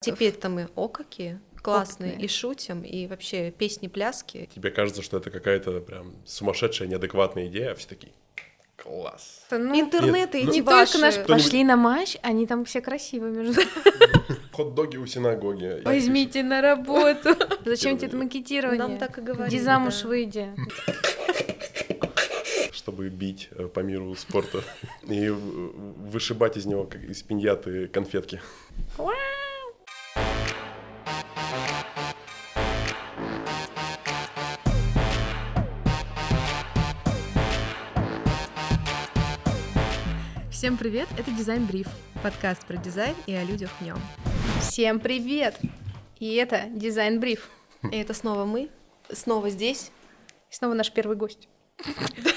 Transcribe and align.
Теперь-то 0.00 0.48
мы 0.48 0.68
о 0.76 0.88
какие 0.88 1.40
классные 1.60 2.10
Опытные. 2.12 2.24
и 2.24 2.28
шутим, 2.28 2.82
и 2.82 3.06
вообще 3.08 3.50
песни-пляски. 3.50 4.48
Тебе 4.54 4.70
кажется, 4.70 5.02
что 5.02 5.16
это 5.18 5.30
какая-то 5.30 5.80
прям 5.80 6.14
сумасшедшая, 6.24 6.88
неадекватная 6.88 7.48
идея, 7.48 7.72
а 7.72 7.74
все 7.74 7.88
такие 7.88 8.12
класс. 8.76 9.44
Ну, 9.50 9.78
Интернеты 9.78 10.38
Нет, 10.38 10.48
эти 10.48 10.54
не 10.54 10.62
ваши. 10.62 10.92
только 10.92 11.04
наш 11.04 11.26
пошли 11.26 11.64
на 11.64 11.76
матч, 11.76 12.16
они 12.22 12.46
там 12.46 12.64
все 12.64 12.80
красивые 12.80 13.32
между 13.34 13.60
Хот-доги 14.52 14.96
у 14.96 15.06
синагоги. 15.06 15.82
Возьмите 15.84 16.44
на 16.44 16.60
работу. 16.62 17.30
Зачем 17.64 17.96
тебе 17.98 18.06
это 18.06 18.16
макетирование? 18.16 18.78
Нам 18.78 18.98
так 18.98 19.18
и 19.18 19.20
говорили. 19.20 19.56
Иди 19.56 19.62
замуж, 19.62 20.04
выйди. 20.04 20.48
Чтобы 22.72 23.08
бить 23.08 23.48
э, 23.50 23.66
по 23.66 23.80
миру 23.80 24.14
спорта 24.14 24.62
и 25.08 25.28
вышибать 25.28 26.56
из 26.56 26.66
него, 26.66 26.84
как 26.84 27.02
из 27.02 27.22
пиньяты, 27.22 27.88
конфетки. 27.88 28.40
Всем 40.68 40.76
привет, 40.76 41.08
это 41.16 41.30
Дизайн 41.30 41.64
Бриф, 41.64 41.88
подкаст 42.22 42.66
про 42.66 42.76
дизайн 42.76 43.16
и 43.26 43.32
о 43.32 43.42
людях 43.42 43.70
в 43.80 43.82
нем. 43.82 43.98
Всем 44.60 45.00
привет! 45.00 45.58
И 46.20 46.34
это 46.34 46.64
Дизайн 46.68 47.20
Бриф. 47.20 47.48
И 47.90 47.96
это 47.96 48.12
снова 48.12 48.44
мы, 48.44 48.68
снова 49.10 49.48
здесь. 49.48 49.90
И 50.50 50.54
снова 50.54 50.74
наш 50.74 50.92
первый 50.92 51.16
гость. 51.16 51.48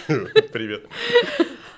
Привет. 0.08 0.88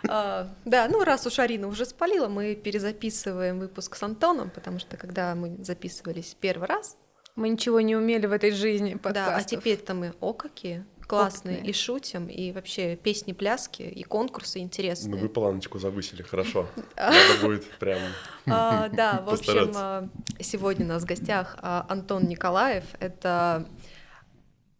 А, 0.08 0.48
да, 0.64 0.88
ну 0.90 1.04
раз 1.04 1.26
уж 1.26 1.40
Арина 1.40 1.68
уже 1.68 1.86
спалила, 1.88 2.28
мы 2.28 2.54
перезаписываем 2.54 3.58
выпуск 3.58 3.96
с 3.96 4.04
Антоном, 4.04 4.52
потому 4.52 4.78
что 4.78 4.96
когда 4.96 5.34
мы 5.34 5.58
записывались 5.64 6.38
первый 6.40 6.68
раз, 6.68 6.98
Мы 7.36 7.50
ничего 7.50 7.82
не 7.82 7.96
умели 7.96 8.28
в 8.28 8.32
этой 8.32 8.52
жизни 8.52 8.92
да, 8.94 9.00
а 9.00 9.02
подкастов. 9.02 9.60
теперь-то 9.60 9.95
мы 9.95 10.14
о 10.20 10.34
какие 10.34 10.86
классные 11.08 11.56
Опытные. 11.58 11.72
и 11.72 11.73
шутим, 11.73 12.28
и 12.28 12.52
вообще 12.52 12.96
песни-пляски, 12.96 13.84
и 13.84 14.04
конкурсы 14.04 14.59
Ну 14.59 14.66
интересные. 14.66 15.22
вы 15.22 15.30
планочку 15.30 15.80
завысили, 15.80 16.22
хорошо. 16.22 16.68
Надо 16.98 17.42
будет 17.42 17.66
прям... 17.80 18.00
А, 18.45 18.90
да, 18.90 19.22
в 19.22 19.30
общем, 19.30 19.72
а, 19.76 20.10
сегодня 20.42 20.86
у 20.86 20.90
нас 20.90 21.04
в 21.04 21.06
гостях 21.06 21.58
а, 21.62 21.86
Антон 21.88 22.23
Николаев. 22.23 22.84
Это 23.00 23.68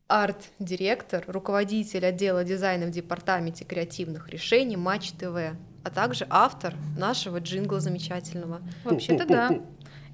арт-директор, 0.08 1.24
руководитель 1.28 2.06
отдела 2.06 2.44
дизайна 2.44 2.88
в 2.88 2.92
департаменте 2.92 3.66
креативных 3.66 4.30
решений 4.30 4.76
Матч 4.76 5.12
ТВ, 5.12 5.56
а 5.84 5.90
также 5.94 6.28
автор 6.30 6.76
нашего 6.98 7.40
джингла 7.40 7.80
замечательного. 7.80 8.62
Вообще-то 8.84 9.26
да. 9.26 9.50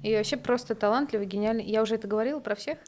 И 0.02 0.14
вообще 0.16 0.36
просто 0.36 0.74
талантливый, 0.74 1.26
гениальный. 1.26 1.64
Я 1.64 1.82
уже 1.82 1.96
это 1.96 2.08
говорила 2.08 2.40
про 2.40 2.54
всех. 2.54 2.78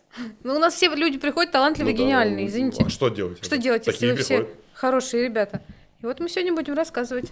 Ну, 0.43 0.55
у 0.55 0.59
нас 0.59 0.75
все 0.75 0.89
люди 0.95 1.19
приходят 1.19 1.53
талантливые, 1.53 1.93
Ну 1.95 1.99
да, 1.99 2.05
гениальные, 2.05 2.45
ну, 2.45 2.51
извините. 2.51 2.85
А 2.85 2.89
что 2.89 3.09
делать? 3.11 3.45
Что 3.45 3.59
делать, 3.59 3.87
если 3.87 3.99
Такие 3.99 4.13
вы 4.15 4.19
все 4.23 4.37
приходят. 4.39 4.61
хорошие 4.73 5.25
ребята? 5.25 5.63
И 6.01 6.07
вот 6.07 6.21
мы 6.21 6.29
сегодня 6.29 6.55
будем 6.55 6.75
рассказывать, 6.75 7.31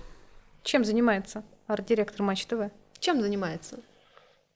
чем 0.63 0.85
занимается 0.85 1.43
арт-директор 1.67 2.23
Матч 2.23 2.45
ТВ. 2.47 2.71
Чем 2.99 3.23
занимается? 3.23 3.81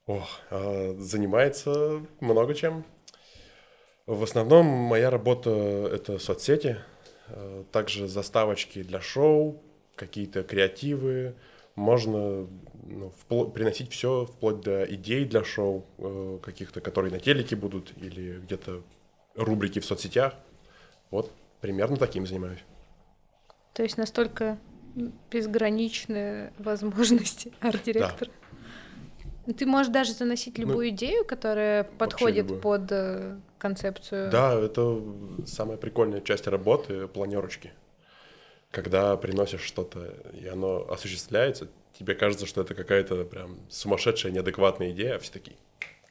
Ох, 0.07 0.29
а, 0.51 0.95
занимается 0.99 2.03
много 2.21 2.55
чем. 2.55 2.85
В 4.07 4.23
основном 4.23 4.67
моя 4.67 5.09
работа— 5.09 5.51
это 5.95 6.19
соцсети, 6.19 6.77
э, 7.29 7.65
также 7.73 8.07
заставочки 8.07 8.83
для 8.83 9.01
шоу, 9.01 9.63
какие-то 9.97 10.43
креативы. 10.43 11.35
Можно 11.77 12.47
ну, 12.87 13.13
впло- 13.29 13.51
приносить 13.51 13.91
все 13.91 14.27
вплоть 14.27 14.61
до 14.61 14.85
идей 14.85 15.25
для 15.25 15.45
шоу, 15.45 15.85
э, 15.99 16.39
каких-то, 16.43 16.81
которые 16.81 17.13
на 17.13 17.19
телеке 17.19 17.57
будут, 17.57 17.93
или 17.97 18.39
где-то 18.39 18.83
рубрики 19.35 19.81
в 19.81 19.85
соцсетях. 19.85 20.35
Вот 21.11 21.33
примерно 21.61 21.97
таким 21.97 22.27
занимаюсь. 22.27 22.63
То 23.73 23.83
есть 23.83 23.99
настолько 23.99 24.59
безграничные 25.31 26.53
возможности 26.59 27.53
арт-директора. 27.61 28.31
Ну, 29.47 29.53
Ты 29.53 29.67
можешь 29.67 29.93
даже 29.93 30.13
заносить 30.13 30.57
любую 30.59 30.89
идею, 30.91 31.25
которая 31.25 31.85
подходит 31.85 32.47
любую. 32.47 32.61
под 32.61 32.93
э, 32.93 33.37
концепцию. 33.59 34.31
Да, 34.31 34.55
это 34.55 35.03
самая 35.45 35.77
прикольная 35.77 36.21
часть 36.21 36.47
работы 36.47 37.09
планерочки. 37.09 37.73
Когда 38.75 39.17
приносишь 39.17 39.61
что-то, 39.61 40.13
и 40.33 40.49
оно 40.49 40.85
осуществляется, 40.91 41.69
тебе 41.97 42.17
кажется, 42.17 42.45
что 42.45 42.63
это 42.63 42.75
какая-то 42.75 43.25
прям 43.25 43.61
сумасшедшая, 43.71 44.33
неадекватная 44.33 44.91
идея, 44.91 45.15
а 45.15 45.19
все 45.21 45.33
такие 45.33 45.57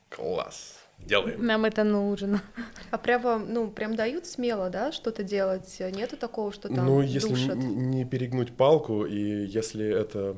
класс, 0.08 0.80
делаем. 0.98 1.46
Нам 1.46 1.66
это 1.66 1.84
нужно. 1.84 2.42
А 2.90 2.98
прямо, 2.98 3.38
ну, 3.38 3.70
прям 3.70 3.98
дают 3.98 4.28
смело, 4.28 4.70
да, 4.70 4.94
что-то 4.94 5.24
делать? 5.24 5.76
Нету 5.92 6.16
такого, 6.16 6.54
что 6.54 6.70
там 6.70 6.86
ну, 6.86 7.02
если 7.02 7.34
душат? 7.34 7.58
не 7.58 8.06
перегнуть 8.06 8.56
палку, 8.56 9.06
и 9.06 9.46
если 9.46 9.86
это... 9.86 10.38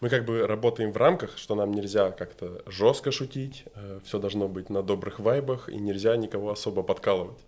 Мы 0.00 0.10
как 0.10 0.24
бы 0.26 0.46
работаем 0.46 0.92
в 0.92 0.96
рамках, 0.96 1.36
что 1.36 1.56
нам 1.56 1.72
нельзя 1.72 2.12
как-то 2.12 2.62
жестко 2.66 3.10
шутить, 3.10 3.64
все 4.04 4.20
должно 4.20 4.46
быть 4.46 4.70
на 4.70 4.84
добрых 4.84 5.18
вайбах, 5.18 5.68
и 5.68 5.74
нельзя 5.74 6.16
никого 6.16 6.52
особо 6.52 6.84
подкалывать. 6.84 7.38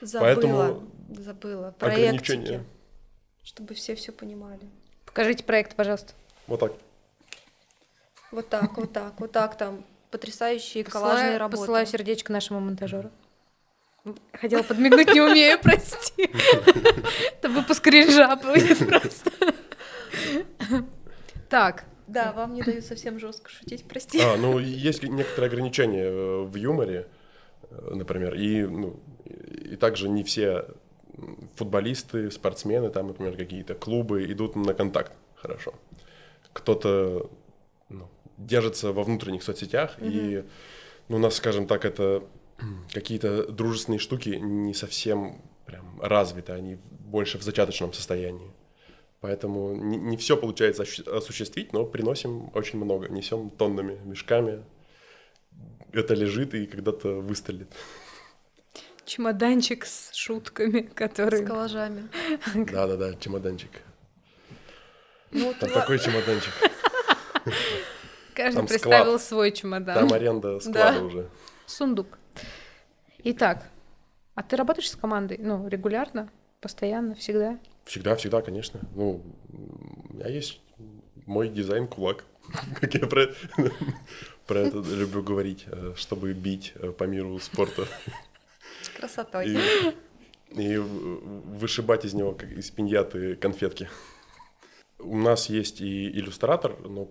Забыла, 0.00 0.22
поэтому 0.24 0.82
забыла. 1.18 1.74
ограничения. 1.80 2.64
Чтобы 3.42 3.74
все 3.74 3.94
все 3.94 4.12
понимали. 4.12 4.60
Покажите 5.04 5.44
проект, 5.44 5.74
пожалуйста. 5.76 6.14
Вот 6.46 6.60
так. 6.60 6.72
Вот 8.30 8.48
так, 8.48 8.76
вот 8.76 8.92
так, 8.92 9.20
вот 9.20 9.32
так 9.32 9.58
там 9.58 9.84
потрясающие 10.10 10.84
Посылаю, 10.84 11.08
коллажные 11.10 11.36
работы. 11.36 11.60
посылаю 11.60 11.86
сердечко 11.86 12.32
нашему 12.32 12.60
монтажеру. 12.60 13.10
Хотела 14.32 14.62
подмигнуть, 14.62 15.12
не 15.12 15.20
умею, 15.20 15.58
прости. 15.62 16.30
Это 17.38 17.48
выпуск 17.48 17.84
будет 17.84 18.78
просто. 18.88 19.30
Так, 21.48 21.84
Да, 22.06 22.32
вам 22.32 22.54
не 22.54 22.62
дают 22.62 22.84
совсем 22.84 23.18
жестко 23.18 23.50
шутить, 23.50 23.84
прости. 23.84 24.20
А, 24.20 24.36
ну, 24.36 24.58
есть 24.58 25.02
некоторые 25.02 25.48
ограничения 25.48 26.04
э, 26.04 26.42
в 26.42 26.56
юморе, 26.56 27.08
э, 27.70 27.94
например, 27.94 28.34
и, 28.34 28.62
ну, 28.62 28.98
и 29.24 29.52
и 29.72 29.76
также 29.76 30.08
не 30.08 30.22
все 30.22 30.66
футболисты, 31.62 32.30
спортсмены, 32.32 32.90
там, 32.90 33.06
например, 33.06 33.36
какие-то 33.36 33.74
клубы 33.74 34.24
идут 34.24 34.56
на 34.56 34.74
контакт 34.74 35.12
хорошо. 35.36 35.74
Кто-то 36.52 37.30
ну, 37.88 38.08
держится 38.36 38.92
во 38.92 39.04
внутренних 39.04 39.44
соцсетях, 39.44 39.96
и 40.00 40.44
ну, 41.08 41.16
у 41.16 41.20
нас, 41.20 41.36
скажем 41.36 41.66
так, 41.66 41.84
это 41.84 42.24
какие-то 42.92 43.46
дружественные 43.46 44.00
штуки 44.00 44.30
не 44.30 44.74
совсем 44.74 45.40
прям 45.66 46.00
развиты, 46.00 46.52
они 46.52 46.78
больше 46.90 47.38
в 47.38 47.42
зачаточном 47.42 47.92
состоянии. 47.92 48.50
Поэтому 49.20 49.76
не, 49.76 49.98
не 49.98 50.16
все 50.16 50.36
получается 50.36 50.82
осуществить, 51.06 51.72
но 51.72 51.84
приносим 51.84 52.50
очень 52.54 52.80
много, 52.80 53.08
несем 53.08 53.50
тоннами, 53.50 54.00
мешками. 54.04 54.64
Это 55.92 56.14
лежит 56.14 56.54
и 56.54 56.66
когда-то 56.66 57.20
выстрелит. 57.20 57.68
чемоданчик 59.04 59.84
с 59.84 60.12
шутками, 60.14 60.88
С 60.90 60.94
которые... 60.94 61.44
коллажами. 61.46 62.08
Да-да-да, 62.54 63.14
чемоданчик. 63.14 63.70
Ну, 65.30 65.54
Там 65.58 65.70
такой 65.70 65.98
чемоданчик. 65.98 66.52
Каждый 68.34 68.56
Там 68.56 68.66
представил 68.66 69.18
свой 69.18 69.52
чемодан. 69.52 69.94
Там 69.94 70.12
аренда 70.12 70.60
склада 70.60 70.98
Да. 70.98 71.04
уже. 71.04 71.28
Сундук. 71.66 72.18
Итак, 73.24 73.64
а 74.34 74.42
ты 74.42 74.56
работаешь 74.56 74.90
с 74.90 74.96
командой? 74.96 75.38
Ну, 75.38 75.68
регулярно, 75.68 76.30
постоянно, 76.60 77.14
всегда? 77.14 77.58
Всегда, 77.84 78.16
всегда, 78.16 78.40
конечно. 78.42 78.80
Ну, 78.94 79.22
у 79.52 80.14
меня 80.14 80.28
есть 80.28 80.60
мой 81.26 81.48
дизайн-кулак, 81.48 82.24
как 82.80 82.94
я 82.94 83.06
про, 83.06 83.26
про 84.46 84.58
это 84.60 84.78
люблю 84.78 85.22
говорить, 85.22 85.64
э, 85.66 85.92
чтобы 85.96 86.32
бить 86.32 86.72
э, 86.76 86.90
по 86.92 87.04
миру 87.04 87.38
спорта 87.38 87.84
с 87.84 88.31
красотой. 88.96 89.48
и, 89.48 89.94
и 90.50 90.76
вышибать 90.76 92.04
из 92.04 92.14
него, 92.14 92.32
как 92.32 92.50
из 92.50 92.70
пиньяты, 92.70 93.36
конфетки. 93.36 93.88
У 94.98 95.16
нас 95.16 95.48
есть 95.48 95.80
и 95.80 96.08
иллюстратор, 96.10 96.78
но 96.80 97.10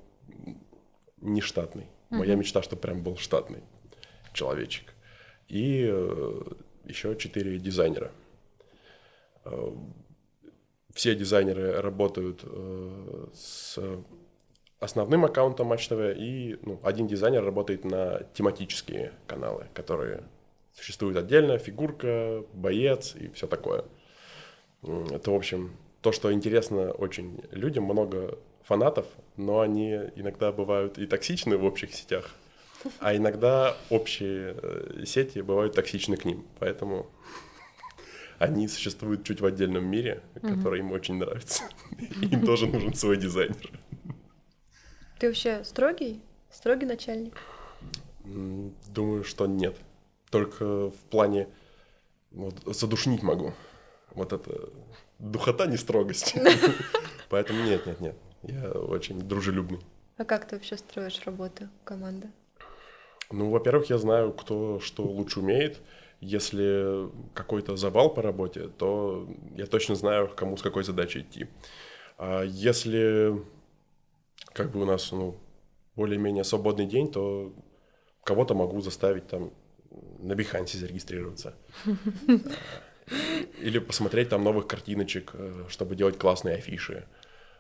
не 1.18 1.42
штатный. 1.42 1.88
Моя 2.10 2.36
мечта, 2.36 2.62
чтобы 2.62 2.82
прям 2.82 3.04
был 3.04 3.18
штатный 3.18 3.64
человечек. 4.34 4.94
И 5.48 5.82
еще 6.86 7.16
четыре 7.16 7.58
дизайнера. 7.58 8.12
Э, 9.46 9.72
Все 10.94 11.16
дизайнеры 11.16 11.82
работают 11.82 12.42
э, 12.44 13.28
с 13.34 13.80
основным 14.80 15.26
аккаунтом 15.26 15.68
Матч 15.68 15.88
ТВ, 15.88 16.16
и 16.18 16.58
ну, 16.64 16.80
один 16.84 17.08
дизайнер 17.08 17.44
работает 17.46 17.86
на 17.86 18.24
тематические 18.34 19.14
каналы, 19.28 19.68
которые 19.74 20.24
существуют 20.74 21.18
отдельно, 21.18 21.58
фигурка, 21.58 22.44
боец 22.54 23.16
и 23.16 23.30
все 23.30 23.48
такое. 23.48 23.86
Это, 24.84 25.32
в 25.32 25.36
общем, 25.36 25.76
то, 26.02 26.12
что 26.12 26.34
интересно 26.34 26.92
очень 26.92 27.40
людям, 27.52 27.84
много 27.84 28.38
фанатов, 28.64 29.06
но 29.38 29.60
они 29.60 29.94
иногда 30.16 30.52
бывают 30.52 30.98
и 30.98 31.06
токсичны 31.06 31.58
в 31.58 31.66
общих 31.66 31.94
сетях. 31.94 32.36
А 33.00 33.16
иногда 33.16 33.78
общие 33.90 34.56
э, 34.60 35.04
сети 35.06 35.42
бывают 35.42 35.76
токсичны 35.76 36.18
к 36.18 36.26
ним, 36.26 36.46
поэтому 36.58 37.08
они 38.40 38.68
существуют 38.68 39.24
чуть 39.24 39.40
в 39.40 39.46
отдельном 39.46 39.86
мире, 39.86 40.24
который 40.42 40.80
им 40.80 40.92
очень 40.92 41.16
нравится. 41.16 41.64
Им 42.22 42.44
тоже 42.44 42.66
нужен 42.66 42.96
свой 42.96 43.18
дизайнер. 43.18 43.70
Ты 45.20 45.28
вообще 45.28 45.64
строгий? 45.64 46.24
Строгий 46.50 46.88
начальник? 46.88 47.38
Думаю, 48.24 49.24
что 49.24 49.46
нет. 49.46 49.78
Только 50.32 50.90
в 50.90 50.98
плане 51.10 51.48
вот, 52.32 52.56
задушнить 52.66 53.22
могу. 53.22 53.54
Вот 54.16 54.34
это 54.34 54.70
духота, 55.20 55.68
не 55.68 55.78
строгость. 55.78 56.36
Поэтому 57.30 57.64
нет, 57.64 57.86
нет, 57.86 58.02
нет. 58.02 58.16
Я 58.44 58.72
очень 58.72 59.20
дружелюбный. 59.20 59.80
А 60.18 60.26
как 60.26 60.48
ты 60.48 60.56
вообще 60.56 60.78
строишь 60.78 61.22
работу 61.26 61.70
команды? 61.84 62.30
Ну, 63.32 63.50
во-первых, 63.50 63.90
я 63.90 63.98
знаю, 63.98 64.34
кто 64.34 64.80
что 64.80 65.04
лучше 65.04 65.40
умеет. 65.40 65.80
Если 66.20 67.10
какой-то 67.34 67.78
завал 67.78 68.14
по 68.14 68.22
работе, 68.22 68.68
то 68.68 69.28
я 69.56 69.66
точно 69.66 69.96
знаю, 69.96 70.30
кому 70.36 70.58
с 70.58 70.62
какой 70.62 70.84
задачей 70.84 71.22
идти. 71.22 71.48
А 72.18 72.44
если 72.44 73.42
как 74.54 74.72
бы 74.72 74.82
у 74.82 74.86
нас 74.86 75.12
ну, 75.12 75.36
более-менее 75.96 76.44
свободный 76.44 76.86
день, 76.86 77.12
то 77.12 77.54
кого-то 78.24 78.54
могу 78.54 78.82
заставить 78.82 79.28
там 79.28 79.52
на 80.20 80.36
Бихансе 80.36 80.78
зарегистрироваться. 80.78 81.56
Или 83.60 83.80
посмотреть 83.80 84.30
там 84.30 84.44
новых 84.44 84.68
картиночек, 84.68 85.32
э, 85.34 85.66
чтобы 85.68 85.96
делать 85.96 86.18
классные 86.18 86.56
афиши. 86.56 87.08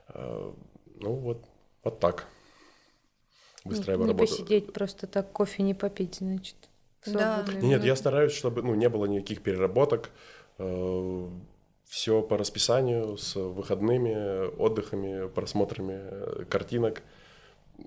Э, 0.09 0.53
ну 0.99 1.13
вот, 1.15 1.45
вот 1.83 1.99
так. 1.99 2.27
Выстраиваю 3.65 4.07
не, 4.07 4.13
не 4.13 4.17
работу. 4.17 4.31
посидеть 4.31 4.73
просто 4.73 5.07
так, 5.07 5.31
кофе 5.31 5.63
не 5.63 5.73
попить, 5.73 6.15
значит. 6.15 6.55
Да. 7.05 7.45
Нет, 7.61 7.83
я 7.83 7.95
стараюсь, 7.95 8.31
чтобы 8.31 8.61
ну, 8.61 8.75
не 8.75 8.87
было 8.87 9.05
никаких 9.05 9.41
переработок. 9.41 10.11
Э, 10.57 11.27
Все 11.85 12.21
по 12.21 12.37
расписанию, 12.37 13.17
с 13.17 13.35
выходными, 13.35 14.55
отдыхами, 14.57 15.27
просмотрами 15.27 16.45
картинок. 16.45 17.01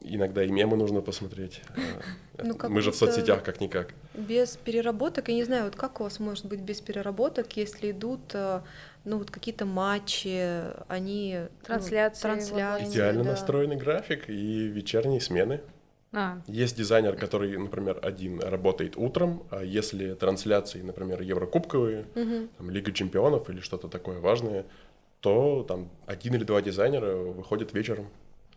Иногда 0.02 0.44
и 0.44 0.50
мемы 0.50 0.76
нужно 0.76 1.00
посмотреть. 1.00 1.62
Ну, 2.42 2.56
Мы 2.68 2.80
же 2.80 2.90
в 2.90 2.96
соцсетях 2.96 3.44
как-никак. 3.44 3.94
Без 4.12 4.56
переработок, 4.56 5.28
я 5.28 5.36
не 5.36 5.44
знаю, 5.44 5.66
вот 5.66 5.76
как 5.76 6.00
у 6.00 6.02
вас 6.02 6.18
может 6.18 6.46
быть 6.46 6.58
без 6.58 6.80
переработок, 6.80 7.56
если 7.56 7.92
идут 7.92 8.22
э, 8.32 8.60
ну, 9.04 9.18
вот 9.18 9.30
какие-то 9.30 9.66
матчи, 9.66 10.64
они... 10.88 11.42
Трансляции. 11.62 12.26
Ну, 12.26 12.34
трансляции 12.34 12.90
Идеально 12.90 13.22
да. 13.22 13.30
настроенный 13.30 13.76
график 13.76 14.28
и 14.28 14.66
вечерние 14.66 15.20
смены. 15.20 15.60
А. 16.12 16.40
Есть 16.46 16.76
дизайнер, 16.76 17.16
который, 17.16 17.56
например, 17.56 17.98
один 18.02 18.40
работает 18.40 18.96
утром, 18.96 19.44
а 19.50 19.62
если 19.62 20.14
трансляции, 20.14 20.80
например, 20.80 21.22
Еврокубковые, 21.22 22.06
угу. 22.14 22.48
там, 22.56 22.70
Лига 22.70 22.92
чемпионов 22.92 23.50
или 23.50 23.60
что-то 23.60 23.88
такое 23.88 24.20
важное, 24.20 24.64
то 25.20 25.64
там 25.66 25.90
один 26.06 26.34
или 26.34 26.44
два 26.44 26.62
дизайнера 26.62 27.16
выходят 27.16 27.72
вечером 27.74 28.08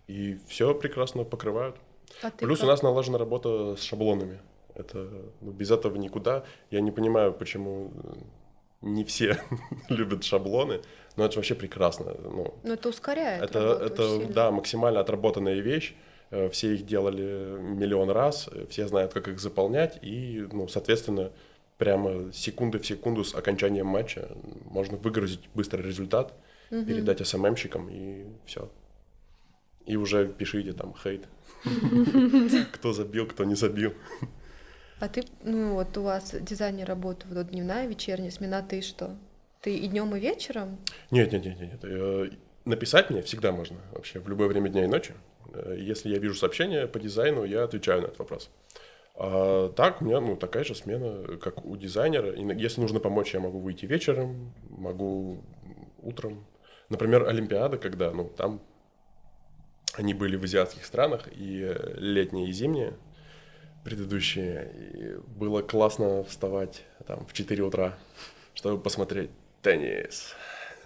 и 0.07 0.39
все 0.47 0.73
прекрасно 0.73 1.23
покрывают. 1.23 1.75
А 2.21 2.31
Плюс 2.31 2.59
как? 2.59 2.67
у 2.67 2.71
нас 2.71 2.81
налажена 2.81 3.17
работа 3.17 3.75
с 3.75 3.81
шаблонами. 3.81 4.39
Это 4.73 5.09
ну, 5.41 5.51
без 5.51 5.71
этого 5.71 5.95
никуда. 5.97 6.43
Я 6.71 6.81
не 6.81 6.91
понимаю, 6.91 7.33
почему 7.33 7.91
не 8.81 9.03
все 9.03 9.39
любят 9.89 10.23
шаблоны, 10.23 10.81
но 11.15 11.25
это 11.25 11.35
вообще 11.35 11.55
прекрасно. 11.55 12.15
Ну, 12.23 12.53
но 12.63 12.73
это 12.73 12.89
ускоряет. 12.89 13.43
Это, 13.43 13.59
это 13.83 14.25
да, 14.27 14.51
максимально 14.51 14.99
отработанная 14.99 15.59
вещь. 15.59 15.95
Э, 16.29 16.49
все 16.49 16.75
их 16.75 16.85
делали 16.85 17.57
миллион 17.59 18.09
раз, 18.09 18.49
э, 18.51 18.65
все 18.69 18.87
знают, 18.87 19.13
как 19.13 19.27
их 19.27 19.39
заполнять, 19.39 19.99
и, 20.01 20.47
ну, 20.51 20.67
соответственно, 20.67 21.31
прямо 21.77 22.31
секунды 22.33 22.79
в 22.79 22.85
секунду 22.85 23.23
с 23.23 23.33
окончанием 23.33 23.87
матча 23.87 24.29
можно 24.65 24.97
выгрузить 24.97 25.49
быстрый 25.53 25.81
результат, 25.81 26.33
угу. 26.69 26.83
передать 26.85 27.25
СММщикам, 27.25 27.89
и 27.89 28.25
все. 28.45 28.69
И 29.87 29.95
уже 29.95 30.27
пишите 30.27 30.73
там 30.73 30.93
хейт. 30.93 31.27
Кто 32.73 32.93
забил, 32.93 33.25
кто 33.25 33.45
не 33.45 33.55
забил. 33.55 33.93
А 34.99 35.07
ты, 35.07 35.23
ну 35.43 35.73
вот 35.73 35.97
у 35.97 36.03
вас 36.03 36.35
дизайнер 36.39 36.87
работы, 36.87 37.25
вот 37.29 37.49
дневная, 37.49 37.87
вечерняя 37.87 38.31
смена, 38.31 38.65
ты 38.67 38.81
что? 38.81 39.15
Ты 39.61 39.77
и 39.77 39.87
днем, 39.87 40.15
и 40.15 40.19
вечером? 40.19 40.77
Нет, 41.11 41.31
нет, 41.31 41.45
нет, 41.45 41.59
нет. 41.59 41.79
Э, 41.83 42.29
написать 42.65 43.09
мне 43.09 43.21
всегда 43.21 43.51
можно, 43.51 43.77
вообще, 43.91 44.19
в 44.19 44.27
любое 44.27 44.47
время 44.47 44.69
дня 44.69 44.85
и 44.85 44.87
ночи. 44.87 45.13
Э, 45.53 45.75
если 45.79 46.09
я 46.09 46.17
вижу 46.17 46.33
сообщение 46.33 46.87
по 46.87 46.99
дизайну, 46.99 47.43
я 47.43 47.63
отвечаю 47.63 48.01
на 48.01 48.05
этот 48.05 48.19
вопрос. 48.19 48.49
А 49.15 49.69
так, 49.69 50.01
у 50.01 50.05
меня 50.05 50.19
ну, 50.19 50.35
такая 50.35 50.63
же 50.63 50.73
смена, 50.73 51.37
как 51.37 51.63
у 51.65 51.75
дизайнера. 51.75 52.33
Если 52.53 52.81
нужно 52.81 52.99
помочь, 52.99 53.33
я 53.33 53.39
могу 53.39 53.59
выйти 53.59 53.85
вечером, 53.85 54.53
могу 54.69 55.43
утром. 56.01 56.45
Например, 56.89 57.27
Олимпиада, 57.27 57.77
когда, 57.77 58.11
ну, 58.11 58.29
там 58.35 58.61
они 59.97 60.13
были 60.13 60.35
в 60.35 60.43
азиатских 60.43 60.85
странах, 60.85 61.27
и 61.31 61.75
летние, 61.95 62.49
и 62.49 62.51
зимние 62.51 62.93
предыдущие. 63.83 64.71
И 64.93 65.15
было 65.39 65.61
классно 65.61 66.23
вставать 66.23 66.83
там 67.07 67.25
в 67.25 67.33
4 67.33 67.63
утра, 67.63 67.97
чтобы 68.53 68.81
посмотреть 68.81 69.31
теннис. 69.61 70.35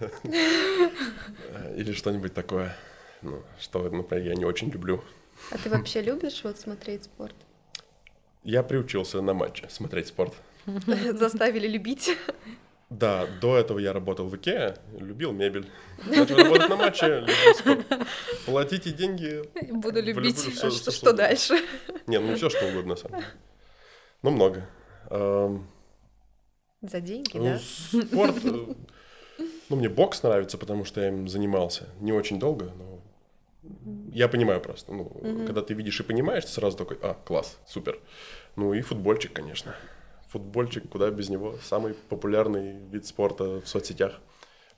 Или 1.76 1.92
что-нибудь 1.92 2.32
такое. 2.32 2.74
Ну, 3.20 3.42
что, 3.60 3.88
например, 3.90 4.26
я 4.26 4.34
не 4.34 4.44
очень 4.44 4.70
люблю. 4.70 5.04
А 5.50 5.58
ты 5.58 5.68
вообще 5.68 6.00
любишь 6.00 6.42
вот 6.42 6.58
смотреть 6.58 7.04
спорт? 7.04 7.36
Я 8.44 8.62
приучился 8.62 9.20
на 9.20 9.34
матче 9.34 9.68
смотреть 9.68 10.06
спорт. 10.06 10.32
Заставили 10.66 11.68
любить? 11.68 12.16
Да, 12.98 13.26
до 13.40 13.56
этого 13.56 13.78
я 13.78 13.92
работал 13.92 14.28
в 14.28 14.36
Икеа, 14.36 14.76
любил 14.98 15.32
мебель. 15.32 15.66
Начал 16.04 16.36
работать 16.36 16.68
на 16.68 16.76
матче, 16.76 17.20
любил 17.20 17.54
спорт. 17.54 17.86
Платите 18.44 18.90
деньги. 18.90 19.42
Буду 19.72 20.02
любить. 20.02 20.36
Все, 20.36 20.50
что, 20.50 20.70
что, 20.70 20.90
что 20.90 21.12
дальше? 21.12 21.54
Не, 22.06 22.18
ну 22.18 22.36
все 22.36 22.50
что 22.50 22.66
угодно, 22.66 22.90
на 22.90 22.96
самом 22.96 23.20
деле. 23.20 23.32
Ну, 24.22 24.30
много. 24.30 24.68
За 26.82 27.00
деньги, 27.00 27.36
ну, 27.38 27.44
да? 27.44 27.58
Спорт... 27.58 28.44
Э, 28.44 28.74
ну, 29.68 29.76
мне 29.76 29.88
бокс 29.88 30.22
нравится, 30.22 30.58
потому 30.58 30.84
что 30.84 31.00
я 31.00 31.08
им 31.08 31.28
занимался. 31.28 31.88
Не 32.00 32.12
очень 32.12 32.38
долго, 32.38 32.72
но 32.76 33.00
я 34.12 34.28
понимаю 34.28 34.60
просто. 34.60 34.92
Ну, 34.92 35.04
угу. 35.04 35.46
когда 35.46 35.62
ты 35.62 35.74
видишь 35.74 36.00
и 36.00 36.02
понимаешь, 36.02 36.44
ты 36.44 36.50
сразу 36.50 36.76
такой, 36.76 36.98
а, 37.00 37.14
класс, 37.14 37.58
супер. 37.66 38.00
Ну 38.56 38.74
и 38.74 38.82
футбольчик, 38.82 39.32
конечно 39.32 39.74
футбольчик, 40.32 40.88
куда 40.88 41.10
без 41.10 41.28
него. 41.28 41.56
Самый 41.62 41.94
популярный 42.08 42.78
вид 42.90 43.06
спорта 43.06 43.60
в 43.60 43.68
соцсетях. 43.68 44.18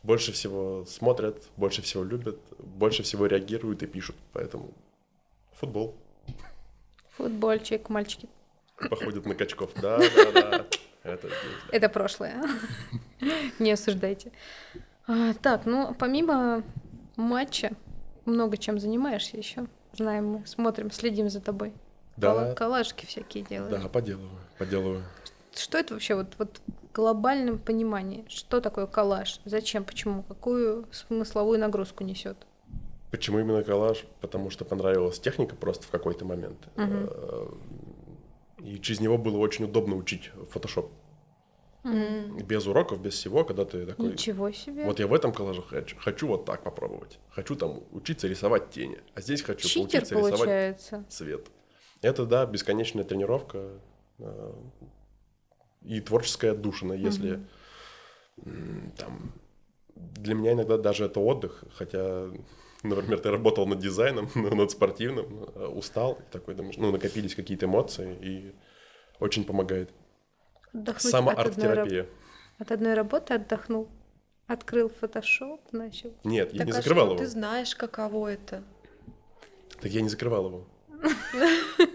Больше 0.03 0.33
всего 0.33 0.85
смотрят, 0.87 1.45
больше 1.57 1.81
всего 1.81 2.03
любят, 2.05 2.39
больше 2.59 3.03
всего 3.03 3.27
реагируют 3.27 3.83
и 3.83 3.87
пишут. 3.87 4.17
Поэтому 4.33 4.71
футбол. 5.53 5.95
Футбольчик, 7.17 7.89
мальчики. 7.89 8.29
Походят 8.91 9.25
на 9.25 9.35
качков. 9.35 9.71
Да, 9.81 9.99
да, 9.99 10.33
да. 10.33 10.67
Это, 11.05 11.29
Это 11.71 11.89
прошлое. 11.89 12.43
Не 13.59 13.73
осуждайте. 13.73 14.33
А, 15.07 15.35
так, 15.35 15.67
ну, 15.67 15.95
помимо 15.95 16.65
матча, 17.17 17.71
много 18.25 18.57
чем 18.57 18.81
занимаешься 18.81 19.37
еще. 19.37 19.67
Знаем 19.93 20.27
мы, 20.27 20.47
смотрим, 20.47 20.91
следим 20.91 21.31
за 21.31 21.41
тобой. 21.41 21.73
Да. 22.17 22.55
Коллажки 22.55 23.07
всякие 23.07 23.45
делаешь. 23.45 23.83
Да, 23.83 23.89
поделываю, 23.89 24.41
поделываю 24.59 25.05
что 25.59 25.79
это 25.79 25.95
вообще 25.95 26.15
вот, 26.15 26.35
вот 26.39 26.61
в 26.67 26.93
глобальном 26.95 27.59
понимании? 27.59 28.25
Что 28.29 28.61
такое 28.61 28.87
коллаж? 28.87 29.41
Зачем? 29.45 29.85
Почему? 29.85 30.23
Какую 30.23 30.87
смысловую 30.93 31.59
нагрузку 31.59 32.05
несет? 32.05 32.37
Почему 33.11 33.39
именно 33.39 33.63
коллаж? 33.63 34.05
Потому 34.21 34.51
что 34.51 34.65
понравилась 34.65 35.21
техника 35.21 35.57
просто 35.57 35.87
в 35.87 35.91
какой-то 35.91 36.25
момент. 36.25 36.69
Угу. 36.77 37.59
И 38.65 38.81
через 38.81 39.01
него 39.01 39.19
было 39.19 39.37
очень 39.39 39.67
удобно 39.67 39.97
учить 39.97 40.31
Photoshop. 40.53 40.89
Mm. 41.85 42.43
Без 42.45 42.67
уроков, 42.67 43.01
без 43.03 43.13
всего, 43.13 43.45
когда 43.45 43.67
ты 43.67 43.85
такой... 43.85 44.13
Ничего 44.13 44.51
себе. 44.51 44.87
Вот 44.87 45.01
я 45.01 45.07
в 45.07 45.13
этом 45.13 45.33
коллаже 45.35 45.61
хочу, 45.61 45.97
хочу 45.99 46.27
вот 46.27 46.47
так 46.47 46.63
попробовать. 46.63 47.19
Хочу 47.29 47.57
там 47.57 47.83
учиться 47.93 48.27
рисовать 48.27 48.71
тени. 48.71 49.01
А 49.15 49.21
здесь 49.21 49.43
хочу 49.43 49.69
Читер, 49.69 49.85
учиться 49.85 50.15
получается. 50.15 50.87
рисовать 50.87 51.13
цвет. 51.13 51.51
Это, 52.01 52.25
да, 52.25 52.47
бесконечная 52.47 53.05
тренировка. 53.05 53.79
А, 55.85 55.89
и 55.89 56.01
творческая 56.01 56.53
отдушина, 56.53 56.93
если 56.93 57.41
mm-hmm. 58.37 58.97
там 58.97 59.33
для 59.97 60.35
меня 60.35 60.53
иногда 60.53 60.79
даже 60.79 61.05
это 61.05 61.21
отдых, 61.21 61.65
хотя, 61.75 62.29
например, 62.83 63.21
ты 63.21 63.31
работал 63.31 63.67
над 63.67 63.79
дизайном, 63.79 64.29
над 64.35 64.71
спортивным, 64.71 65.45
э, 65.55 65.67
устал, 65.67 66.19
такой, 66.31 66.55
думаешь, 66.55 66.77
ну, 66.77 66.91
накопились 66.91 67.35
какие-то 67.35 67.67
эмоции, 67.67 68.17
и 68.21 68.55
очень 69.21 69.45
помогает. 69.45 69.91
Отдохнуть 70.73 71.13
Самоарт-терапия. 71.13 72.03
От, 72.59 72.63
от 72.63 72.73
одной 72.73 72.95
работы 72.95 73.35
отдохнул? 73.35 73.89
Открыл 74.47 74.91
фотошоп, 74.91 75.73
начал? 75.73 76.13
Нет, 76.25 76.53
я 76.53 76.59
так 76.59 76.67
не 76.67 76.73
а 76.73 76.75
закрывал 76.75 77.07
его. 77.07 77.17
ты 77.17 77.27
знаешь, 77.27 77.75
каково 77.75 78.33
это? 78.33 78.63
Так 79.81 79.91
я 79.91 80.03
не 80.03 80.09
закрывал 80.09 80.47
его. 80.47 80.67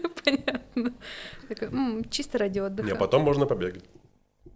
Понятно. 0.74 0.92
Такой, 1.48 1.68
«М, 1.68 2.04
Чисто 2.10 2.38
ради 2.38 2.58
Не, 2.58 2.64
отдыха. 2.66 2.96
потом 2.96 3.22
можно 3.22 3.46
побегать. 3.46 3.84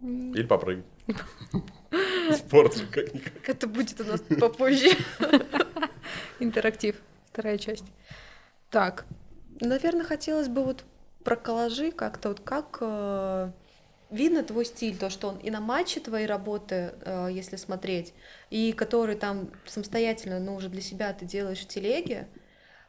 Или 0.01 0.43
попрыгать. 0.43 0.85
Спорт 2.37 2.75
как-никак. 2.91 3.33
Это 3.47 3.67
будет 3.67 3.99
у 4.01 4.03
нас 4.03 4.21
попозже. 4.21 4.89
Интерактив. 6.39 6.95
Вторая 7.31 7.57
часть. 7.57 7.85
Так, 8.69 9.05
Наверное, 9.61 10.03
хотелось 10.03 10.49
бы 10.49 10.65
вот 10.65 10.83
про 11.23 11.37
коллажи 11.37 11.91
как-то, 11.91 12.27
вот 12.29 12.41
как 12.41 12.77
э, 12.81 13.51
видно 14.11 14.43
твой 14.43 14.65
стиль, 14.65 14.97
то, 14.97 15.09
что 15.09 15.29
он 15.29 15.37
и 15.37 15.49
на 15.49 15.61
матче 15.61 16.01
твоей 16.01 16.25
работы, 16.27 16.93
э, 17.05 17.29
если 17.31 17.55
смотреть, 17.55 18.13
и 18.49 18.73
который 18.73 19.15
там 19.15 19.49
самостоятельно, 19.65 20.39
ну, 20.41 20.55
уже 20.55 20.67
для 20.67 20.81
себя 20.81 21.13
ты 21.13 21.25
делаешь 21.25 21.61
в 21.61 21.67
телеге, 21.69 22.27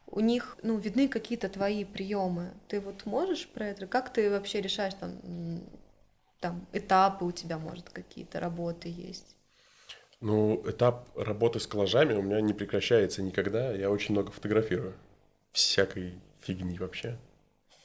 у 0.07 0.21
них, 0.21 0.57
ну, 0.63 0.79
видны 0.79 1.09
какие-то 1.09 1.49
твои 1.49 1.85
приемы. 1.85 2.53
Ты 2.69 2.81
вот 2.81 3.07
можешь 3.07 3.49
про 3.49 3.67
это? 3.69 3.87
Как 3.87 4.13
ты 4.13 4.31
вообще 4.31 4.61
решаешь 4.61 4.95
там, 4.95 5.13
там 6.41 6.67
этапы 6.73 7.25
у 7.25 7.33
тебя, 7.33 7.59
может, 7.59 7.91
какие-то 7.91 8.41
работы 8.41 8.89
есть? 8.89 9.37
Ну, 10.21 10.63
этап 10.67 11.09
работы 11.17 11.61
с 11.61 11.67
коллажами 11.67 12.15
у 12.15 12.23
меня 12.23 12.41
не 12.41 12.55
прекращается 12.55 13.23
никогда. 13.23 13.73
Я 13.73 13.91
очень 13.91 14.13
много 14.13 14.31
фотографирую. 14.31 14.95
Всякой 15.53 16.15
фигни 16.41 16.79
вообще. 16.79 17.19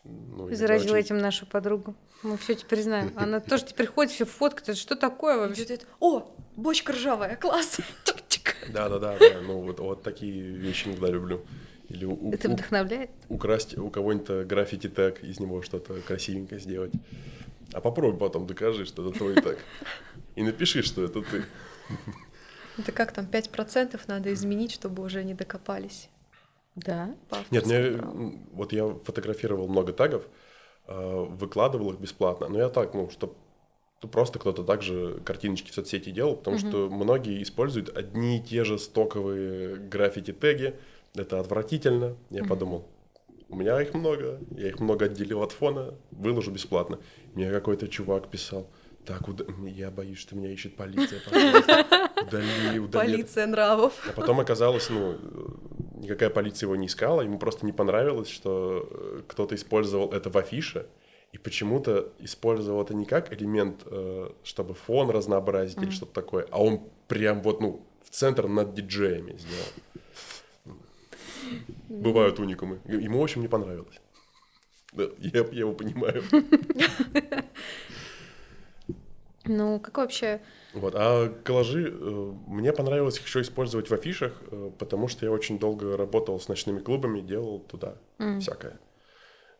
Ну, 0.03 0.53
заразила 0.53 0.95
очень- 0.95 1.05
этим 1.05 1.17
нашу 1.17 1.45
подругу. 1.45 1.95
Мы 2.23 2.37
все 2.37 2.55
теперь 2.55 2.81
знаем. 2.81 3.13
Она 3.17 3.39
тоже 3.39 3.65
теперь 3.65 3.87
ходит, 3.87 4.11
все 4.13 4.25
фоткает. 4.25 4.77
Что 4.77 4.95
такое 4.95 5.37
вообще? 5.37 5.79
О, 5.99 6.33
бочка 6.55 6.93
ржавая, 6.93 7.35
класс! 7.35 7.79
Да-да-да, 8.69 9.17
да. 9.19 9.41
Ну, 9.41 9.61
вот, 9.61 9.79
вот 9.79 10.03
такие 10.03 10.41
вещи 10.41 10.87
иногда 10.87 11.07
люблю. 11.07 11.43
Или 11.91 12.05
у- 12.05 12.13
у- 12.29 12.31
Это 12.31 12.49
у- 12.49 12.53
вдохновляет? 12.53 13.09
украсть 13.29 13.77
у 13.77 13.89
кого-нибудь 13.89 14.47
граффити 14.47 14.87
тег, 14.87 15.23
из 15.23 15.39
него 15.39 15.61
что-то 15.61 15.95
красивенькое 16.01 16.59
сделать. 16.61 16.91
А 17.73 17.81
попробуй 17.81 18.17
потом 18.19 18.47
докажи, 18.47 18.85
что 18.85 19.07
это 19.09 19.17
твой 19.17 19.35
тег. 19.35 19.57
И 20.35 20.43
напиши, 20.43 20.81
что 20.83 21.03
это 21.03 21.21
ты. 21.21 21.43
Это 22.77 22.91
как 22.93 23.11
там, 23.11 23.25
5% 23.25 24.07
надо 24.07 24.33
изменить, 24.33 24.71
чтобы 24.71 25.03
уже 25.03 25.23
не 25.23 25.33
докопались? 25.33 26.09
Да. 26.75 27.13
Нет, 27.51 27.65
мне, 27.65 27.77
авторскому 27.77 27.97
праву? 27.97 28.19
м, 28.19 28.49
вот 28.53 28.73
я 28.73 28.87
фотографировал 29.03 29.67
много 29.67 29.91
тегов, 29.91 30.23
э, 30.87 31.25
выкладывал 31.29 31.91
их 31.91 31.99
бесплатно, 31.99 32.47
но 32.47 32.59
я 32.59 32.69
так, 32.69 32.93
ну, 32.93 33.09
что 33.09 33.35
просто 34.09 34.39
кто-то 34.39 34.63
также 34.63 35.19
картиночки 35.25 35.69
в 35.69 35.73
соцсети 35.73 36.11
делал, 36.11 36.37
потому 36.37 36.57
что 36.57 36.89
многие 36.89 37.43
используют 37.43 37.95
одни 37.95 38.37
и 38.37 38.41
те 38.41 38.63
же 38.63 38.79
стоковые 38.79 39.75
граффити-теги, 39.75 40.75
это 41.15 41.39
отвратительно. 41.39 42.15
Я 42.29 42.43
подумал, 42.45 42.87
у 43.49 43.55
меня 43.55 43.81
их 43.81 43.93
много, 43.93 44.39
я 44.51 44.69
их 44.69 44.79
много 44.79 45.05
отделил 45.05 45.41
от 45.43 45.51
фона, 45.51 45.93
выложу 46.11 46.51
бесплатно. 46.51 46.99
Мне 47.33 47.51
какой-то 47.51 47.87
чувак 47.87 48.29
писал, 48.29 48.67
так, 49.05 49.27
уда- 49.27 49.45
я 49.67 49.91
боюсь, 49.91 50.19
что 50.19 50.35
меня 50.35 50.51
ищет 50.51 50.75
полиция, 50.75 51.19
пожалуйста, 51.29 51.85
удали, 52.27 52.79
удали. 52.79 53.11
Полиция 53.13 53.47
нравов. 53.47 53.93
А 54.09 54.13
потом 54.13 54.39
оказалось, 54.39 54.89
ну, 54.89 55.17
никакая 55.95 56.29
полиция 56.29 56.67
его 56.67 56.75
не 56.75 56.87
искала, 56.87 57.21
ему 57.21 57.39
просто 57.39 57.65
не 57.65 57.71
понравилось, 57.73 58.29
что 58.29 58.87
э, 58.89 59.21
кто-то 59.27 59.55
использовал 59.55 60.11
это 60.13 60.29
в 60.29 60.37
афише, 60.37 60.85
и 61.33 61.37
почему-то 61.37 62.11
использовал 62.19 62.83
это 62.83 62.93
не 62.93 63.05
как 63.05 63.33
элемент, 63.33 63.81
э, 63.85 64.29
чтобы 64.43 64.75
фон 64.75 65.09
разнообразить 65.09 65.77
или 65.81 65.89
что-то 65.91 66.13
такое, 66.13 66.47
а 66.51 66.61
он 66.61 66.81
прям 67.07 67.41
вот, 67.41 67.59
ну, 67.61 67.85
в 68.03 68.09
центр 68.11 68.47
над 68.47 68.73
диджеями 68.73 69.35
сделал. 69.37 69.65
Бывают 71.99 72.39
уникумы. 72.39 72.79
Ему, 72.85 73.19
в 73.19 73.23
общем, 73.23 73.41
не 73.41 73.47
понравилось. 73.47 73.99
Да, 74.93 75.03
я, 75.19 75.41
я 75.51 75.59
его 75.59 75.73
понимаю. 75.73 76.23
Ну, 79.45 79.79
как 79.79 79.97
вообще... 79.97 80.39
Вот. 80.73 80.93
А 80.95 81.27
коллажи 81.43 81.89
э, 81.91 82.33
мне 82.45 82.71
понравилось 82.71 83.17
их 83.17 83.25
еще 83.25 83.41
использовать 83.41 83.89
в 83.89 83.93
афишах, 83.93 84.39
э, 84.51 84.71
потому 84.77 85.07
что 85.07 85.25
я 85.25 85.31
очень 85.31 85.57
долго 85.57 85.97
работал 85.97 86.39
с 86.39 86.47
ночными 86.47 86.79
клубами, 86.79 87.21
делал 87.21 87.59
туда 87.59 87.97
всякое. 88.39 88.79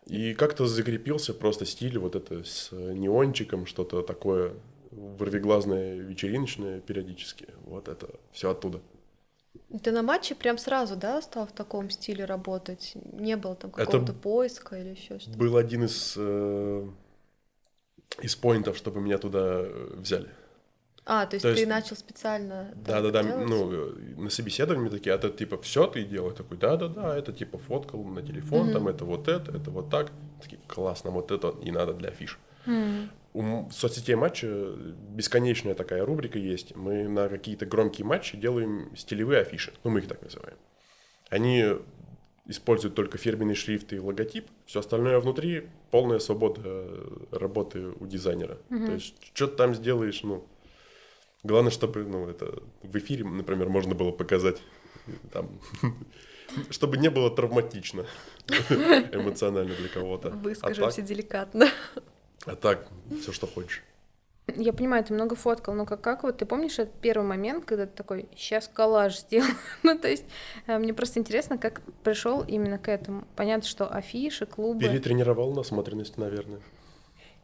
И 0.06 0.36
как-то 0.36 0.68
закрепился 0.68 1.34
просто 1.34 1.66
стиль 1.66 1.98
вот 1.98 2.16
это 2.16 2.44
с 2.44 2.72
неончиком, 2.72 3.66
что-то 3.66 4.04
такое 4.04 4.54
вырвиглазное, 4.92 5.96
вечериночное 5.98 6.80
периодически. 6.80 7.48
Вот 7.64 7.88
это 7.88 8.08
все 8.32 8.52
оттуда. 8.52 8.82
Ты 9.84 9.92
на 9.92 10.02
матче 10.02 10.36
прям 10.36 10.58
сразу, 10.58 10.96
да, 10.96 11.22
стал 11.22 11.46
в 11.48 11.52
таком 11.52 11.90
стиле 11.90 12.26
работать? 12.26 12.94
Не 13.14 13.36
было 13.38 13.56
там 13.56 13.72
Это 13.72 13.86
какого-то 13.86 14.14
поиска 14.14 14.78
или 14.80 14.90
еще 14.90 15.20
что-то? 15.20 15.38
Был 15.38 15.58
один 15.58 15.84
из, 15.86 16.14
э, 16.18 16.88
из 18.22 18.36
поинтов, 18.36 18.78
чтобы 18.78 19.02
меня 19.02 19.18
туда 19.18 19.62
э, 19.64 19.94
взяли. 19.98 20.30
А, 21.06 21.26
то 21.26 21.36
есть 21.36 21.44
то 21.44 21.54
ты 21.54 21.62
есть- 21.62 21.70
начал 21.70 21.96
специально 21.96 22.70
так 22.86 23.02
Да-да-да, 23.02 23.24
делать? 23.24 23.50
ну, 23.50 23.72
э, 23.72 23.94
на 24.18 24.30
собеседовании 24.30 24.90
такие, 24.90 25.14
а 25.14 25.18
это 25.18 25.30
типа 25.32 25.58
все 25.62 25.88
ты 25.88 26.04
делал? 26.04 26.30
Я 26.30 26.36
такой, 26.36 26.58
да-да-да, 26.58 27.18
это 27.18 27.34
типа 27.34 27.58
фоткал 27.58 28.04
на 28.04 28.22
телефон, 28.22 28.72
там 28.72 28.88
это 28.88 29.04
вот 29.04 29.28
это, 29.28 29.52
это 29.52 29.72
вот 29.72 29.90
так. 29.90 30.12
Такие, 30.42 30.60
классно, 30.68 31.10
вот 31.12 31.32
это 31.32 31.54
и 31.64 31.72
надо 31.72 31.94
для 31.94 32.10
афиш. 32.10 32.40
У 33.34 33.42
м- 33.42 33.72
соцсетей 33.72 34.16
матча 34.16 34.48
бесконечная 35.10 35.74
такая 35.74 36.06
рубрика 36.06 36.38
есть. 36.38 36.76
Мы 36.76 37.08
на 37.08 37.30
какие-то 37.30 37.66
громкие 37.66 38.06
матчи 38.06 38.38
делаем 38.38 38.94
стилевые 38.96 39.42
афиши. 39.42 39.72
Ну, 39.84 39.92
мы 39.92 40.00
их 40.00 40.08
так 40.08 40.22
называем. 40.22 40.58
Они 41.30 41.66
используют 42.46 42.96
только 42.96 43.18
фирменный 43.18 43.56
шрифт 43.56 43.94
и 43.94 44.00
логотип. 44.00 44.48
Все 44.66 44.82
остальное 44.82 45.20
внутри 45.20 45.70
полная 45.92 46.20
свобода 46.20 46.88
работы 47.32 47.88
у 48.00 48.06
дизайнера. 48.06 48.58
То 48.88 48.92
есть, 48.94 49.16
что 49.34 49.48
ты 49.48 49.56
там 49.56 49.76
сделаешь, 49.76 50.24
ну, 50.24 50.46
главное, 51.44 51.72
чтобы, 51.72 52.04
ну, 52.04 52.28
это 52.28 52.62
в 52.84 52.98
эфире, 52.98 53.24
например, 53.24 53.70
можно 53.70 53.96
было 53.96 54.12
показать 54.12 54.62
там, 55.32 55.50
чтобы 56.70 56.98
не 56.98 57.10
было 57.10 57.34
травматично 57.34 58.06
эмоционально 59.14 59.74
для 59.76 59.88
кого-то. 59.88 60.30
А 60.30 60.36
Выскажемся 60.36 60.98
так, 60.98 61.06
деликатно. 61.06 61.68
А 62.46 62.56
так 62.56 62.88
все, 63.20 63.32
что 63.32 63.48
хочешь. 63.48 63.84
Я 64.56 64.74
понимаю, 64.74 65.04
ты 65.04 65.14
много 65.14 65.36
фоткал, 65.36 65.76
но 65.76 65.86
как, 65.86 66.02
как 66.02 66.24
вот 66.24 66.38
ты 66.38 66.46
помнишь 66.46 66.80
этот 66.80 66.94
первый 66.96 67.26
момент, 67.26 67.64
когда 67.66 67.86
ты 67.86 67.94
такой, 67.96 68.28
сейчас 68.36 68.68
коллаж 68.68 69.20
сделал? 69.20 69.48
ну, 69.84 69.98
то 69.98 70.08
есть, 70.08 70.26
э, 70.68 70.78
мне 70.78 70.94
просто 70.94 71.20
интересно, 71.20 71.58
как 71.58 71.82
пришел 72.04 72.44
именно 72.44 72.78
к 72.78 72.90
этому. 72.90 73.24
Понятно, 73.36 73.68
что 73.68 73.88
афиши, 73.88 74.46
клубы. 74.46 74.80
Перетренировал 74.80 75.54
насмотренность, 75.54 76.18
наверное. 76.18 76.60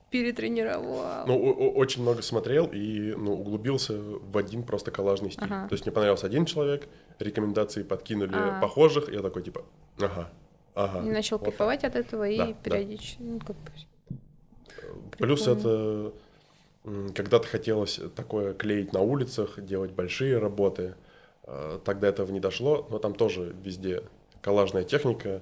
Перетренировал. 0.10 1.26
Ну, 1.28 1.38
очень 1.76 2.02
много 2.02 2.22
смотрел 2.22 2.68
и 2.72 3.14
ну, 3.16 3.34
углубился 3.34 4.00
в 4.00 4.38
один 4.38 4.64
просто 4.64 4.90
коллажный 4.90 5.32
стиль. 5.32 5.46
Ага. 5.46 5.68
То 5.68 5.74
есть 5.74 5.86
мне 5.86 5.94
понравился 5.94 6.26
один 6.28 6.46
человек, 6.46 6.88
рекомендации 7.20 7.84
подкинули 7.84 8.34
А. 8.34 8.60
похожих, 8.62 9.12
я 9.12 9.22
такой 9.22 9.44
типа, 9.44 9.66
ага, 10.00 10.30
ага. 10.76 11.06
и 11.06 11.10
начал 11.12 11.38
вот 11.38 11.46
так. 11.46 11.54
кайфовать 11.54 11.84
от 11.84 11.96
этого 11.96 12.24
Да, 12.24 12.30
и 12.30 12.38
да. 12.38 12.54
периодически. 12.64 13.18
ну, 13.20 13.40
как 13.40 13.58
Плюс 15.18 15.48
это 15.48 16.14
когда-то 17.14 17.48
хотелось 17.48 18.00
такое 18.16 18.54
клеить 18.54 18.94
на 18.94 19.02
улицах, 19.02 19.60
делать 19.64 19.92
большие 19.92 20.38
работы. 20.38 20.96
Э, 21.44 21.80
Тогда 21.84 22.08
этого 22.08 22.32
не 22.32 22.40
дошло, 22.40 22.88
но 22.90 23.00
там 23.00 23.14
тоже 23.14 23.56
везде 23.64 24.04
коллажная 24.42 24.84
техника. 24.84 25.42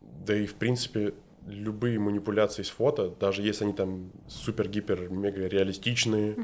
Да 0.00 0.34
и, 0.34 0.46
в 0.46 0.54
принципе, 0.54 1.14
любые 1.46 1.98
манипуляции 1.98 2.62
с 2.62 2.70
фото, 2.70 3.10
даже 3.20 3.42
если 3.42 3.64
они 3.64 3.72
там 3.72 4.10
супер-гипер-мега 4.28 5.46
реалистичные, 5.46 6.36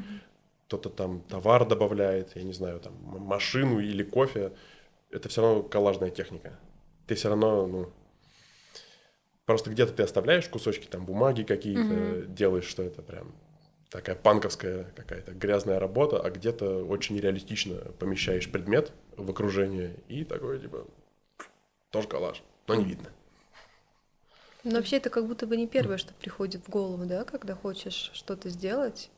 кто-то 0.67 0.91
там 0.91 1.21
товар 1.21 1.67
добавляет, 1.67 2.37
я 2.37 2.43
не 2.43 2.53
знаю, 2.53 2.81
там 2.81 2.93
машину 3.03 3.81
или 3.81 4.03
кофе, 4.03 4.53
это 5.11 5.29
все 5.29 5.43
равно 5.43 5.63
коллажная 5.63 6.11
техника. 6.11 6.59
Ты 7.07 7.15
все 7.15 7.29
равно, 7.29 7.67
ну, 7.67 7.89
просто 9.47 9.71
где-то 9.71 9.93
ты 9.93 10.03
оставляешь 10.03 10.47
кусочки 10.49 10.87
там 10.87 11.07
бумаги 11.07 11.43
какие-то, 11.43 12.27
делаешь, 12.27 12.67
что 12.67 12.83
это 12.83 13.01
прям 13.01 13.33
такая 13.91 14.17
панковская 14.17 14.85
какая-то 14.95 15.33
грязная 15.33 15.79
работа, 15.79 16.21
а 16.21 16.31
где-то 16.31 16.85
очень 16.85 17.19
реалистично 17.19 17.77
помещаешь 17.99 18.51
предмет 18.51 18.93
в 19.17 19.31
окружение 19.31 19.97
и 20.09 20.25
такой 20.25 20.59
типа 20.59 20.87
тоже 21.91 22.09
коллаж, 22.09 22.43
но 22.67 22.75
не 22.75 22.85
видно. 22.85 23.09
Но 24.65 24.77
вообще 24.77 24.97
это 24.97 25.11
как 25.11 25.27
будто 25.27 25.47
бы 25.47 25.57
не 25.57 25.69
первое, 25.69 25.97
что 25.97 26.13
приходит 26.13 26.67
в 26.67 26.71
голову, 26.71 27.07
да, 27.07 27.25
когда 27.25 27.55
хочешь 27.55 28.11
что-то 28.13 28.49
сделать. 28.49 29.11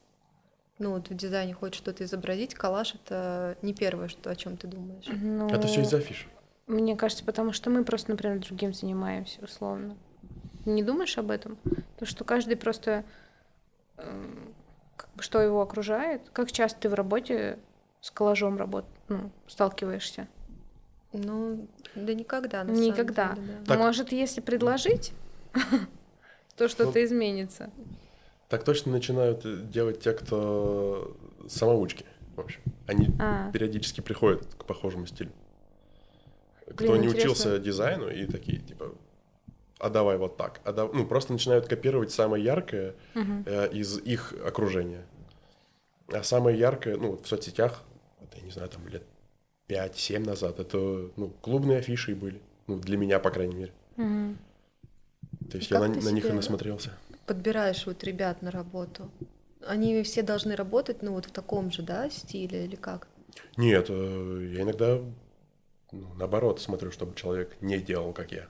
Ну, 0.79 0.93
вот 0.93 1.09
в 1.09 1.15
дизайне 1.15 1.55
хочешь 1.55 1.79
что-то 1.79 2.05
изобразить, 2.05 2.55
коллаж 2.55 2.95
это 2.95 3.57
не 3.63 3.73
первое, 3.73 4.09
что, 4.09 4.31
о 4.31 4.37
чем 4.37 4.57
ты 4.59 4.69
думаешь. 4.69 5.07
Ну, 5.09 5.49
Это 5.49 5.67
все 5.67 5.81
из 5.81 5.93
афиш. 5.93 6.29
Мне 6.67 6.97
кажется, 6.97 7.25
потому 7.25 7.53
что 7.53 7.71
мы 7.71 7.83
просто, 7.83 8.11
например, 8.11 8.39
другим 8.41 8.75
занимаемся, 8.75 9.41
условно. 9.43 9.97
Не 10.65 10.83
думаешь 10.83 11.17
об 11.19 11.31
этом? 11.31 11.59
То, 11.99 12.07
что 12.07 12.25
каждый 12.25 12.57
просто... 12.57 13.05
бы, 13.97 15.23
что 15.23 15.41
его 15.41 15.63
окружает? 15.63 16.23
Как 16.33 16.53
часто 16.53 16.81
ты 16.81 16.89
в 16.89 16.95
работе 16.95 17.59
с 18.01 18.11
коллажом 18.11 18.57
работ... 18.59 18.85
ну, 19.09 19.31
сталкиваешься? 19.47 20.29
Ну, 21.13 21.67
да 21.95 22.13
никогда, 22.15 22.65
на 22.65 22.71
Никогда. 22.71 23.31
самом 23.31 23.45
деле, 23.47 23.59
да. 23.61 23.65
Так. 23.65 23.79
Может, 23.79 24.13
если 24.13 24.41
предложить, 24.41 25.13
То 26.57 26.69
что-то 26.69 27.03
изменится. 27.05 27.71
Так 28.49 28.65
точно 28.65 28.93
начинают 28.93 29.47
э, 29.47 29.57
делать 29.57 30.01
те, 30.01 30.13
кто 30.13 31.17
самоучки, 31.49 32.05
в 32.37 32.41
общем. 32.41 32.61
Они 32.87 33.09
А. 33.21 33.51
периодически 33.53 34.01
приходят 34.01 34.45
к 34.55 34.65
похожему 34.65 35.07
стилю. 35.07 35.31
Кто 36.67 36.77
Блин, 36.89 37.01
не 37.03 37.07
интересно. 37.09 37.31
учился 37.31 37.59
дизайну 37.59 38.09
и 38.11 38.27
такие, 38.27 38.59
типа, 38.59 38.93
а 39.79 39.91
давай 39.91 40.17
вот 40.19 40.37
так. 40.37 40.61
А 40.65 40.73
да- 40.73 40.89
Ну, 40.93 41.07
просто 41.07 41.33
начинают 41.33 41.67
копировать 41.69 42.11
самое 42.11 42.43
яркое 42.45 42.95
Мгм. 43.15 43.45
э, 43.47 43.69
из 43.73 43.99
их 43.99 44.35
окружения. 44.45 45.05
А 46.09 46.23
самое 46.23 46.59
яркое, 46.59 46.97
ну, 46.97 47.17
в 47.17 47.27
соцсетях, 47.27 47.83
это, 48.21 48.39
я 48.39 48.43
не 48.43 48.51
знаю, 48.51 48.69
там 48.69 48.87
лет 48.89 49.03
5-7 49.69 50.25
назад, 50.25 50.59
это, 50.59 51.11
ну, 51.17 51.31
клубные 51.43 51.79
афиши 51.79 52.15
были. 52.15 52.41
Ну, 52.67 52.79
для 52.79 52.97
меня, 52.97 53.19
по 53.19 53.31
крайней 53.31 53.55
мере. 53.55 53.73
Мгм. 53.97 54.39
То 55.51 55.59
есть 55.59 55.71
И 55.71 55.75
я 55.75 55.81
как 55.81 55.89
на, 55.89 56.03
на 56.03 56.09
них 56.11 56.25
и 56.25 56.33
насмотрелся. 56.33 56.91
Подбираешь 57.27 57.87
вот 57.87 58.03
ребят 58.05 58.43
на 58.43 58.51
работу. 58.51 59.11
Они 59.67 60.03
все 60.03 60.23
должны 60.23 60.57
работать, 60.57 61.03
ну, 61.03 61.13
вот 61.13 61.27
в 61.27 61.31
таком 61.31 61.71
же, 61.71 61.83
да, 61.83 62.09
стиле 62.11 62.65
или 62.65 62.77
как? 62.77 63.09
Нет, 63.57 63.87
э, 63.91 64.53
я 64.55 64.63
иногда, 64.63 64.99
ну, 65.93 66.15
наоборот, 66.17 66.61
смотрю, 66.61 66.91
чтобы 66.91 67.15
человек 67.15 67.57
не 67.61 67.79
делал, 67.79 68.13
как 68.13 68.33
я. 68.33 68.47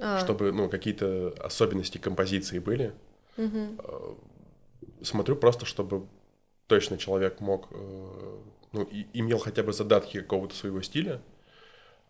А, 0.00 0.18
Чтобы, 0.20 0.52
ну, 0.52 0.68
какие-то 0.68 1.34
особенности 1.38 1.98
композиции 1.98 2.58
были. 2.58 2.92
Э, 3.36 4.14
Смотрю 5.02 5.36
просто, 5.36 5.66
чтобы 5.66 6.06
точно 6.66 6.98
человек 6.98 7.40
мог, 7.40 7.68
э, 7.70 8.38
ну, 8.72 8.82
и- 8.82 9.06
имел 9.14 9.38
хотя 9.38 9.62
бы 9.62 9.72
задатки 9.72 10.20
какого-то 10.20 10.54
своего 10.54 10.82
стиля, 10.82 11.20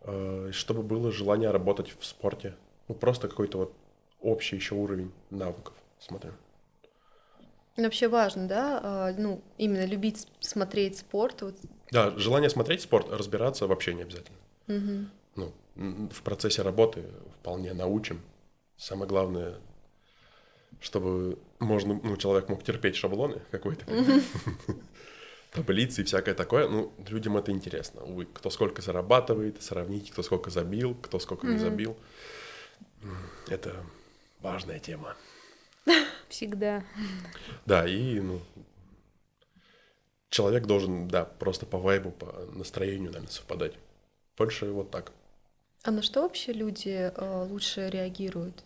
э, 0.02 0.50
чтобы 0.52 0.82
было 0.82 1.10
желание 1.12 1.50
работать 1.50 1.94
в 1.98 2.04
спорте. 2.04 2.54
Ну, 2.88 2.94
просто 2.94 3.28
какой-то 3.28 3.58
вот 3.58 3.72
общий 4.20 4.56
еще 4.56 4.74
уровень 4.74 5.12
навыков, 5.30 5.74
смотрю. 5.98 6.32
Ну, 7.76 7.84
Вообще 7.84 8.08
важно, 8.08 8.46
да, 8.48 8.80
а, 8.82 9.14
ну, 9.16 9.40
именно 9.58 9.86
любить 9.86 10.26
смотреть 10.40 10.98
спорт. 10.98 11.42
Вот. 11.42 11.54
Да, 11.90 12.10
желание 12.16 12.50
смотреть 12.50 12.82
спорт, 12.82 13.08
разбираться 13.10 13.66
вообще 13.66 13.94
не 13.94 14.02
обязательно. 14.02 14.38
Мгм. 14.66 15.10
ну, 15.36 15.52
в 16.10 16.22
процессе 16.22 16.62
работы 16.62 17.04
вполне 17.40 17.72
научим. 17.72 18.20
Самое 18.76 19.08
главное, 19.08 19.58
чтобы 20.80 21.38
можно, 21.58 22.00
ну, 22.02 22.16
человек 22.16 22.48
мог 22.48 22.62
терпеть 22.62 22.96
шаблоны 22.96 23.42
какой-то, 23.50 23.84
таблицы 25.50 26.02
и 26.02 26.04
всякое 26.04 26.34
такое. 26.34 26.68
Ну, 26.68 26.92
людям 27.08 27.36
это 27.36 27.50
интересно. 27.50 28.02
Увы, 28.04 28.26
кто 28.26 28.50
сколько 28.50 28.82
зарабатывает, 28.82 29.62
сравнить, 29.62 30.10
кто 30.10 30.22
сколько 30.22 30.50
забил, 30.50 30.94
кто 30.94 31.18
сколько 31.18 31.46
не 31.46 31.58
забил. 31.58 31.96
Это 33.48 33.84
важная 34.40 34.78
тема. 34.78 35.16
Всегда. 36.28 36.84
Да, 37.66 37.88
и, 37.88 38.20
ну, 38.20 38.40
человек 40.28 40.66
должен, 40.66 41.08
да, 41.08 41.24
просто 41.24 41.66
по 41.66 41.78
вайбу, 41.78 42.10
по 42.10 42.46
настроению, 42.52 43.10
наверное, 43.10 43.30
совпадать. 43.30 43.74
Больше 44.36 44.70
вот 44.70 44.90
так. 44.90 45.12
А 45.82 45.90
на 45.90 46.02
что 46.02 46.22
вообще 46.22 46.52
люди 46.52 47.10
э, 47.14 47.44
лучше 47.48 47.88
реагируют? 47.88 48.62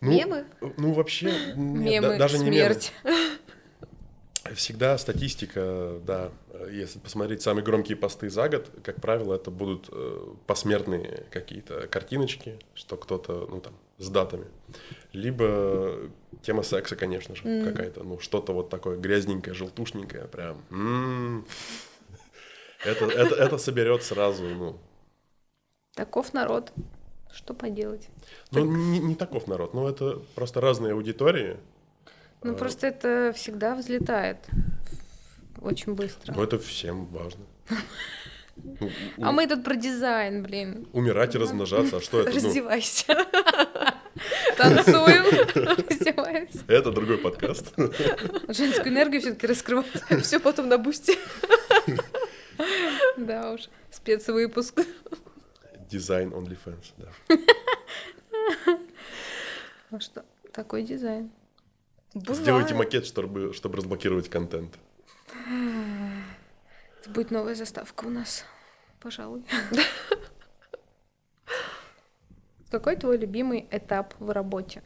Ну, 0.00 0.12
Мемы? 0.12 0.44
Ну, 0.78 0.92
вообще, 0.92 1.26
нет, 1.54 1.54
Мемы, 1.56 2.08
да- 2.08 2.18
даже 2.18 2.38
не 2.38 2.50
мемы. 2.50 2.74
смерть. 2.74 2.92
Всегда 4.54 4.98
статистика, 4.98 6.00
да, 6.04 6.32
если 6.72 6.98
посмотреть 6.98 7.42
самые 7.42 7.62
громкие 7.62 7.96
посты 7.96 8.30
за 8.30 8.48
год, 8.48 8.68
как 8.82 8.96
правило, 9.00 9.34
это 9.34 9.50
будут 9.50 9.88
э, 9.92 10.34
посмертные 10.46 11.24
какие-то 11.30 11.86
картиночки, 11.86 12.58
что 12.74 12.96
кто-то, 12.96 13.46
ну 13.48 13.60
там, 13.60 13.74
с 13.98 14.08
датами. 14.08 14.46
Либо 15.12 16.10
тема 16.42 16.62
секса, 16.62 16.96
конечно 16.96 17.36
же, 17.36 17.42
М. 17.44 17.64
какая-то, 17.64 18.02
ну, 18.02 18.18
что-то 18.18 18.52
вот 18.52 18.70
такое 18.70 18.96
грязненькое, 18.96 19.54
желтушненькое, 19.54 20.24
прям. 20.24 20.62
м. 20.70 21.44
Это, 22.84 23.04
это, 23.06 23.34
это 23.34 23.58
соберет 23.58 24.02
сразу, 24.02 24.44
ну, 24.44 24.78
Таков 25.94 26.32
народ. 26.32 26.72
Что 27.32 27.54
поделать? 27.54 28.08
ну 28.50 28.64
не, 28.64 28.98
не 28.98 29.14
таков 29.14 29.46
народ, 29.46 29.72
ну 29.72 29.88
это 29.88 30.20
просто 30.34 30.60
разные 30.60 30.94
аудитории. 30.94 31.58
Ну, 32.42 32.54
Э, 32.54 32.56
просто 32.56 32.88
это 32.88 33.32
всегда 33.36 33.76
взлетает 33.76 34.38
очень 35.60 35.94
быстро. 35.94 36.32
Ну 36.34 36.42
это 36.42 36.58
всем 36.58 37.06
важно. 37.06 37.44
А 39.22 39.30
мы 39.30 39.46
тут 39.46 39.62
про 39.62 39.76
дизайн, 39.76 40.42
блин. 40.42 40.88
Умирать 40.92 41.34
и 41.34 41.38
размножаться, 41.38 41.98
а 41.98 42.00
что 42.00 42.20
это? 42.20 42.30
Ну, 42.30 42.36
Раздевайся. 42.36 43.26
Танцуем, 44.56 45.24
раздеваемся. 45.54 46.58
это 46.66 46.90
другой 46.90 47.18
подкаст. 47.18 47.72
Женскую 48.48 48.88
энергию 48.88 49.20
все-таки 49.20 49.46
раскрывать. 49.46 49.86
Все 50.22 50.40
потом 50.40 50.68
на 50.68 50.78
бусте. 50.78 51.16
Да 53.16 53.52
уж, 53.52 53.68
спецвыпуск. 53.90 54.80
Дизайн 55.88 56.32
OnlyFans, 56.32 56.92
да. 56.96 57.08
Ну 59.90 60.00
что, 60.00 60.24
такой 60.52 60.82
дизайн. 60.84 61.30
Сделайте 62.14 62.74
макет, 62.74 63.06
чтобы, 63.06 63.52
чтобы 63.54 63.76
разблокировать 63.76 64.28
контент. 64.28 64.78
Это 67.00 67.10
будет 67.10 67.30
новая 67.30 67.54
заставка 67.54 68.04
у 68.04 68.10
нас, 68.10 68.44
пожалуй. 69.00 69.44
Какой 72.70 72.94
твой 72.96 73.16
любимый 73.18 73.66
этап 73.72 74.14
в 74.20 74.30
работе? 74.30 74.82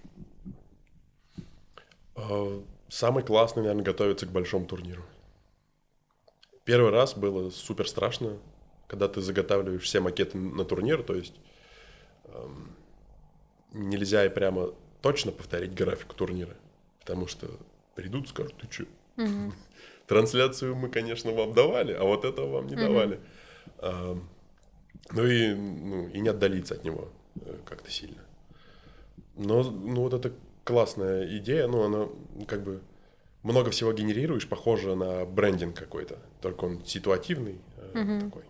А, 2.14 2.62
Самый 2.88 3.24
классный, 3.24 3.62
наверное, 3.62 3.84
готовиться 3.84 4.24
к 4.24 4.30
большому 4.30 4.66
турниру. 4.66 5.02
Первый 6.64 6.90
раз 6.90 7.14
было 7.14 7.50
супер 7.50 7.88
страшно, 7.88 8.38
когда 8.86 9.08
ты 9.08 9.20
заготавливаешь 9.20 9.82
все 9.82 10.00
макеты 10.00 10.38
на 10.38 10.64
турнир, 10.64 11.02
то 11.02 11.14
есть 11.14 11.34
эм, 12.26 12.74
нельзя 13.72 14.24
и 14.24 14.28
прямо 14.28 14.72
точно 15.02 15.32
повторить 15.32 15.74
график 15.74 16.14
турнира, 16.14 16.56
потому 17.00 17.26
что 17.26 17.48
придут 17.94 18.28
скажут, 18.28 18.54
ты 18.56 18.68
что, 18.70 18.84
трансляцию 20.06 20.74
мы, 20.74 20.88
конечно, 20.88 21.32
вам 21.32 21.52
давали, 21.52 21.92
а 21.92 22.04
вот 22.04 22.24
этого 22.24 22.50
вам 22.50 22.66
не 22.66 22.76
давали. 22.76 23.20
Ам, 23.78 24.28
Ну 25.10 25.26
и, 25.26 25.54
ну 25.54 26.08
и 26.08 26.20
не 26.20 26.28
отдалиться 26.28 26.74
от 26.74 26.84
него 26.84 27.10
э, 27.36 27.58
как-то 27.66 27.90
сильно. 27.90 28.22
Но 29.36 29.62
ну, 29.62 30.02
вот 30.02 30.14
это 30.14 30.32
классная 30.64 31.26
идея, 31.38 31.66
ну 31.66 31.82
она 31.82 32.08
как 32.46 32.62
бы 32.62 32.80
много 33.44 33.70
всего 33.70 33.92
генерируешь, 33.92 34.48
похоже 34.48 34.96
на 34.96 35.24
брендинг 35.24 35.76
какой-то, 35.78 36.18
только 36.40 36.64
он 36.64 36.84
ситуативный 36.84 37.60
Мгм. 37.94 38.20
такой. 38.22 38.42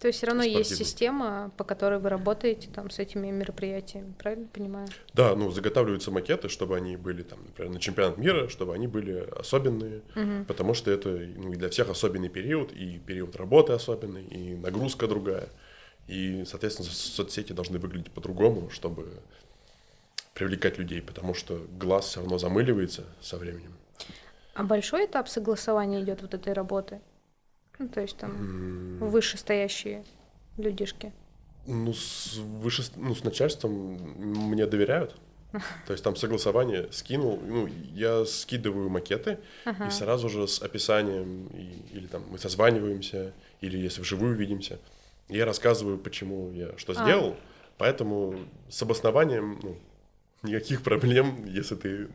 То 0.00 0.08
есть 0.08 0.18
все 0.18 0.26
равно 0.26 0.42
есть 0.42 0.70
Спортивный. 0.70 0.84
система, 0.84 1.52
по 1.56 1.64
которой 1.64 1.98
вы 1.98 2.08
работаете 2.10 2.68
там 2.68 2.90
с 2.90 2.98
этими 2.98 3.30
мероприятиями, 3.30 4.12
правильно 4.18 4.48
понимаю? 4.52 4.88
Да, 5.14 5.34
ну 5.36 5.50
заготавливаются 5.50 6.10
макеты, 6.10 6.48
чтобы 6.48 6.76
они 6.76 6.96
были 6.96 7.22
там, 7.22 7.38
например, 7.46 7.72
на 7.72 7.80
чемпионат 7.80 8.18
мира, 8.18 8.48
чтобы 8.48 8.74
они 8.74 8.86
были 8.86 9.26
особенные, 9.38 10.02
Мгм. 10.14 10.44
потому 10.46 10.74
что 10.74 10.90
это 10.90 11.08
ну, 11.08 11.52
для 11.52 11.68
всех 11.70 11.88
особенный 11.88 12.28
период, 12.28 12.72
и 12.72 12.98
период 12.98 13.36
работы 13.36 13.72
особенный, 13.72 14.24
и 14.24 14.56
нагрузка 14.56 15.06
другая. 15.06 15.48
И, 16.06 16.44
соответственно, 16.46 16.88
со- 16.90 17.10
соцсети 17.12 17.52
должны 17.54 17.78
выглядеть 17.78 18.10
по-другому, 18.10 18.68
чтобы 18.70 19.08
привлекать 20.34 20.76
людей, 20.78 21.00
потому 21.00 21.32
что 21.34 21.64
глаз 21.78 22.06
все 22.06 22.20
равно 22.20 22.36
замыливается 22.38 23.04
со 23.22 23.36
временем. 23.38 23.72
А 24.54 24.62
большой 24.62 25.06
этап 25.06 25.28
согласования 25.28 26.02
идет 26.02 26.22
вот 26.22 26.34
этой 26.34 26.52
работы? 26.52 27.00
Ну, 27.78 27.88
то 27.88 28.00
есть 28.00 28.16
там 28.16 28.30
М, 28.32 29.08
вышестоящие 29.10 30.04
людишки. 30.56 31.12
Ну, 31.66 31.92
с, 31.92 32.36
выше, 32.36 32.84
ну, 32.96 33.14
с 33.14 33.24
начальством 33.24 33.72
мне 34.50 34.66
доверяют. 34.66 35.16
То 35.86 35.92
есть 35.92 36.04
там 36.04 36.16
согласование 36.16 36.88
скинул, 36.92 37.40
ну, 37.40 37.68
я 37.94 38.24
скидываю 38.24 38.88
макеты, 38.90 39.38
Ага. 39.64 39.86
и 39.86 39.90
сразу 39.90 40.28
же 40.28 40.46
с 40.46 40.62
описанием, 40.62 41.46
и- 41.48 41.96
или 41.96 42.06
там 42.06 42.22
мы 42.30 42.38
созваниваемся, 42.38 43.32
или 43.60 43.76
если 43.78 44.00
вживую 44.02 44.34
видимся, 44.36 44.78
я 45.28 45.44
рассказываю, 45.44 45.98
почему 45.98 46.50
я 46.52 46.76
что 46.78 46.92
А. 46.92 46.96
сделал, 46.96 47.36
поэтому 47.76 48.38
с 48.70 48.80
обоснованием 48.82 49.58
ну, 49.62 49.76
никаких 50.42 50.82
проблем, 50.82 51.44
если 51.46 51.74
ты 51.76 52.08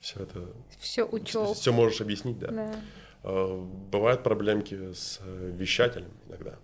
все 0.00 0.20
это 0.20 0.46
Все 0.78 1.04
учел. 1.04 1.54
все 1.54 1.72
можешь 1.72 2.00
объяснить, 2.00 2.38
да. 2.38 2.48
Да. 2.50 2.74
А, 3.22 3.56
Бывают 3.90 4.22
проблемки 4.22 4.92
с 4.92 5.18
э, 5.22 5.50
вещателем 5.54 6.10
иногда. 6.28 6.54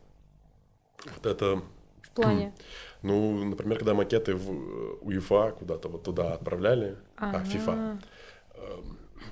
Вот 1.17 1.27
это, 1.27 1.63
В 2.03 2.11
плане. 2.11 2.55
ну, 3.03 3.45
например, 3.45 3.79
когда 3.79 3.95
макеты 3.95 4.35
в 4.35 4.51
э, 4.51 4.97
УЕФА 5.03 5.53
куда-то 5.59 5.89
вот 5.89 6.03
туда 6.05 6.35
отправляли, 6.35 6.97
а. 7.17 7.43
ФИФА, 7.45 7.99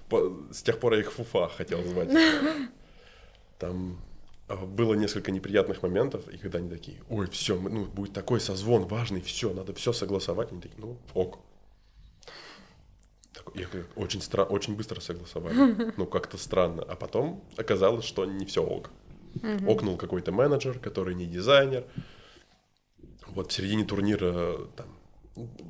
по- 0.09 0.33
с 0.53 0.63
тех 0.63 0.79
пор 0.81 0.95
я 0.95 1.01
их 1.01 1.13
ФУФА 1.13 1.49
хотел 1.49 1.83
звать. 1.85 2.11
Там 3.59 4.01
а, 4.49 4.57
было 4.57 4.95
несколько 4.95 5.31
неприятных 5.31 5.83
моментов, 5.83 6.29
и 6.29 6.39
когда 6.39 6.59
они 6.59 6.69
такие, 6.71 6.99
ой, 7.09 7.29
все, 7.31 7.59
ну, 7.61 7.85
будет 7.85 8.13
такой 8.13 8.41
созвон 8.41 8.87
важный, 8.87 9.21
все, 9.21 9.53
надо 9.53 9.75
все 9.75 9.93
согласовать, 9.93 10.51
они 10.53 10.61
такие, 10.61 10.81
ну, 10.81 10.97
ок. 11.15 11.39
Такой, 13.33 13.61
я 13.61 13.67
очень, 13.97 14.21
стра- 14.21 14.47
очень 14.47 14.77
быстро 14.77 15.01
согласовали. 15.01 15.93
Ну, 15.97 16.07
как-то 16.07 16.37
странно. 16.39 16.83
А 16.83 16.97
потом 16.97 17.45
оказалось, 17.57 18.05
что 18.05 18.25
не 18.25 18.45
все 18.47 18.63
ок. 18.63 18.91
Окнул 19.67 19.97
какой-то 19.97 20.33
менеджер, 20.33 20.79
который 20.79 21.15
не 21.15 21.27
дизайнер. 21.27 21.85
Вот 23.29 23.53
в 23.53 23.55
середине 23.55 23.85
турнира 23.85 24.57
там, 24.77 24.89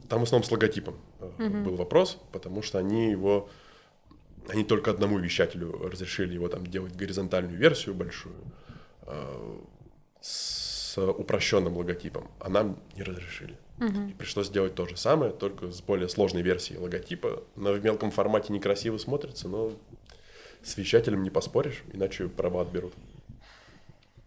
там 0.09 0.20
в 0.20 0.23
основном 0.23 0.44
с 0.44 0.51
логотипом 0.51 0.96
э, 1.20 1.49
был 1.64 1.77
вопрос, 1.77 2.18
потому 2.33 2.62
что 2.62 2.79
они 2.79 3.11
его, 3.11 3.51
они 4.49 4.64
только 4.64 4.90
одному 4.90 5.18
вещателю 5.18 5.73
разрешили 5.88 6.35
его 6.35 6.49
там 6.49 6.66
делать 6.66 6.96
горизонтальную 6.96 7.59
версию 7.59 7.94
большую 7.94 8.35
э, 9.03 9.59
с 10.23 10.99
упрощенным 10.99 11.77
логотипом, 11.77 12.31
а 12.40 12.49
нам 12.49 12.79
не 12.96 13.03
разрешили. 13.03 13.59
И 13.81 14.12
пришлось 14.12 14.49
сделать 14.49 14.75
то 14.75 14.87
же 14.87 14.97
самое, 14.97 15.33
только 15.33 15.71
с 15.71 15.81
более 15.81 16.09
сложной 16.09 16.43
версией 16.43 16.79
логотипа. 16.79 17.43
Но 17.57 17.73
в 17.73 17.83
мелком 17.83 18.11
формате 18.11 18.53
некрасиво 18.53 18.99
смотрится, 18.99 19.49
но 19.49 19.73
с 20.62 20.77
вещателем 20.77 21.23
не 21.23 21.31
поспоришь, 21.31 21.83
иначе 21.93 22.29
права 22.29 22.62
отберут. 22.62 22.93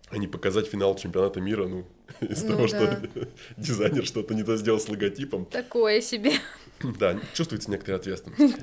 А 0.09 0.17
не 0.17 0.27
показать 0.27 0.67
финал 0.67 0.95
чемпионата 0.95 1.39
мира, 1.41 1.67
ну, 1.67 1.85
из 2.21 2.43
Ну 2.43 2.49
того, 2.49 2.67
да. 2.67 2.67
что 2.67 3.09
дизайнер 3.57 4.05
что-то 4.05 4.33
не 4.33 4.43
то 4.43 4.57
сделал 4.57 4.79
с 4.79 4.89
логотипом. 4.89 5.45
Такое 5.45 6.01
себе. 6.01 6.31
Да, 6.99 7.17
чувствуется 7.33 7.71
некоторая 7.71 8.01
ответственность. 8.01 8.57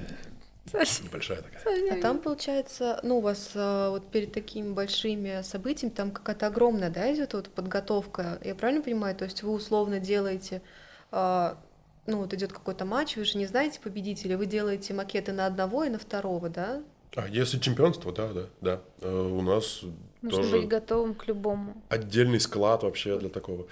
Небольшая 1.03 1.41
такая. 1.41 1.99
А 1.99 2.03
там, 2.03 2.19
получается, 2.19 3.01
ну, 3.03 3.19
у 3.19 3.21
вас 3.23 3.53
а, 3.55 3.91
вот 3.91 4.11
перед 4.11 4.33
такими 4.33 4.73
большими 4.73 5.41
событиями 5.43 5.91
там 5.91 6.11
какая-то 6.11 6.47
огромная, 6.49 6.91
да, 6.91 7.13
идет 7.15 7.33
вот 7.33 7.49
подготовка. 7.49 8.39
Я 8.45 8.55
правильно 8.55 8.83
понимаю? 8.83 9.17
То 9.17 9.25
есть 9.25 9.43
вы 9.43 9.53
условно 9.53 10.01
делаете, 10.01 10.61
ну, 11.13 12.19
вот 12.19 12.33
идет 12.35 12.53
какой-то 12.53 12.85
матч, 12.85 13.17
вы 13.17 13.25
же 13.25 13.39
не 13.39 13.47
знаете 13.47 13.81
победителя, 13.81 14.37
вы 14.37 14.47
делаете 14.47 14.95
макеты 14.95 15.33
на 15.33 15.47
одного 15.47 15.85
и 15.85 15.89
на 15.89 15.99
второго, 15.99 16.49
да? 16.49 16.83
А 17.17 17.29
если 17.29 17.59
чемпионство, 17.59 18.13
да, 18.13 18.33
да, 18.33 18.47
да. 18.61 18.81
Э, 19.01 19.21
У 19.23 19.43
нас 19.43 19.83
Нужно 20.23 20.43
тоже 20.43 20.59
быть 20.59 20.69
готовым 20.69 21.15
к 21.15 21.27
любому. 21.27 21.75
отдельный 21.89 22.41
склад 22.41 22.83
вообще 22.83 23.19
для 23.19 23.29
такого. 23.29 23.67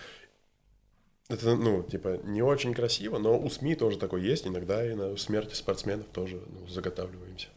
Это, 1.29 1.55
ну, 1.57 1.83
типа, 1.83 2.21
не 2.25 2.43
очень 2.43 2.75
красиво, 2.75 3.19
но 3.19 3.39
у 3.39 3.51
СМИ 3.51 3.75
тоже 3.75 3.99
такое 3.99 4.23
есть. 4.23 4.47
Иногда 4.47 4.85
и 4.85 4.95
на 4.95 5.17
смерти 5.17 5.55
спортсменов 5.55 6.07
тоже 6.07 6.41
ну, 6.49 6.67
заготавливаемся. 6.69 7.49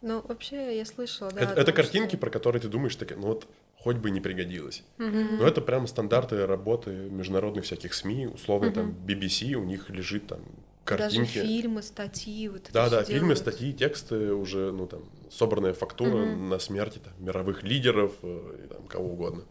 Ну, 0.00 0.22
вообще, 0.26 0.76
я 0.76 0.84
слышала, 0.84 1.30
да. 1.30 1.40
это, 1.40 1.60
это 1.60 1.72
картинки, 1.72 2.10
что- 2.10 2.18
про 2.18 2.30
которые 2.30 2.60
ты 2.60 2.68
думаешь, 2.68 2.94
так, 2.96 3.16
ну 3.16 3.28
вот 3.28 3.46
хоть 3.78 3.96
бы 3.96 4.10
не 4.10 4.20
пригодилось. 4.20 4.82
Но 4.98 5.46
это 5.46 5.60
прям 5.60 5.86
стандарты 5.86 6.46
работы 6.46 6.90
международных 6.90 7.64
всяких 7.64 7.94
СМИ. 7.94 8.26
Условно, 8.26 8.72
там, 8.72 8.90
BBC, 8.90 9.54
у 9.54 9.64
них 9.64 9.88
лежит 9.90 10.26
там 10.26 10.40
Даже 10.84 10.98
картинки. 11.02 11.28
фильмы, 11.40 11.82
статьи, 11.82 12.48
вот 12.48 12.62
это 12.64 12.72
Да, 12.72 12.90
да, 12.90 13.04
фильмы, 13.04 13.20
делают. 13.34 13.38
статьи, 13.38 13.72
тексты 13.72 14.32
уже, 14.34 14.72
ну 14.72 14.86
там, 14.86 15.04
собранная 15.30 15.74
фактура 15.74 16.16
Мгм. 16.24 16.48
на 16.48 16.58
смерти 16.58 16.98
там, 16.98 17.12
мировых 17.18 17.62
лидеров 17.62 18.12
э, 18.22 18.64
и 18.64 18.68
там 18.68 18.86
кого 18.88 19.12
угодно. 19.12 19.44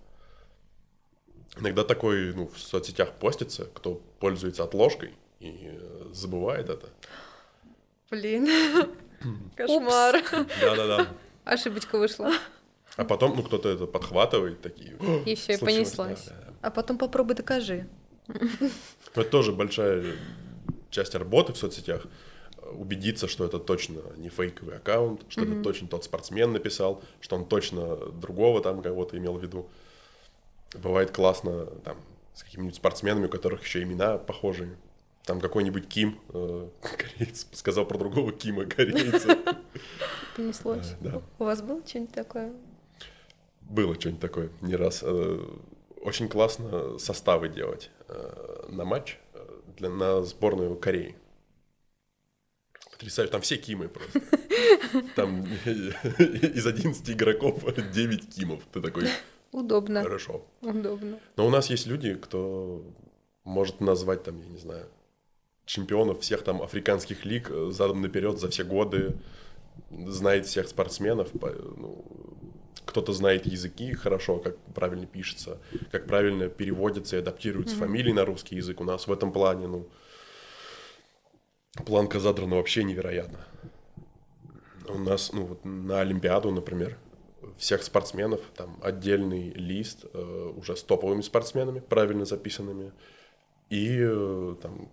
Иногда 1.60 1.84
такой, 1.84 2.34
ну, 2.36 2.48
в 2.48 2.60
соцсетях 2.60 3.14
постится, 3.14 3.66
кто 3.74 3.96
пользуется 4.20 4.64
отложкой 4.64 5.14
и 5.40 5.58
э, 5.72 6.10
забывает 6.14 6.70
это. 6.70 6.90
Блин, 8.12 8.46
кошмар. 9.56 10.22
Да-да-да. 10.62 11.08
Ошибочка 11.46 11.98
вышла. 11.98 12.32
А 12.98 13.06
потом, 13.06 13.36
ну, 13.36 13.44
кто-то 13.44 13.70
это 13.70 13.86
подхватывает, 13.86 14.62
такие... 14.62 14.96
«О, 15.00 15.22
И 15.26 15.36
все, 15.36 15.54
и 15.54 15.58
случилось», 15.58 15.96
понеслась. 15.96 16.26
да, 16.26 16.34
да. 16.48 16.54
А 16.64 16.72
потом 16.72 16.98
попробуй 16.98 17.36
докажи. 17.36 17.88
Это 18.28 19.24
тоже 19.24 19.52
большая 19.54 20.04
часть 20.90 21.16
работы 21.16 21.54
в 21.54 21.58
соцсетях. 21.58 22.06
э, 22.58 22.70
Убедиться, 22.70 23.28
что 23.28 23.46
это 23.46 23.60
точно 23.60 24.02
не 24.18 24.30
фейковый 24.30 24.78
аккаунт, 24.78 25.22
что 25.30 25.44
это 25.44 25.62
точно 25.62 25.88
тот 25.88 26.04
спортсмен 26.04 26.52
написал, 26.52 27.02
что 27.22 27.36
он 27.38 27.46
точно 27.46 27.96
другого 27.96 28.62
там 28.62 28.82
кого-то 28.82 29.18
имел 29.18 29.38
в 29.38 29.42
виду. 29.44 29.70
Бывает 30.74 31.12
классно 31.12 31.68
там 31.86 31.98
с 32.34 32.44
какими-нибудь 32.44 32.76
спортсменами, 32.76 33.28
у 33.28 33.30
которых 33.30 33.64
еще 33.64 33.82
имена 33.84 34.18
похожие. 34.18 34.76
Там 35.24 35.40
какой-нибудь 35.40 35.88
Ким, 35.88 36.20
э, 36.34 36.68
кореец, 36.82 37.48
сказал 37.54 37.86
про 37.86 37.98
другого 37.98 38.32
Кима, 38.34 38.66
корейца. 38.66 39.38
Понеслось. 40.36 40.94
Да, 41.02 41.22
У 41.40 41.44
вас 41.46 41.62
было 41.62 41.82
что-нибудь 41.86 42.14
такое? 42.14 42.54
Было 43.70 43.96
что-нибудь 43.96 44.22
такое 44.22 44.50
не 44.62 44.76
раз. 44.76 45.02
Э, 45.04 45.40
Очень 46.02 46.30
классно 46.30 46.98
составы 47.00 47.50
делать 47.50 47.90
э, 48.08 48.66
на 48.70 48.86
матч 48.86 49.18
э, 49.34 49.40
для, 49.78 49.90
на 49.90 50.24
сборную 50.24 50.76
Кореи. 50.76 51.16
Потрясающе, 52.92 53.32
там 53.32 53.42
все 53.42 53.58
Кимы 53.58 53.90
просто. 53.90 54.22
Там 55.16 55.44
из 55.66 56.66
11 56.66 57.10
игроков 57.12 57.64
9 57.76 58.36
Кимов. 58.36 58.64
Ты 58.72 58.82
такой, 58.82 59.08
Удобно. 59.52 60.02
хорошо. 60.04 60.44
Удобно. 60.62 61.20
Но 61.36 61.46
у 61.48 61.50
нас 61.50 61.70
есть 61.70 61.86
люди, 61.88 62.16
кто 62.16 62.84
может 63.44 63.82
назвать 63.82 64.24
там, 64.24 64.38
я 64.42 64.48
не 64.48 64.58
знаю, 64.58 64.88
чемпионов 65.66 66.22
всех 66.22 66.44
там 66.44 66.62
африканских 66.62 67.26
лиг 67.26 67.52
задом 67.70 68.02
наперед 68.02 68.40
за 68.40 68.50
все 68.50 68.64
годы, 68.64 69.16
знает 69.92 70.46
всех 70.48 70.68
спортсменов, 70.68 71.32
по- 71.32 71.52
ну, 71.52 72.04
кто-то 72.86 73.14
знает 73.14 73.46
языки 73.46 73.94
хорошо, 73.94 74.40
как 74.40 74.58
правильно 74.74 75.06
пишется, 75.06 75.60
как 75.92 76.08
правильно 76.08 76.50
переводятся 76.50 77.18
и 77.18 77.20
адаптируются 77.20 77.76
фамилии 77.76 78.12
на 78.12 78.26
русский 78.26 78.56
язык. 78.56 78.82
У 78.82 78.84
нас 78.84 79.08
в 79.08 79.12
этом 79.12 79.32
плане, 79.32 79.68
ну, 79.68 79.88
планка 81.86 82.20
задрана 82.20 82.56
вообще 82.56 82.84
невероятно. 82.84 83.40
У 84.88 84.98
нас, 84.98 85.34
ну, 85.34 85.46
вот 85.46 85.66
на 85.66 86.02
Олимпиаду, 86.02 86.52
например, 86.52 86.98
всех 87.58 87.84
спортсменов, 87.84 88.42
там 88.56 88.80
отдельный 88.82 89.52
лист 89.52 90.06
э, 90.14 90.52
уже 90.56 90.76
с 90.76 90.84
топовыми 90.84 91.22
спортсменами, 91.22 91.80
правильно 91.80 92.26
записанными, 92.26 92.94
и 93.70 93.98
э, 94.00 94.56
там 94.62 94.90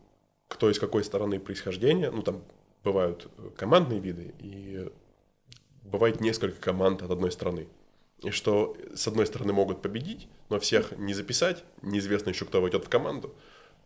кто 0.48 0.70
из 0.70 0.78
какой 0.78 1.04
стороны 1.04 1.40
происхождения, 1.40 2.10
ну 2.10 2.22
там 2.22 2.42
бывают 2.84 3.28
командные 3.56 4.00
виды, 4.00 4.34
и 4.38 4.88
бывает 5.84 6.20
несколько 6.20 6.60
команд 6.60 7.02
от 7.02 7.10
одной 7.10 7.30
страны. 7.32 7.68
И 8.22 8.30
что 8.30 8.76
с 8.94 9.06
одной 9.06 9.26
стороны 9.26 9.52
могут 9.52 9.82
победить, 9.82 10.28
но 10.48 10.58
всех 10.58 10.96
не 10.96 11.14
записать, 11.14 11.64
неизвестно 11.82 12.30
еще 12.30 12.44
кто 12.44 12.60
войдет 12.60 12.84
в 12.84 12.88
команду, 12.88 13.34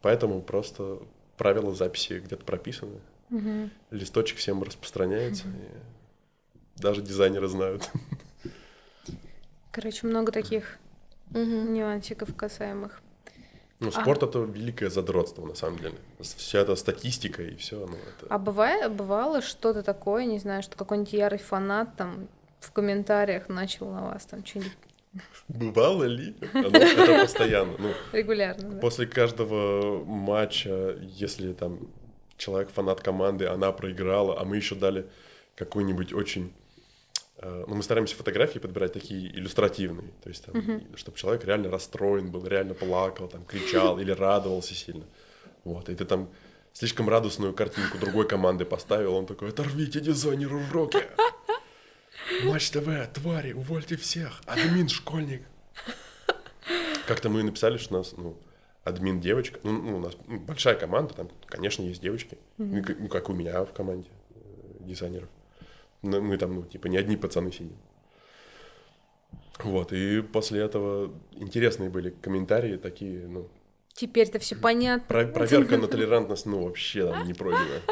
поэтому 0.01 0.41
просто 0.41 1.01
правила 1.37 1.75
записи 1.75 2.21
где-то 2.25 2.45
прописаны, 2.45 3.01
Мгм. 3.31 3.71
листочек 3.91 4.39
всем 4.39 4.63
распространяется, 4.63 5.49
и 5.49 6.81
даже 6.81 7.03
дизайнеры 7.03 7.49
знают. 7.49 7.91
Короче, 9.73 10.07
много 10.07 10.33
таких 10.33 10.79
Мгм. 11.31 11.75
нюансиков 11.75 12.35
касаемых. 12.35 13.03
Ну, 13.81 13.89
А. 13.95 14.01
спорт 14.01 14.23
это 14.25 14.41
великое 14.41 14.91
задротство, 14.91 15.47
на 15.47 15.55
самом 15.55 15.79
деле. 15.79 15.95
Вся 16.21 16.61
эта 16.61 16.75
статистика 16.75 17.43
и 17.43 17.55
все, 17.57 17.77
ну, 17.87 17.95
это... 17.95 18.27
А 18.29 18.39
бывает, 18.39 18.93
бывало 18.93 19.41
что-то 19.41 19.83
такое, 19.83 20.25
не 20.25 20.39
знаю, 20.41 20.63
что 20.63 20.77
какой-нибудь 20.77 21.13
ярый 21.13 21.39
фанат 21.39 21.95
там 21.97 22.29
в 22.59 22.73
комментариях 22.73 23.49
начал 23.49 23.89
на 23.91 24.03
вас 24.03 24.27
там 24.27 24.45
что-нибудь 24.45 24.73
Бывало 25.49 26.05
ли? 26.05 26.35
Оно- 26.53 26.69
это 26.79 27.23
постоянно. 27.23 27.75
Ну, 27.79 27.93
регулярно. 28.13 28.71
да? 28.71 28.79
после 28.79 29.07
каждого 29.07 30.05
матча, 30.05 30.97
если 31.01 31.53
там 31.53 31.79
человек 32.37 32.71
фанат 32.71 33.01
команды, 33.01 33.47
она 33.47 33.73
проиграла, 33.73 34.41
а 34.41 34.45
мы 34.45 34.57
еще 34.57 34.75
дали 34.75 35.07
какой-нибудь 35.57 36.13
очень... 36.13 36.53
э, 37.39 37.65
Ну, 37.67 37.75
мы 37.75 37.83
стараемся 37.83 38.17
фотографии 38.17 38.59
подбирать 38.59 38.93
такие 38.93 39.31
иллюстративные, 39.37 40.13
то 40.23 40.29
есть, 40.29 40.47
чтобы 40.97 41.17
человек 41.17 41.45
реально 41.45 41.71
расстроен 41.71 42.31
был, 42.31 42.47
реально 42.47 42.75
плакал, 42.75 43.29
там, 43.29 43.45
кричал 43.45 43.99
или 43.99 44.11
радовался 44.11 44.75
сильно. 44.75 45.05
Вот, 45.65 45.89
и 45.89 45.95
ты 45.95 46.05
там 46.05 46.29
слишком 46.73 47.09
радостную 47.09 47.53
картинку 47.55 47.99
другой 47.99 48.27
команды 48.29 48.65
поставил, 48.65 49.15
он 49.15 49.27
такой, 49.27 49.49
оторвите 49.49 50.01
дизайнеру 50.01 50.61
руки! 50.73 51.03
Матч 52.45 52.71
ТВ, 52.71 52.89
твари, 53.15 53.53
увольте 53.53 53.97
всех, 53.97 54.41
админ 54.47 54.89
школьник. 54.89 55.43
Как-то 57.07 57.31
мы 57.31 57.43
написали, 57.43 57.79
что 57.79 57.95
у 57.95 57.99
нас, 57.99 58.13
ну, 58.17 58.37
админ 58.85 59.21
девочка, 59.21 59.59
ну, 59.63 59.73
ну, 59.73 59.97
у 59.97 60.01
нас 60.01 60.17
ну, 60.27 60.39
большая 60.39 60.75
команда, 60.75 61.15
там, 61.15 61.31
конечно, 61.47 61.83
есть 61.83 62.03
девочки, 62.03 62.39
как, 62.59 62.99
ну, 62.99 63.09
как 63.09 63.29
у 63.29 63.33
меня 63.33 63.65
в 63.65 63.73
команде 63.73 64.09
э, 64.31 64.85
дизайнеров. 64.85 65.29
Но 66.03 66.21
мы 66.21 66.37
там, 66.39 66.55
ну, 66.55 66.63
типа, 66.63 66.87
не 66.87 66.97
одни 66.97 67.17
пацаны 67.17 67.51
сидим. 67.53 67.77
Вот, 69.65 69.93
и 69.93 70.23
после 70.23 70.61
этого 70.61 71.13
интересные 71.33 71.91
были 71.91 72.11
комментарии 72.11 72.77
такие, 72.77 73.27
ну, 73.27 73.49
Теперь-то 73.95 74.39
все 74.39 74.55
понятно. 74.55 75.05
про- 75.09 75.27
проверка 75.27 75.77
на 75.77 75.89
толерантность, 75.89 76.47
ну, 76.47 76.65
вообще 76.65 77.05
там 77.11 77.27
непройденная. 77.27 77.83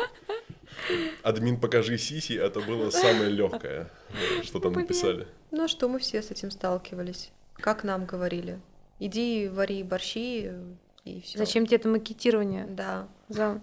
Админ, 1.24 1.58
покажи 1.58 1.98
сиси, 1.98 2.34
это 2.34 2.60
было 2.60 2.90
самое 2.90 3.30
легкое, 3.30 3.90
что 4.44 4.60
там 4.60 4.74
написали. 4.74 5.26
Ну 5.50 5.64
а 5.64 5.68
что, 5.68 5.88
мы 5.88 5.98
все 5.98 6.22
с 6.22 6.30
этим 6.30 6.52
сталкивались. 6.52 7.32
Как 7.54 7.82
нам 7.82 8.04
говорили. 8.04 8.60
Иди 9.00 9.48
вари 9.48 9.82
борщи 9.82 10.52
и 11.04 11.20
все. 11.22 11.38
Зачем 11.38 11.66
тебе 11.66 11.78
это 11.78 11.88
макетирование 11.88 12.66
Да. 12.66 13.08
за 13.28 13.60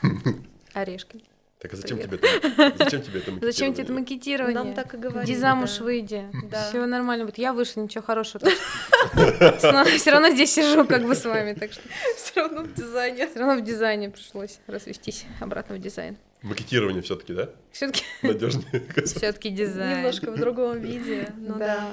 орешки? 0.72 1.22
Так 1.62 1.74
а 1.74 1.76
зачем 1.76 1.96
Привет. 1.98 2.20
тебе 2.20 2.28
это? 2.28 2.76
Зачем 2.84 3.02
тебе 3.02 3.20
это 3.20 3.30
Зачем 3.40 3.72
тебе 3.72 3.84
это 3.84 3.92
макетирование? 3.92 3.92
макетирование? 3.92 4.54
Нам 4.54 4.74
так 4.74 4.94
и 4.94 4.96
говорили. 4.96 5.30
Иди 5.32 5.38
замуж, 5.38 5.78
да. 5.78 5.84
выйди. 5.84 6.24
Да. 6.50 6.68
Все 6.68 6.84
нормально 6.84 7.24
будет. 7.24 7.38
Я 7.38 7.52
вышла, 7.52 7.82
ничего 7.82 8.02
хорошего. 8.02 8.48
Все 8.48 10.10
равно 10.10 10.30
здесь 10.30 10.52
сижу 10.52 10.84
как 10.84 11.06
бы 11.06 11.14
с 11.14 11.24
вами, 11.24 11.52
так 11.52 11.72
что 11.72 11.82
Все 12.16 12.40
равно 12.40 12.64
в 12.64 12.74
дизайне. 12.74 13.28
все 13.28 13.38
равно 13.38 13.62
в 13.62 13.64
дизайне 13.64 14.10
пришлось 14.10 14.58
развестись 14.66 15.24
обратно 15.38 15.76
в 15.76 15.78
дизайн. 15.78 16.16
Макетирование 16.42 17.00
все-таки, 17.00 17.32
да? 17.32 17.50
Все-таки 17.70 18.02
Надежнее. 18.22 18.82
все-таки 19.04 19.50
дизайн. 19.50 19.98
Немножко 19.98 20.32
в 20.32 20.40
другом 20.40 20.80
виде. 20.80 21.28
Ну 21.36 21.60
да. 21.60 21.90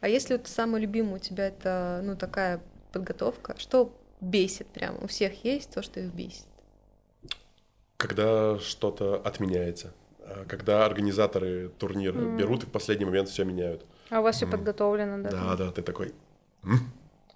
А 0.00 0.08
если 0.08 0.34
вот 0.34 0.46
самый 0.46 0.80
любимый 0.80 1.16
у 1.16 1.18
тебя 1.18 1.48
это, 1.48 2.02
ну, 2.04 2.14
такая 2.14 2.60
подготовка, 2.92 3.56
что 3.58 3.92
бесит 4.20 4.68
прям? 4.68 4.96
У 5.02 5.08
всех 5.08 5.44
есть 5.44 5.74
то, 5.74 5.82
что 5.82 5.98
их 5.98 6.06
бесит. 6.06 6.44
Когда 7.98 8.60
что-то 8.60 9.16
отменяется, 9.16 9.92
а 10.20 10.44
когда 10.44 10.86
организаторы 10.86 11.68
турнира 11.80 12.16
Мгм. 12.16 12.36
берут 12.36 12.62
и 12.62 12.66
в 12.66 12.70
последний 12.70 13.04
момент 13.04 13.28
все 13.28 13.44
меняют. 13.44 13.84
А 14.10 14.20
у 14.20 14.22
вас 14.22 14.36
все 14.36 14.44
М. 14.46 14.52
подготовлено, 14.52 15.20
да? 15.20 15.30
Да, 15.30 15.56
да, 15.56 15.72
ты 15.72 15.82
такой. 15.82 16.14
«М, 16.62 16.78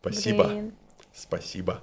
Спасибо, 0.01 0.44
Блин. 0.46 0.72
спасибо. 1.12 1.81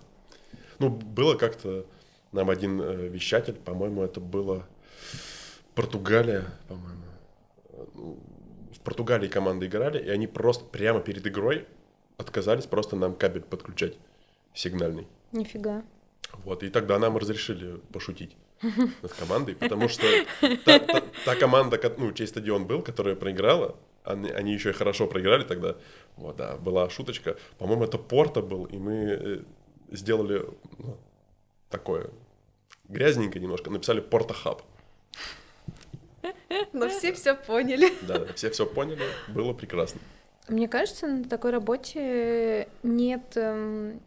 Ну, 0.79 0.89
было 0.89 1.35
как-то 1.35 1.85
нам 2.31 2.49
один 2.49 2.81
э, 2.81 3.07
вещатель, 3.09 3.53
по-моему, 3.55 4.01
это 4.01 4.21
было 4.21 4.65
Португалия, 5.75 6.45
по-моему. 6.69 7.03
Э, 7.73 7.85
ну, 7.95 8.19
В 8.73 8.79
Португалии 8.79 9.27
команды 9.27 9.65
играли, 9.65 9.99
и 10.01 10.09
они 10.09 10.25
просто 10.27 10.63
прямо 10.63 11.01
перед 11.01 11.27
игрой 11.27 11.67
отказались 12.17 12.65
просто 12.65 12.95
нам 12.95 13.13
кабель 13.13 13.41
подключать 13.41 13.97
сигнальный. 14.53 15.05
Нифига. 15.33 15.83
Вот, 16.45 16.63
и 16.63 16.69
тогда 16.69 16.97
нам 16.97 17.17
разрешили 17.17 17.77
пошутить 17.91 18.37
над 19.01 19.13
командой, 19.13 19.55
потому 19.55 19.87
что 19.89 20.03
та, 20.65 20.79
та- 20.79 21.01
та 21.25 21.35
команда, 21.35 21.77
ко- 21.77 21.93
ну, 21.97 22.11
чей 22.13 22.27
стадион 22.27 22.65
был, 22.65 22.81
которая 22.81 23.15
проиграла, 23.15 23.75
они, 24.03 24.29
они 24.31 24.53
еще 24.53 24.69
и 24.69 24.73
хорошо 24.73 25.07
проиграли 25.07 25.43
тогда. 25.43 25.75
Вот, 26.17 26.35
да, 26.35 26.55
была 26.57 26.89
шуточка. 26.89 27.35
По-моему, 27.57 27.83
это 27.85 27.97
Порто 27.97 28.41
был, 28.41 28.65
и 28.65 28.77
мы 28.77 28.93
э, 28.93 29.39
сделали 29.91 30.45
ну, 30.77 30.97
такое 31.69 32.09
грязненько 32.89 33.39
немножко, 33.39 33.69
написали 33.69 33.99
Порто 34.01 34.33
Хаб. 34.33 34.61
Но 36.73 36.89
все 36.89 37.13
все 37.13 37.35
поняли. 37.35 37.93
Да, 38.01 38.25
все 38.35 38.49
все 38.49 38.65
поняли, 38.65 39.03
было 39.27 39.53
прекрасно. 39.53 39.99
Мне 40.47 40.67
кажется, 40.67 41.05
на 41.07 41.23
такой 41.25 41.51
работе 41.51 42.67
нет, 42.81 43.21
эм, 43.35 43.99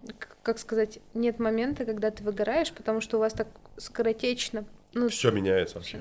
как 0.42 0.58
сказать, 0.58 0.98
нет 1.14 1.38
момента, 1.38 1.84
когда 1.84 2.10
ты 2.10 2.24
выгораешь, 2.24 2.72
потому 2.72 3.00
что 3.00 3.18
у 3.18 3.20
вас 3.20 3.32
так 3.32 3.46
скоротечно, 3.82 4.64
ну, 4.94 5.08
Все 5.08 5.30
меняется 5.30 5.76
вообще. 5.76 6.00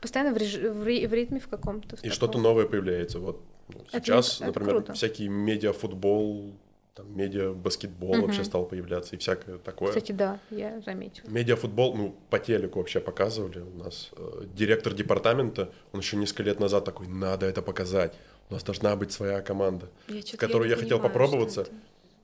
постоянно 0.00 0.32
в, 0.34 0.36
реж- 0.38 0.70
в 0.72 0.84
ри- 0.84 1.06
в 1.06 1.12
ритме 1.12 1.40
в 1.40 1.48
каком-то. 1.48 1.96
в 1.96 2.00
И 2.00 2.02
таком. 2.02 2.10
что-то 2.12 2.38
новое 2.38 2.66
появляется. 2.66 3.18
Вот 3.18 3.40
ну, 3.68 3.80
Это 3.92 4.04
сейчас, 4.04 4.36
это 4.36 4.46
например, 4.46 4.70
круто. 4.76 4.92
всякий 4.94 5.28
медиафутбол, 5.28 6.52
там, 6.94 7.06
медиа-баскетбол 7.16 8.12
Мгм. 8.14 8.22
вообще 8.22 8.44
стал 8.44 8.64
появляться 8.64 9.16
и 9.16 9.18
всякое 9.18 9.58
такое. 9.58 9.88
Кстати, 9.88 10.12
да, 10.12 10.38
я 10.50 10.80
заметила. 10.80 11.28
Медиафутбол, 11.28 11.94
ну, 11.96 12.16
по 12.30 12.38
телеку 12.38 12.78
вообще 12.78 13.00
показывали. 13.00 13.58
У 13.60 13.76
нас 13.76 14.10
э, 14.16 14.44
директор 14.54 14.94
департамента, 14.94 15.70
он 15.92 16.00
еще 16.00 16.16
несколько 16.16 16.44
лет 16.44 16.60
назад 16.60 16.84
такой, 16.84 17.06
надо 17.08 17.46
это 17.46 17.60
показать. 17.60 18.14
У 18.48 18.54
нас 18.54 18.62
должна 18.62 18.94
быть 18.96 19.10
своя 19.12 19.40
команда. 19.42 19.90
Я 20.08 20.22
В 20.22 20.36
которую 20.36 20.70
я 20.70 20.76
хотел 20.76 21.00
попробоваться. 21.00 21.66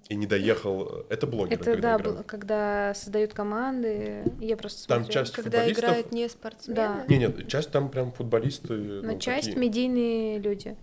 И 0.08 0.14
не 0.14 0.26
доехал. 0.26 1.06
Это 1.08 1.26
блогеры, 1.26 1.54
Это 1.60 1.64
когда 1.72 1.96
да, 1.96 2.02
играют. 2.02 2.26
когда 2.26 2.92
создают 2.94 3.32
команды, 3.34 4.24
я 4.40 4.56
просто 4.56 4.86
Там 4.88 5.06
часть 5.08 5.32
Когда 5.32 5.58
футболистов... 5.58 5.84
играют 5.84 6.12
не 6.12 6.28
спортсмены. 6.28 6.76
Да. 6.76 7.04
Не, 7.08 7.18
нет, 7.18 7.48
часть 7.48 7.70
там 7.70 7.88
прям 7.88 8.12
футболисты 8.12 8.74
Но 8.74 9.12
ну, 9.12 9.18
часть 9.18 9.46
такие, 9.46 9.60
медийные 9.60 10.38
люди. 10.38 10.76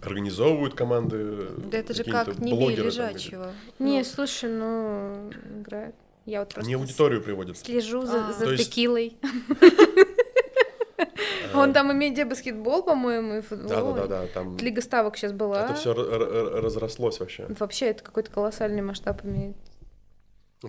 организовывают 0.00 0.74
команды. 0.74 1.48
Да 1.70 1.78
это 1.78 1.92
же 1.92 2.04
как 2.04 2.38
не 2.38 2.52
бей 2.52 2.76
там 2.76 2.86
лежачего. 2.86 3.52
Не, 3.78 3.98
Ну, 3.98 4.04
слушай, 4.04 4.48
ну 4.50 5.30
играют. 5.60 5.94
Я 6.24 6.40
вот 6.40 6.52
просто 6.54 6.68
Не 6.68 6.74
аудиторию 6.74 7.22
приводят. 7.22 7.56
слежу 7.58 8.02
за, 8.06 8.28
А. 8.28 8.32
за 8.32 8.44
То 8.44 8.52
есть- 8.52 8.70
текилой. 8.70 9.16
Он 11.60 11.72
там 11.72 11.90
и 11.92 11.94
медиа-баскетбол, 11.94 12.82
по-моему, 12.82 13.34
и 13.38 13.40
футбол. 13.40 13.94
Да-да-да, 13.94 14.26
там 14.28 14.56
Лига 14.58 14.80
ставок 14.82 15.16
сейчас 15.16 15.32
была. 15.32 15.64
это 15.64 15.74
все 15.74 15.92
разрослось 15.94 17.20
вообще. 17.20 17.46
Вообще 17.58 17.86
это 17.86 18.02
какой-то 18.02 18.30
колоссальный 18.30 18.82
масштаб 18.82 19.24
имеет. 19.24 19.56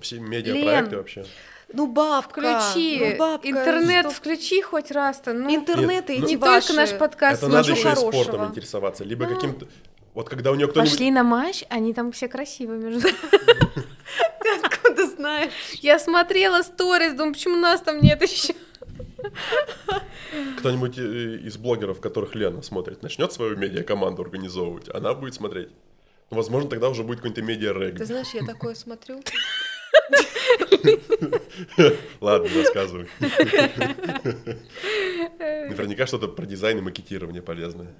Все 0.02 0.19
медиапроекты 0.19 0.91
Лен, 0.91 0.97
вообще. 0.99 1.25
Ну, 1.73 1.88
бабка. 1.88 2.41
Включи, 2.41 2.99
ну, 2.99 3.17
бабка, 3.17 3.49
интернет 3.49 4.06
что- 4.06 4.15
включи 4.15 4.62
хоть 4.62 4.91
раз-то. 4.91 5.34
Ну, 5.34 5.54
Интернет 5.54 6.08
Нет, 6.08 6.10
эти 6.12 6.21
ну- 6.21 6.28
не 6.28 6.38
ваши. 6.38 6.67
только 6.67 6.82
наш 6.82 6.97
подкаст, 6.97 7.41
Это 7.43 7.52
надо 7.52 7.71
еще 7.71 7.91
и 7.91 7.95
спортом 7.95 8.45
интересоваться. 8.45 9.04
Либо 9.04 9.25
Да. 9.25 9.34
каким-то... 9.34 9.67
Вот 10.13 10.30
когда 10.30 10.52
у 10.52 10.56
нее 10.56 10.67
кто-нибудь... 10.67 10.91
Пошли 10.91 11.10
на 11.12 11.23
матч, 11.23 11.63
они 11.69 11.93
там 11.93 12.12
все 12.12 12.28
красивые 12.28 12.80
между 12.80 13.02
Ты 14.41 14.49
откуда 14.63 15.08
знаешь? 15.08 15.52
Я 15.82 15.97
смотрела 15.99 16.62
сторис, 16.62 17.13
думаю, 17.13 17.34
почему 17.34 17.56
нас 17.56 17.82
там 17.82 17.99
нет 18.02 18.21
еще? 18.21 18.54
Кто-нибудь 20.60 20.97
э, 20.97 21.38
из 21.47 21.58
блогеров, 21.58 21.99
которых 22.01 22.36
Лена 22.36 22.62
смотрит, 22.62 23.01
начнет 23.01 23.32
свою 23.34 23.55
медиакоманду 23.58 24.21
организовывать, 24.21 24.89
она 24.93 25.13
будет 25.13 25.34
смотреть. 25.34 25.69
Ну, 26.29 26.38
возможно, 26.38 26.69
тогда 26.69 26.89
уже 26.89 27.03
будет 27.03 27.19
какой-то 27.21 27.41
медиа 27.41 27.73
Ты 27.91 28.05
знаешь, 28.05 28.29
я 28.34 28.45
такое 28.45 28.75
смотрю. 28.75 29.21
Ладно, 32.21 32.49
рассказывай. 32.55 33.08
Наверняка 35.39 36.05
что-то 36.08 36.27
про 36.27 36.45
дизайн 36.45 36.77
и 36.77 36.82
макетирование 36.82 37.41
полезное. 37.41 37.93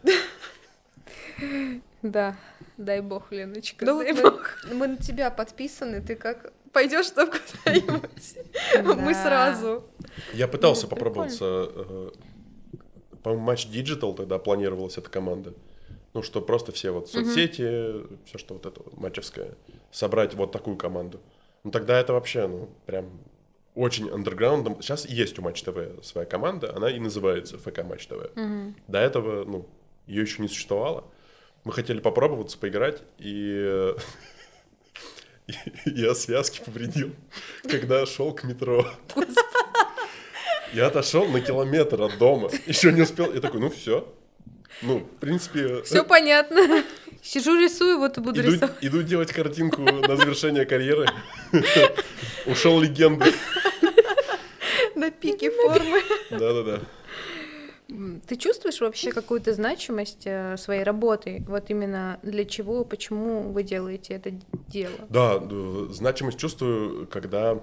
Да, 2.02 2.38
дай 2.78 3.02
бог, 3.02 3.32
Леночка, 3.32 3.86
Ну, 3.86 4.00
дай 4.00 4.14
мы, 4.14 4.22
бог. 4.22 4.58
мы 4.72 4.88
на 4.88 4.98
тебя 4.98 5.30
подписаны, 5.30 6.02
ты 6.02 6.16
как 6.16 6.54
пойдешь 6.72 7.10
там 7.10 7.30
куда-нибудь, 7.30 8.38
мы 9.04 9.14
сразу. 9.14 9.84
Я 10.34 10.48
пытался 10.48 10.84
Ну, 10.84 10.90
попробоваться... 10.90 11.70
э, 11.74 12.12
По-моему, 13.24 13.46
матч 13.46 13.68
Digital 13.68 14.16
тогда 14.16 14.40
планировалась 14.40 14.98
эта 14.98 15.10
команда. 15.10 15.54
Ну, 16.14 16.24
что 16.24 16.42
просто 16.42 16.72
все 16.72 16.92
вот 16.92 17.10
соцсети, 17.10 17.94
все 18.26 18.38
что 18.38 18.56
вот 18.56 18.66
это 18.66 18.82
вот 18.84 18.98
матчевское, 18.98 19.56
собрать 19.92 20.34
вот 20.34 20.52
такую 20.52 20.76
команду. 20.78 21.20
Ну, 21.64 21.72
тогда 21.72 22.00
это 22.00 22.14
вообще, 22.14 22.48
ну, 22.48 22.70
прям 22.86 23.10
очень 23.76 24.10
андерграундом. 24.10 24.82
Сейчас 24.82 25.06
есть 25.08 25.38
у 25.38 25.42
Матч 25.44 25.62
ТВ 25.62 26.04
своя 26.04 26.26
команда, 26.26 26.76
она 26.76 26.90
и 26.90 27.00
называется 27.00 27.58
ФК 27.60 27.84
Матч 27.84 28.08
ТВ. 28.08 28.36
Мгм. 28.36 28.76
До 28.88 28.98
этого, 29.00 29.46
ну, 29.46 29.68
ее 30.08 30.22
еще 30.24 30.42
не 30.42 30.48
существовало. 30.48 31.04
Мы 31.66 31.74
хотели 31.74 32.00
попробоваться, 32.00 32.58
поиграть, 32.58 33.04
и 33.20 33.54
э, 33.56 33.96
я 35.86 36.16
связки 36.16 36.62
повредил, 36.66 37.14
когда 37.70 38.06
шел 38.06 38.34
к 38.34 38.44
метро. 38.46 38.86
Я 40.74 40.88
отошел 40.88 41.26
на 41.26 41.42
километр 41.42 42.02
от 42.02 42.18
дома, 42.18 42.50
еще 42.66 42.92
не 42.92 43.02
успел. 43.02 43.34
Я 43.34 43.42
такой, 43.42 43.60
ну 43.60 43.70
все. 43.70 44.08
Ну, 44.82 45.00
в 45.00 45.20
принципе, 45.20 45.82
Все 45.84 46.04
понятно. 46.04 46.84
Сижу, 47.22 47.60
рисую, 47.60 48.00
вот 48.00 48.18
и 48.18 48.22
буду 48.22 48.42
иду, 48.42 48.52
рисовать. 48.52 48.78
иду 48.82 49.02
делать 49.04 49.32
картинку 49.34 49.82
на 49.82 50.16
завершение 50.16 50.66
карьеры. 50.66 51.06
Ушел 52.46 52.80
легендой. 52.80 53.34
На 54.96 55.12
пике 55.12 55.52
формы. 55.52 56.02
Да-да-да. 56.32 56.80
Ты 58.28 58.36
чувствуешь 58.36 58.80
вообще 58.82 59.12
какую-то 59.12 59.54
значимость 59.54 60.24
э, 60.26 60.56
своей 60.58 60.84
работы? 60.84 61.44
Вот 61.48 61.70
именно 61.70 62.20
для 62.22 62.46
чего, 62.46 62.86
почему 62.86 63.52
вы 63.52 63.64
делаете 63.64 64.14
это 64.14 64.32
дело? 64.68 64.94
Да, 65.10 65.42
значимость 65.90 66.38
чувствую, 66.38 67.08
когда 67.08 67.54
э, 67.54 67.60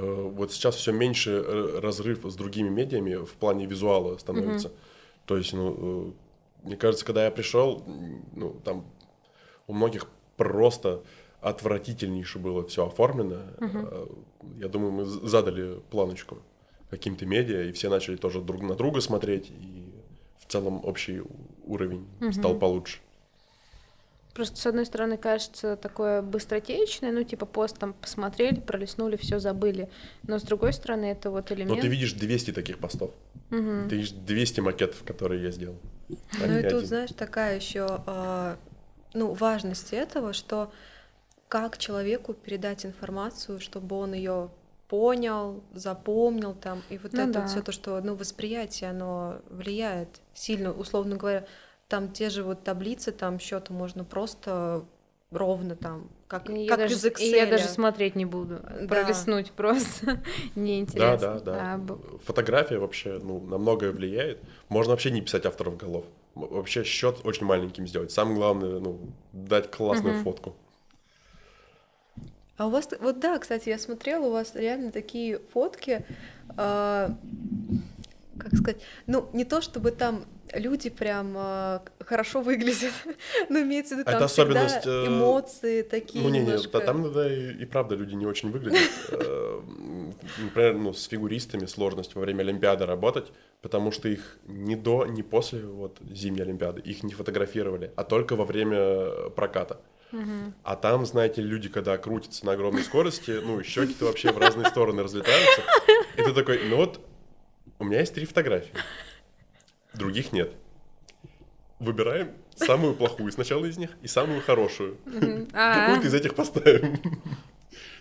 вот 0.00 0.52
сейчас 0.52 0.74
все 0.76 0.92
меньше 0.92 1.30
э, 1.30 1.78
разрыв 1.80 2.24
с 2.24 2.34
другими 2.36 2.68
медиами 2.68 3.14
в 3.24 3.32
плане 3.34 3.66
визуала 3.66 4.16
становится. 4.18 4.68
То 5.26 5.36
есть, 5.36 5.52
ну, 5.52 6.12
э, 6.62 6.66
мне 6.66 6.76
кажется, 6.76 7.04
когда 7.04 7.24
я 7.24 7.30
пришел, 7.30 7.82
ну, 8.34 8.56
там 8.64 8.84
у 9.66 9.72
многих 9.72 10.06
просто 10.36 11.02
отвратительнейше 11.40 12.38
было 12.38 12.66
все 12.66 12.86
оформлено. 12.86 13.42
Э, 13.60 14.06
Я 14.60 14.68
думаю, 14.68 14.92
мы 14.92 15.04
задали 15.04 15.80
планочку 15.90 16.38
каким-то 16.90 17.26
медиа, 17.26 17.62
и 17.64 17.72
все 17.72 17.88
начали 17.88 18.16
тоже 18.16 18.40
друг 18.40 18.62
на 18.62 18.74
друга 18.74 19.00
смотреть, 19.00 19.50
и 19.50 19.92
в 20.38 20.46
целом 20.52 20.80
общий 20.84 21.22
уровень 21.66 22.06
стал 22.32 22.54
получше. 22.58 22.98
Просто, 24.34 24.56
с 24.56 24.66
одной 24.66 24.84
стороны, 24.84 25.16
кажется 25.16 25.76
такое 25.76 26.20
быстротечное, 26.20 27.12
ну, 27.12 27.22
типа 27.22 27.46
пост 27.46 27.78
там 27.78 27.92
посмотрели, 27.94 28.58
пролистнули, 28.60 29.16
все 29.16 29.38
забыли. 29.38 29.88
Но 30.26 30.38
с 30.38 30.42
другой 30.42 30.72
стороны, 30.72 31.06
это 31.06 31.30
вот 31.30 31.50
Но 31.50 31.56
элемент. 31.56 31.80
ты 31.80 31.86
видишь 31.88 32.12
200 32.14 32.52
таких 32.52 32.78
постов. 32.78 33.12
Мгм. 33.50 33.88
Ты 33.88 33.96
видишь 33.96 34.10
200 34.10 34.60
макетов, 34.60 35.04
которые 35.04 35.42
я 35.44 35.50
сделал. 35.52 35.76
а 36.10 36.46
Ну 36.48 36.58
и 36.58 36.62
тут, 36.62 36.72
один. 36.72 36.86
знаешь, 36.86 37.10
такая 37.16 37.56
еще 37.56 37.86
ну, 39.14 39.32
важность 39.32 39.92
этого, 39.92 40.32
что 40.32 40.72
как 41.48 41.78
человеку 41.78 42.34
передать 42.34 42.84
информацию, 42.84 43.60
чтобы 43.60 43.94
он 43.96 44.12
ее 44.14 44.50
понял, 44.88 45.62
запомнил 45.72 46.54
там, 46.54 46.82
и 46.90 46.98
вот 46.98 47.12
Ну 47.12 47.22
это 47.22 47.32
да. 47.32 47.46
все 47.46 47.62
то, 47.62 47.70
что, 47.70 48.00
ну, 48.00 48.16
восприятие, 48.16 48.90
оно 48.90 49.36
влияет 49.48 50.08
сильно, 50.34 50.72
условно 50.72 51.16
говоря, 51.16 51.46
там 51.94 52.10
те 52.10 52.28
же 52.28 52.42
вот 52.42 52.64
таблицы, 52.64 53.12
там 53.12 53.38
счета 53.38 53.72
можно 53.72 54.02
просто 54.02 54.84
ровно 55.30 55.76
там, 55.76 56.08
как, 56.26 56.50
И 56.50 56.64
я 56.64 56.70
как 56.70 56.78
даже, 56.80 56.94
из 56.96 57.04
и 57.04 57.08
я 57.30 57.44
Excel. 57.44 57.50
даже 57.50 57.68
смотреть 57.68 58.16
не 58.16 58.24
буду, 58.24 58.58
Да. 58.58 58.86
пролистнуть 58.88 59.52
просто 59.52 60.06
Да, 60.56 60.60
неинтересно. 60.60 61.16
да, 61.18 61.38
да. 61.40 61.74
А, 61.74 61.78
б- 61.78 61.94
Фотография 62.24 62.78
вообще 62.78 63.20
ну, 63.22 63.38
на 63.38 63.58
многое 63.58 63.92
влияет. 63.92 64.40
Можно 64.68 64.90
вообще 64.94 65.12
не 65.12 65.20
писать 65.20 65.46
авторов 65.46 65.76
голов. 65.76 66.04
Вообще 66.34 66.82
счет 66.82 67.20
очень 67.22 67.46
маленьким 67.46 67.86
сделать. 67.86 68.10
Самое 68.10 68.34
главное, 68.38 68.80
ну, 68.80 68.98
дать 69.32 69.70
классную 69.70 70.14
Мгм. 70.14 70.24
фотку. 70.24 70.56
А 72.56 72.66
у 72.66 72.70
вас, 72.70 72.88
вот 73.00 73.20
да, 73.20 73.38
кстати, 73.38 73.68
я 73.68 73.78
смотрела, 73.78 74.26
у 74.26 74.32
вас 74.32 74.56
реально 74.56 74.90
такие 74.90 75.38
фотки, 75.52 76.04
а, 76.56 77.16
как 78.38 78.54
сказать, 78.56 78.82
ну, 79.06 79.28
не 79.32 79.44
то 79.44 79.60
чтобы 79.60 79.90
там 79.92 80.24
люди 80.56 80.90
прям 80.90 81.34
а, 81.36 81.78
к- 81.98 82.06
хорошо 82.06 82.40
выглядят, 82.40 82.92
но 83.48 83.60
имеется 83.60 83.94
в 83.94 83.98
виду, 83.98 84.10
Это 84.10 84.18
там 84.20 84.28
всегда 84.28 84.64
особенность, 84.64 84.86
э, 84.86 85.06
эмоции 85.06 85.82
такие 85.82 86.22
Ну, 86.22 86.30
не, 86.30 86.40
не, 86.40 86.46
немножко. 86.46 86.80
там 86.80 87.02
иногда 87.02 87.32
и, 87.32 87.52
и 87.54 87.64
правда 87.66 87.94
люди 87.94 88.14
не 88.14 88.26
очень 88.26 88.50
выглядят. 88.50 88.80
Э, 89.12 89.60
Например, 90.38 90.74
ну, 90.74 90.92
с 90.92 91.04
фигуристами 91.06 91.66
сложность 91.66 92.14
во 92.14 92.20
время 92.22 92.42
Олимпиады 92.42 92.86
работать, 92.86 93.32
потому 93.62 93.92
что 93.92 94.08
их 94.08 94.38
ни 94.46 94.74
до, 94.74 95.06
ни 95.06 95.22
после 95.22 95.60
вот 95.60 95.98
зимней 96.10 96.42
Олимпиады 96.42 96.80
их 96.80 97.02
не 97.02 97.14
фотографировали, 97.14 97.92
а 97.96 98.04
только 98.04 98.36
во 98.36 98.44
время 98.44 98.76
э, 98.78 99.30
проката. 99.34 99.80
А 100.62 100.76
там, 100.76 101.04
знаете, 101.06 101.42
люди, 101.42 101.68
когда 101.68 101.98
крутятся 101.98 102.46
на 102.46 102.52
огромной 102.52 102.84
скорости, 102.84 103.32
ну, 103.42 103.60
щеки-то 103.64 104.04
вообще 104.04 104.30
в 104.30 104.38
разные 104.38 104.66
стороны 104.66 105.02
разлетаются. 105.02 105.62
И 106.16 106.22
ты 106.22 106.32
такой, 106.32 106.60
ну 106.68 106.76
вот, 106.76 107.00
у 107.80 107.84
меня 107.84 107.98
есть 107.98 108.14
три 108.14 108.24
фотографии, 108.24 108.70
других 109.94 110.32
нет. 110.32 110.52
Выбираем 111.78 112.32
самую 112.54 112.94
плохую 112.94 113.30
сначала 113.32 113.64
из 113.66 113.76
них 113.76 113.90
и 114.02 114.08
самую 114.08 114.40
хорошую. 114.40 114.98
А, 115.52 115.86
Какую-то 115.86 116.08
из 116.08 116.14
этих 116.14 116.34
поставим. 116.34 116.98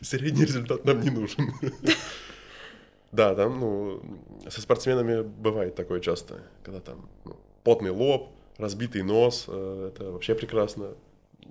Средний 0.02 0.46
результат 0.46 0.86
нам 0.86 1.02
не 1.02 1.10
нужен. 1.10 1.54
Да, 3.12 3.36
там, 3.36 3.60
ну, 3.60 4.02
со 4.50 4.60
спортсменами 4.60 5.22
бывает 5.22 5.76
такое 5.76 6.00
часто, 6.00 6.42
когда 6.64 6.80
там 6.80 7.08
ну, 7.26 7.38
потный 7.64 7.92
лоб, 7.92 8.30
разбитый 8.58 9.04
нос, 9.04 9.46
э, 9.48 9.92
это 9.94 10.12
вообще 10.12 10.34
прекрасно. 10.34 10.96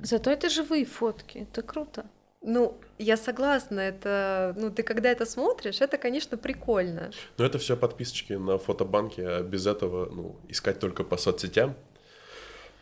Зато 0.01 0.31
это 0.31 0.49
живые 0.51 0.85
фотки, 0.85 1.39
это 1.39 1.63
круто. 1.63 2.07
Ну, 2.43 2.81
я 2.99 3.17
согласна, 3.17 3.81
это, 3.81 4.55
ну, 4.59 4.71
ты 4.71 4.83
когда 4.83 5.11
это 5.11 5.27
смотришь, 5.27 5.81
это, 5.81 5.97
конечно, 5.97 6.37
прикольно. 6.37 7.11
Но 7.39 7.45
это 7.45 7.59
все 7.59 7.77
подписочки 7.77 8.33
на 8.33 8.59
фотобанке, 8.59 9.27
а 9.29 9.43
без 9.43 9.67
этого, 9.67 10.07
ну, 10.13 10.37
искать 10.49 10.81
только 10.81 11.05
по 11.05 11.17
соцсетям. 11.17 11.77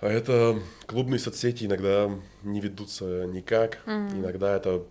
А 0.01 0.09
это 0.09 0.59
клубные 0.87 1.19
соцсети 1.19 1.65
иногда 1.65 2.11
не 2.43 2.61
ведутся 2.61 3.27
никак. 3.27 3.81
Мгм. 3.85 4.21
Иногда 4.21 4.57
это 4.57 4.85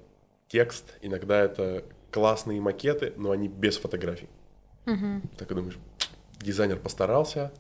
текст, 0.48 0.94
иногда 1.02 1.40
это 1.42 1.84
классные 2.12 2.62
макеты, 2.62 3.14
но 3.18 3.32
они 3.32 3.48
без 3.48 3.78
фотографий. 3.78 4.30
Мгм. 4.86 5.24
Так 5.38 5.52
и 5.52 5.56
думаешь, 5.56 5.78
дизайнер 6.40 6.78
постарался, 6.78 7.52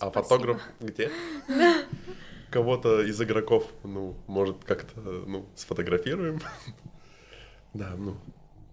а 0.00 0.10
Спасибо. 0.10 0.22
фотограф 0.22 0.62
где? 0.80 1.10
Кого-то 2.50 3.02
из 3.02 3.20
игроков, 3.22 3.66
ну, 3.84 4.16
может, 4.26 4.64
как-то, 4.64 5.00
ну, 5.00 5.46
сфотографируем. 5.54 6.40
Да, 7.72 7.94
ну, 7.96 8.16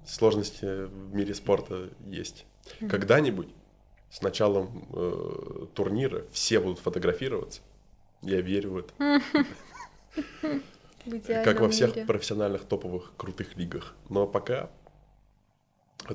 сложности 0.08 0.86
в 0.86 1.14
мире 1.14 1.36
спорта 1.36 1.92
есть. 2.08 2.48
Когда-нибудь 2.80 3.48
с 4.10 4.24
началом 4.24 4.88
э, 4.92 5.68
турнира 5.76 6.24
все 6.32 6.60
будут 6.60 6.80
фотографироваться. 6.80 7.62
Я 8.24 8.42
верю 8.42 8.72
в 8.72 8.78
это. 8.78 9.22
Как 11.44 11.60
во 11.60 11.70
всех 11.70 12.08
профессиональных 12.08 12.66
топовых 12.66 13.14
крутых 13.18 13.56
лигах. 13.56 13.94
Но 14.10 14.28
пока 14.28 14.72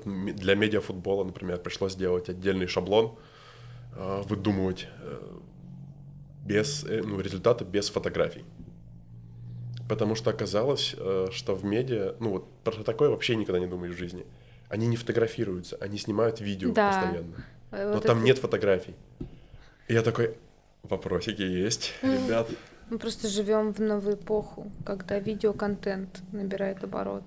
для 0.05 0.55
медиафутбола, 0.55 1.25
например, 1.25 1.59
пришлось 1.59 1.93
сделать 1.93 2.29
отдельный 2.29 2.67
шаблон, 2.67 3.17
э, 3.95 4.23
выдумывать 4.27 4.89
э, 5.01 5.39
без, 6.45 6.85
э, 6.85 7.03
ну, 7.05 7.21
результаты 7.21 7.65
без 7.65 7.89
фотографий. 7.91 8.45
Потому 9.89 10.15
что 10.15 10.31
оказалось, 10.31 10.95
э, 10.97 11.27
что 11.33 11.55
в 11.55 11.65
медиа, 11.65 12.15
ну 12.21 12.31
вот 12.31 12.49
про 12.65 12.73
такое 12.83 13.11
вообще 13.11 13.37
никогда 13.37 13.59
не 13.61 13.67
думаешь 13.67 13.95
в 13.95 13.99
жизни. 13.99 14.25
Они 14.69 14.87
не 14.87 14.97
фотографируются, 14.97 15.77
они 15.81 15.99
снимают 15.99 16.41
видео 16.41 16.73
Да. 16.73 16.89
постоянно. 16.91 17.35
Э, 17.73 17.87
Но 17.89 17.95
вот 17.95 18.05
там 18.05 18.19
это- 18.19 18.27
нет 18.27 18.39
фотографий. 18.39 18.95
И 19.89 19.95
я 19.95 20.03
такой, 20.03 20.37
вопросики 20.83 21.43
есть, 21.43 21.93
ребят. 22.03 22.49
Мы 22.91 22.99
просто 22.99 23.29
живем 23.29 23.73
в 23.73 23.79
новую 23.81 24.17
эпоху, 24.17 24.71
когда 24.85 25.19
видеоконтент 25.19 26.23
набирает 26.33 26.83
оборот. 26.85 27.25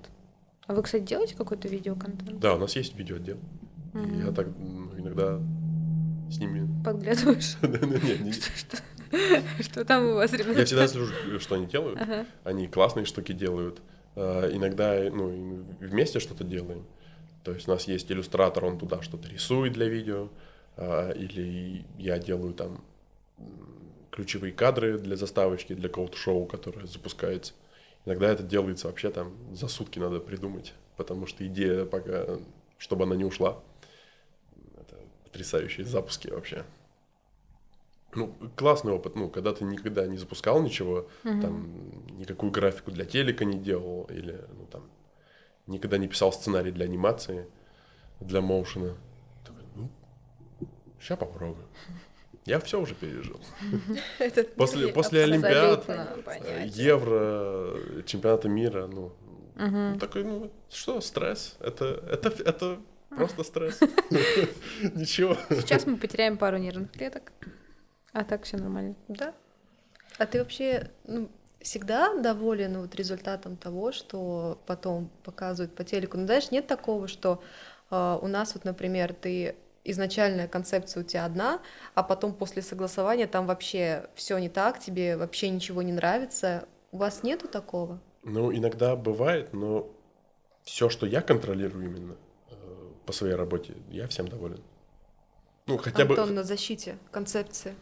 А 0.67 0.73
вы, 0.73 0.81
кстати, 0.83 1.03
делаете 1.03 1.35
какой-то 1.35 1.67
видеоконтент? 1.67 2.39
Да, 2.39 2.55
у 2.55 2.57
нас 2.57 2.75
есть 2.75 2.95
видеоотдел. 2.95 3.37
И 3.93 3.97
Мгм. 3.97 4.25
я 4.25 4.31
так 4.31 4.47
м, 4.47 4.91
иногда 4.97 5.39
с 6.31 6.37
ними... 6.39 6.67
Подглядываешь? 6.83 7.57
Что- 8.57 8.77
Что 9.61 9.85
там 9.85 10.05
у 10.07 10.13
вас, 10.15 10.31
ребята? 10.33 10.59
Я 10.59 10.65
всегда 10.65 10.87
слежу, 10.87 11.39
что 11.39 11.55
они 11.55 11.65
делают. 11.65 11.99
Ага. 12.01 12.25
Они 12.43 12.67
классные 12.67 13.05
штуки 13.05 13.31
делают. 13.31 13.81
А, 14.15 14.49
Иногда 14.51 14.95
ну, 15.11 15.65
вместе 15.79 16.19
что-то 16.19 16.43
делаем. 16.43 16.85
То 17.43 17.51
есть 17.53 17.67
у 17.67 17.71
нас 17.71 17.87
есть 17.87 18.11
иллюстратор, 18.11 18.65
он 18.65 18.79
туда 18.79 19.01
что-то 19.01 19.29
рисует 19.29 19.73
для 19.73 19.87
видео. 19.87 20.29
а, 20.77 21.11
Или 21.11 21.85
я 21.97 22.17
делаю 22.19 22.53
там 22.53 22.83
ключевые 24.11 24.53
кадры 24.53 24.97
для 24.97 25.15
заставочки, 25.17 25.73
для 25.73 25.89
какого-то 25.89 26.17
шоу, 26.17 26.45
которое 26.45 26.87
запускается. 26.87 27.53
Иногда 28.05 28.29
это 28.29 28.43
делается 28.43 28.87
вообще 28.87 29.09
там 29.09 29.33
за 29.53 29.67
сутки 29.67 29.99
надо 29.99 30.19
придумать, 30.19 30.73
потому 30.95 31.25
что 31.27 31.45
идея 31.45 31.85
пока, 31.85 32.37
чтобы 32.77 33.03
она 33.03 33.15
не 33.15 33.25
ушла. 33.25 33.59
Это 34.79 34.95
потрясающие 35.23 35.85
запуски 35.85 36.29
вообще. 36.29 36.63
Ну, 38.15 38.33
классный 38.55 38.93
опыт, 38.93 39.15
ну, 39.15 39.29
когда 39.29 39.53
ты 39.53 39.63
никогда 39.65 40.07
не 40.07 40.17
запускал 40.17 40.61
ничего, 40.61 41.07
там, 41.23 41.67
никакую 42.17 42.51
графику 42.51 42.91
для 42.91 43.05
телека 43.05 43.45
не 43.45 43.59
делал, 43.59 44.05
или, 44.09 44.39
ну, 44.57 44.65
там, 44.71 44.89
никогда 45.67 45.97
не 45.97 46.07
писал 46.07 46.31
сценарий 46.31 46.71
для 46.71 46.85
анимации, 46.85 47.47
для 48.19 48.41
моушена. 48.41 48.95
Такой, 49.45 49.63
ну, 49.75 49.89
сейчас 50.99 51.19
попробую. 51.19 51.67
Я 52.45 52.59
все 52.59 52.79
уже 52.79 52.93
пережил. 52.93 53.39
После, 54.55 54.87
после 54.89 55.23
Олимпиад, 55.23 55.89
Евро, 56.65 58.03
чемпионата 58.05 58.47
мира, 58.47 58.87
ну, 58.87 59.11
Мгм. 59.55 59.99
такой, 59.99 60.23
ну, 60.23 60.51
что, 60.69 61.01
стресс? 61.01 61.55
Это, 61.59 61.85
это, 62.11 62.29
это 62.29 62.79
просто 63.09 63.43
стресс. 63.43 63.79
Ничего. 64.93 65.37
Сейчас 65.49 65.85
мы 65.85 65.97
потеряем 65.97 66.37
пару 66.37 66.57
нервных 66.57 66.91
клеток, 66.91 67.31
а 68.15 68.23
так 68.23 68.43
все 68.43 68.55
нормально. 68.55 68.95
Да. 69.09 69.33
А 70.17 70.25
ты 70.25 70.39
вообще 70.39 70.89
ну, 71.03 71.29
всегда 71.59 72.15
доволен 72.15 72.79
вот 72.79 72.95
результатом 72.95 73.57
того, 73.57 73.91
что 73.91 74.57
потом 74.65 75.09
показывают 75.23 75.75
по 75.75 75.83
телеку? 75.83 76.17
Ну, 76.17 76.25
знаешь, 76.25 76.49
нет 76.49 76.65
такого, 76.65 77.09
что 77.09 77.43
э, 77.91 78.19
у 78.21 78.27
нас 78.27 78.53
вот, 78.53 78.63
например, 78.63 79.13
ты 79.13 79.57
изначальная 79.83 80.47
концепция 80.47 81.03
у 81.03 81.03
тебя 81.03 81.25
одна, 81.25 81.59
а 81.93 82.03
потом 82.03 82.33
после 82.33 82.61
согласования 82.61 83.27
там 83.27 83.47
вообще 83.47 84.07
все 84.15 84.37
не 84.37 84.47
так, 84.47 84.79
тебе 84.79 85.17
вообще 85.17 85.49
ничего 85.49 85.81
не 85.81 85.91
нравится. 85.91 86.69
У 86.93 86.97
вас 86.97 87.21
нету 87.21 87.49
такого? 87.49 87.99
Ну, 88.23 88.55
иногда 88.55 88.95
бывает, 88.95 89.51
но 89.51 89.91
все, 90.63 90.87
что 90.87 91.05
я 91.05 91.21
контролирую 91.21 91.83
именно 91.83 92.15
э, 92.49 92.55
по 93.05 93.11
своей 93.11 93.35
работе, 93.35 93.73
я 93.89 94.07
всем 94.07 94.29
доволен. 94.29 94.63
Ну, 95.67 95.77
хотя 95.77 96.03
Антон 96.03 96.29
бы, 96.29 96.35
на 96.35 96.43
защите 96.43 96.97
концепции. 97.11 97.75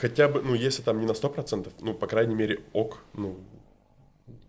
Хотя 0.00 0.28
бы, 0.28 0.42
ну, 0.42 0.54
если 0.54 0.82
там 0.82 1.00
не 1.00 1.06
на 1.06 1.12
100%, 1.14 1.72
ну, 1.80 1.94
по 1.94 2.06
крайней 2.06 2.34
мере, 2.34 2.60
ок, 2.72 2.98
ну, 3.14 3.38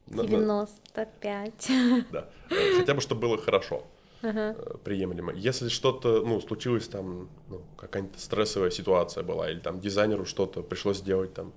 на- 0.08 0.24
на- 0.24 0.28
95. 0.30 1.72
да, 2.12 2.30
Э, 2.50 2.78
хотя 2.78 2.94
бы, 2.94 3.02
чтобы 3.02 3.22
было 3.22 3.38
хорошо, 3.38 3.84
э, 4.58 4.78
приемлемо. 4.84 5.34
Если 5.34 5.70
что-то, 5.70 6.24
ну, 6.26 6.42
случилось 6.42 6.88
там, 6.88 7.30
ну, 7.50 7.62
какая-нибудь 7.78 8.20
стрессовая 8.20 8.72
ситуация 8.72 9.24
была, 9.24 9.50
или 9.52 9.60
там 9.60 9.80
дизайнеру 9.80 10.26
что-то 10.26 10.62
пришлось 10.64 10.98
сделать 10.98 11.34
там 11.34 11.54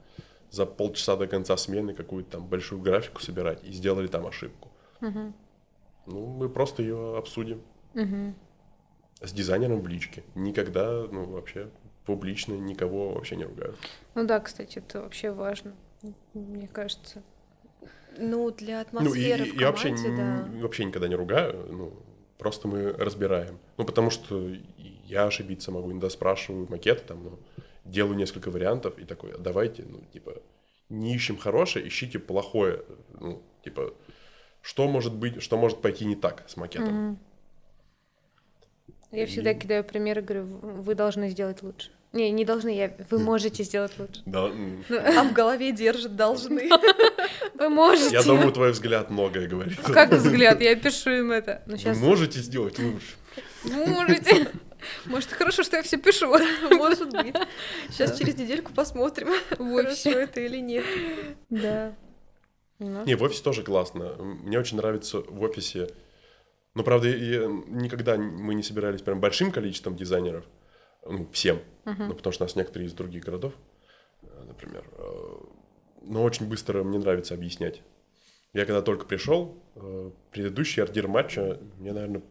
за 0.50 0.66
полчаса 0.66 1.16
до 1.16 1.26
конца 1.26 1.56
смены 1.56 1.94
какую-то 1.94 2.32
там 2.32 2.46
большую 2.46 2.80
графику 2.82 3.22
собирать, 3.22 3.64
и 3.64 3.72
сделали 3.72 4.06
там 4.06 4.26
ошибку. 4.26 4.68
Ну, 6.06 6.26
мы 6.26 6.48
просто 6.48 6.82
ее 6.82 7.16
обсудим. 7.16 7.62
С 9.22 9.32
дизайнером 9.32 9.80
в 9.80 9.88
личке. 9.88 10.24
Никогда, 10.34 11.06
ну, 11.10 11.24
вообще 11.26 11.68
публично 12.04 12.54
никого 12.54 13.12
вообще 13.12 13.36
не 13.36 13.44
ругаю. 13.44 13.74
Ну 14.14 14.26
да, 14.26 14.40
кстати, 14.40 14.78
это 14.78 15.02
вообще 15.02 15.30
важно, 15.30 15.74
мне 16.34 16.68
кажется. 16.68 17.22
Ну, 18.18 18.50
для 18.50 18.74
Ну, 18.74 18.80
и, 18.80 18.82
атмосферы 18.98 19.46
и- 19.46 19.50
в 19.52 19.54
и 19.60 19.64
вообще, 19.64 19.88
команде, 19.88 20.16
да. 20.16 20.48
вообще 20.62 20.84
никогда 20.84 21.08
не 21.08 21.14
ругаю, 21.14 21.66
ну, 21.70 21.92
просто 22.38 22.68
мы 22.68 22.92
разбираем. 22.92 23.58
Ну, 23.78 23.84
потому 23.84 24.10
что 24.10 24.50
я 25.06 25.24
ошибиться 25.24 25.70
могу, 25.70 25.90
иногда 25.90 26.10
спрашиваю 26.10 26.66
макеты, 26.68 27.02
там, 27.06 27.24
ну, 27.24 27.38
делаю 27.84 28.16
несколько 28.16 28.50
вариантов 28.50 28.98
и 28.98 29.04
такой, 29.04 29.32
«А 29.32 29.38
давайте, 29.38 29.84
ну, 29.84 30.00
типа, 30.12 30.34
не 30.88 31.14
ищем 31.14 31.38
хорошее, 31.38 31.88
ищите 31.88 32.18
плохое. 32.18 32.82
Ну, 33.18 33.42
типа, 33.64 33.94
что 34.60 34.86
может 34.88 35.14
быть, 35.14 35.42
что 35.42 35.56
может 35.56 35.80
пойти 35.80 36.04
не 36.04 36.14
так 36.16 36.44
с 36.48 36.56
макетом. 36.56 36.94
Мгм. 36.94 37.18
Я 39.12 39.24
И- 39.24 39.26
всегда 39.26 39.54
кидаю 39.54 39.84
примеры, 39.84 40.22
говорю, 40.22 40.44
вы 40.44 40.94
должны 40.94 41.28
сделать 41.30 41.62
лучше. 41.62 41.90
Не, 42.12 42.30
не 42.30 42.44
должны, 42.44 42.68
я, 42.76 42.94
вы 43.10 43.18
можете 43.18 43.62
сделать 43.64 43.92
лучше. 43.98 44.20
Да, 44.26 44.48
м. 44.48 44.84
А 44.90 45.22
в 45.24 45.32
голове 45.32 45.72
держит 45.72 46.14
должны. 46.16 46.68
Вы 47.54 47.68
можете. 47.68 48.10
я 48.14 48.22
думаю, 48.22 48.52
твой 48.52 48.72
взгляд 48.72 49.08
многое 49.10 49.46
говорит. 49.48 49.78
А 49.84 49.92
Как 49.92 50.10
взгляд? 50.10 50.60
Я 50.60 50.74
пишу 50.76 51.10
им 51.10 51.30
это. 51.30 51.62
Ну, 51.66 51.72
Вы 51.72 51.78
сейчас 51.78 51.96
можете 51.98 52.40
сделать 52.40 52.78
лучше. 52.78 53.14
можете. 53.86 54.48
Может, 55.06 55.30
хорошо, 55.30 55.62
что 55.62 55.76
я 55.76 55.82
все 55.82 55.96
пишу. 55.96 56.26
Может 56.70 57.12
быть. 57.12 57.34
Сейчас 57.90 58.18
через 58.18 58.36
недельку 58.36 58.72
посмотрим, 58.74 59.28
В 59.50 59.56
хорошо 59.56 59.74
офисе. 59.90 60.10
это 60.10 60.40
или 60.40 60.58
нет. 60.58 60.84
Да. 61.50 61.94
Ну, 62.80 63.04
Не, 63.04 63.14
в 63.14 63.22
офисе 63.22 63.42
тоже 63.44 63.62
классно. 63.62 64.16
Мне 64.18 64.58
очень 64.58 64.76
нравится 64.76 65.20
в 65.20 65.40
офисе. 65.42 65.88
Но, 66.74 66.82
правда, 66.84 67.08
я- 67.08 67.46
никогда 67.46 68.16
мы 68.16 68.54
не 68.54 68.62
собирались 68.62 69.02
прям 69.02 69.20
большим 69.20 69.50
количеством 69.52 69.96
дизайнеров. 69.96 70.44
Ну, 71.04 71.28
всем. 71.32 71.60
Ну, 72.08 72.14
потому 72.14 72.32
что 72.32 72.44
у 72.44 72.46
нас 72.46 72.56
некоторые 72.56 72.86
из 72.88 72.92
других 72.94 73.24
городов, 73.24 73.52
э, 74.22 74.44
например. 74.46 74.84
э, 74.96 75.36
Но 76.04 76.24
очень 76.24 76.48
быстро 76.48 76.82
мне 76.82 76.98
нравится 76.98 77.34
объяснять. 77.34 77.82
Я 78.52 78.64
когда 78.66 78.82
только 78.82 79.06
пришел, 79.06 79.62
э, 79.76 80.10
предыдущий 80.32 80.82
ордир 80.82 81.06
матча 81.08 81.60
мне, 81.78 81.92
наверное, 81.92 82.22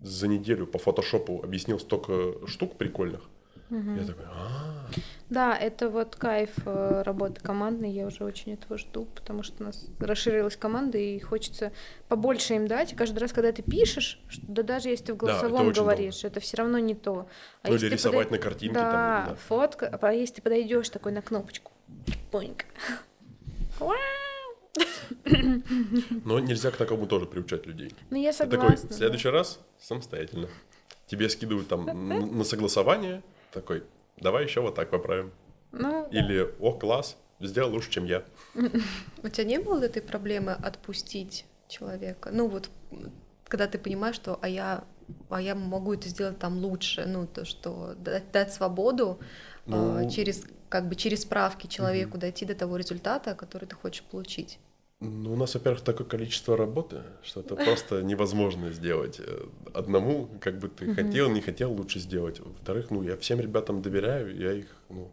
за 0.00 0.28
неделю 0.28 0.66
по 0.66 0.78
фотошопу 0.78 1.40
объяснил 1.42 1.78
столько 1.78 2.46
штук 2.46 2.76
прикольных. 2.76 3.28
Я 3.72 4.04
такой, 4.06 4.24
а 4.28 4.84
Да, 5.30 5.56
это 5.56 5.88
вот 5.88 6.14
кайф 6.16 6.50
э, 6.66 7.02
работы 7.06 7.40
командной, 7.40 7.90
я 7.90 8.06
уже 8.06 8.22
очень 8.22 8.52
этого 8.52 8.76
жду, 8.76 9.06
потому 9.14 9.42
что 9.42 9.62
у 9.62 9.66
нас 9.66 9.86
расширилась 9.98 10.56
команда, 10.58 10.98
и 10.98 11.18
хочется 11.20 11.72
побольше 12.08 12.52
им 12.54 12.66
дать. 12.68 12.92
И 12.92 12.96
каждый 12.96 13.20
раз, 13.20 13.32
когда 13.32 13.50
ты 13.50 13.62
пишешь, 13.62 14.20
что- 14.28 14.44
да 14.46 14.62
даже 14.62 14.90
если 14.90 15.06
ты 15.06 15.14
в 15.14 15.16
Да, 15.16 15.38
это 15.38 15.48
голосовом 15.48 15.72
говоришь, 15.72 16.22
это 16.24 16.38
все 16.40 16.58
равно 16.58 16.78
не 16.78 16.94
то. 16.94 17.26
А 17.62 17.68
Ну, 17.68 17.72
если 17.72 17.86
или 17.86 17.90
ты 17.92 17.96
рисовать 17.96 18.28
подай- 18.28 18.38
на 18.38 18.44
картинке 18.44 18.74
Да, 18.74 18.90
там, 19.24 19.28
да. 19.30 19.34
фотка, 19.36 19.98
а 20.02 20.12
если 20.12 20.34
ты 20.34 20.42
подойдешь 20.42 20.90
такой 20.90 21.12
на 21.12 21.22
кнопочку, 21.22 21.72
понька. 22.30 22.66
Но 26.24 26.38
нельзя 26.40 26.70
к 26.70 26.76
такому 26.76 27.06
тоже 27.06 27.26
приучать 27.26 27.66
людей. 27.66 27.94
Ну, 28.10 28.16
я 28.20 28.32
Ты 28.32 28.38
согласна. 28.38 28.68
такой, 28.70 28.76
в 28.86 28.88
да. 28.88 28.94
следующий 28.94 29.28
раз 29.28 29.60
самостоятельно. 29.80 30.48
Тебе 31.06 31.28
скидывают 31.28 31.68
там 31.68 31.84
на 32.38 32.44
согласование, 32.44 33.22
такой, 33.52 33.84
давай 34.16 34.44
еще 34.44 34.60
вот 34.60 34.74
так 34.74 34.90
поправим. 34.90 35.32
Ну, 35.72 36.08
да. 36.10 36.18
Или, 36.18 36.54
о, 36.60 36.72
класс, 36.72 37.16
сделал 37.40 37.70
лучше, 37.70 37.90
чем 37.90 38.04
я. 38.04 38.24
У 39.22 39.28
тебя 39.28 39.44
не 39.44 39.58
было 39.58 39.82
этой 39.84 40.02
проблемы 40.02 40.52
отпустить 40.52 41.46
человека? 41.68 42.30
Ну 42.32 42.48
вот, 42.48 42.70
когда 43.48 43.66
ты 43.66 43.78
понимаешь, 43.78 44.16
что 44.16 44.38
а 44.42 44.48
я, 44.48 44.84
а 45.30 45.40
я 45.40 45.54
могу 45.54 45.94
это 45.94 46.08
сделать 46.08 46.38
там 46.38 46.58
лучше, 46.58 47.04
ну 47.06 47.26
то, 47.26 47.44
что 47.44 47.94
дать, 47.98 48.30
дать 48.32 48.52
свободу 48.52 49.18
а, 49.66 50.02
Ну. 50.02 50.10
через 50.10 50.44
как 50.68 50.88
бы 50.88 50.94
через 50.94 51.22
справки 51.22 51.66
человеку 51.66 52.16
дойти 52.16 52.46
до 52.46 52.54
того 52.54 52.76
результата, 52.78 53.34
который 53.34 53.66
ты 53.66 53.74
хочешь 53.76 54.02
получить. 54.04 54.58
Ну, 55.04 55.32
у 55.32 55.36
нас, 55.36 55.54
во-первых, 55.54 55.82
такое 55.82 56.06
количество 56.06 56.56
работы, 56.56 57.02
что 57.24 57.40
это 57.40 57.56
просто 57.56 58.02
невозможно 58.02 58.70
сделать 58.70 59.18
э, 59.18 59.46
одному, 59.74 60.28
как 60.40 60.58
бы 60.58 60.68
ты 60.68 60.94
хотел, 60.94 61.28
не 61.28 61.40
хотел, 61.40 61.72
лучше 61.72 61.98
сделать. 61.98 62.38
Во-вторых, 62.38 62.90
ну, 62.90 63.02
я 63.02 63.16
всем 63.16 63.40
ребятам 63.40 63.82
доверяю, 63.82 64.36
я 64.38 64.52
их, 64.52 64.66
ну, 64.88 65.10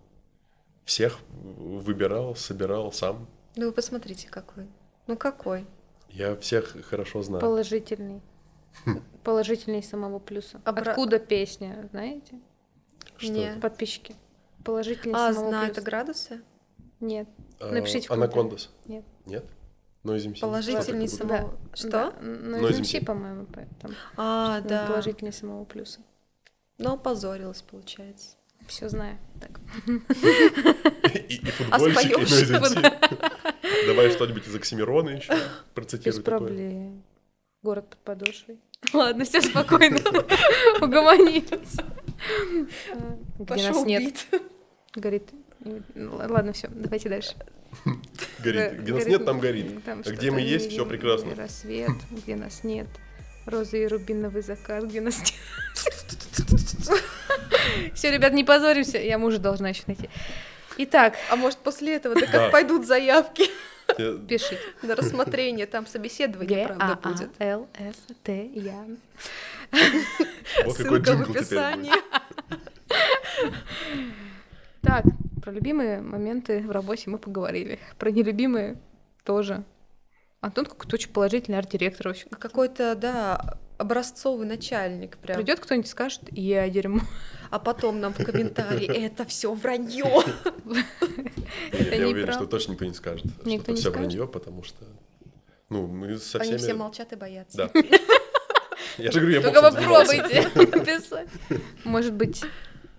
всех 0.86 1.18
выбирал, 1.32 2.36
собирал 2.36 2.92
сам. 2.92 3.28
Ну 3.56 3.66
вы 3.68 3.72
посмотрите, 3.72 4.28
какой. 4.30 4.68
Ну 5.08 5.18
какой? 5.18 5.66
Я 6.10 6.36
всех 6.36 6.76
хорошо 6.86 7.24
знаю. 7.24 7.42
Положительный. 7.42 8.22
Положительный 9.24 9.82
самого 9.82 10.20
плюса. 10.20 10.62
Обра- 10.66 10.92
Откуда 10.92 11.18
песня, 11.18 11.90
знаете? 11.92 12.40
Что 13.18 13.32
Не. 13.32 13.52
это? 13.52 13.60
Подписчики. 13.60 14.16
Положительный 14.64 15.16
А, 15.16 15.34
самого 15.34 15.50
знаю, 15.50 15.66
плюса. 15.68 15.80
это 15.82 15.90
градусы? 15.90 16.42
Нет. 17.00 17.28
А, 17.60 17.72
Напишите 17.72 18.08
в 18.08 18.12
Анакондас. 18.12 18.70
Нет. 18.86 19.04
Нет? 19.26 19.46
Noise 20.04 20.34
MC. 20.34 20.40
Положительный 20.40 21.08
Что 21.08 21.18
такое 21.20 21.38
само- 21.38 21.48
будет? 21.50 21.78
Что? 21.78 21.90
Да, 21.90 22.14
ну, 22.22 22.58
Noise 22.68 22.82
MC, 22.82 23.06
по-моему, 23.06 23.46
по- 23.46 23.66
там. 23.82 23.92
А, 24.18 24.62
да. 24.62 24.86
Положительный 24.88 25.34
самого 25.34 25.66
плюса. 25.66 26.00
Но 26.78 26.94
опозорилась, 26.94 27.62
получается. 27.62 28.36
Все 28.68 28.88
знаю. 28.90 29.18
Так. 29.42 29.60
И, 29.88 31.36
и 31.36 31.46
футбольщик, 31.52 32.18
и 32.20 32.26
споёшь? 32.26 32.32
Noise 32.32 32.62
MC. 32.62 33.86
Давай 33.88 34.12
что-нибудь 34.12 34.48
из 34.48 34.56
Оксимирона 34.56 35.10
еще 35.10 35.34
Без 35.34 35.42
процитируй 35.74 36.22
такое. 36.24 36.40
проблем. 36.40 37.04
Город 37.62 37.90
под 37.90 38.00
подошвой. 38.20 38.60
Ладно, 38.94 39.26
все 39.26 39.42
спокойно. 39.42 39.98
Угомонились. 40.82 41.76
А, 42.94 43.18
Где 43.40 43.70
нас 43.70 43.86
нет. 43.86 44.26
Горит. 44.96 45.30
Ладно, 45.96 46.54
все, 46.54 46.70
давайте 46.70 47.10
дальше. 47.10 47.36
Горит. 48.44 48.80
Где 48.82 48.94
нас 48.94 49.06
нет, 49.06 49.26
там 49.26 49.40
горит. 49.40 49.84
Там 49.84 50.04
А 50.06 50.10
где 50.10 50.32
мы 50.32 50.42
есть, 50.42 50.72
все 50.72 50.86
прекрасно. 50.86 51.36
Рассвет, 51.36 51.92
где 52.12 52.36
нас 52.36 52.64
нет. 52.64 52.88
Роза 53.46 53.78
и 53.78 53.88
рубиновый 53.88 54.42
закат, 54.42 54.84
где 54.86 55.02
нас 55.02 55.20
нет. 55.20 55.34
Все, 57.94 58.12
ребят, 58.12 58.34
не 58.34 58.44
позоримся. 58.44 58.98
Я 59.00 59.18
мужа 59.18 59.40
должна 59.40 59.70
еще 59.70 59.84
найти. 59.88 60.10
Итак, 60.78 61.16
А 61.30 61.36
может 61.36 61.60
после 61.60 61.96
этого, 61.96 62.16
да 62.16 62.26
как 62.26 62.52
пойдут 62.52 62.88
заявки 62.88 63.50
пишите. 64.28 64.60
на 64.82 64.96
рассмотрение, 64.96 65.66
там 65.66 65.86
собеседование, 65.88 66.68
правда, 66.68 67.00
А 67.02 67.10
будет. 67.10 67.30
Л 67.40 67.68
С 67.78 68.14
Т 68.24 68.46
Я. 68.54 68.86
Какой 70.58 70.74
Ссылка 70.74 71.16
в 71.16 71.30
описании. 71.30 71.92
Так, 74.90 75.06
про 75.44 75.52
любимые 75.52 76.02
моменты 76.02 76.62
в 76.62 76.72
работе 76.72 77.12
мы 77.12 77.20
поговорили. 77.20 77.78
Про 78.00 78.10
нелюбимые 78.10 78.82
тоже. 79.24 79.64
Антон 80.42 80.66
какой-то 80.66 80.96
очень 80.96 81.12
положительный 81.12 81.60
арт-директор. 81.60 82.08
вообще. 82.08 82.26
Какой-то, 82.30 82.96
да, 82.96 83.60
образцовый 83.78 84.48
начальник 84.48 85.18
прям. 85.18 85.38
Придет 85.38 85.60
кто-нибудь 85.60 85.86
и 85.86 85.92
скажет, 85.92 86.22
я 86.32 86.68
дерьмо. 86.70 87.02
А 87.52 87.60
потом 87.60 88.00
нам 88.00 88.14
в 88.16 88.24
комментарии 88.24 88.88
это 89.06 89.26
все 89.26 89.54
вранье. 89.54 90.06
Я 91.72 92.08
уверен, 92.08 92.34
что 92.34 92.48
точно 92.48 92.72
никто 92.72 92.86
не 92.86 92.94
скажет, 92.96 93.28
что 93.32 93.48
Никто 93.48 93.66
это 93.66 93.72
не 93.74 93.78
все 93.78 93.92
вранье, 93.92 94.28
потому 94.28 94.64
что, 94.64 94.86
ну, 95.70 95.86
мы 95.86 96.18
со 96.18 96.40
Они 96.40 96.50
все 96.54 96.58
всеми... 96.58 96.78
молчат 96.78 97.14
и 97.14 97.16
боятся. 97.16 97.70
Да. 97.72 97.82
Я 98.98 99.12
же 99.12 99.20
говорю, 99.20 99.36
я 99.36 99.42
Только 99.42 99.62
попробуйте 99.62 100.50
написать. 100.56 101.30
Может 101.86 102.14
быть, 102.14 102.44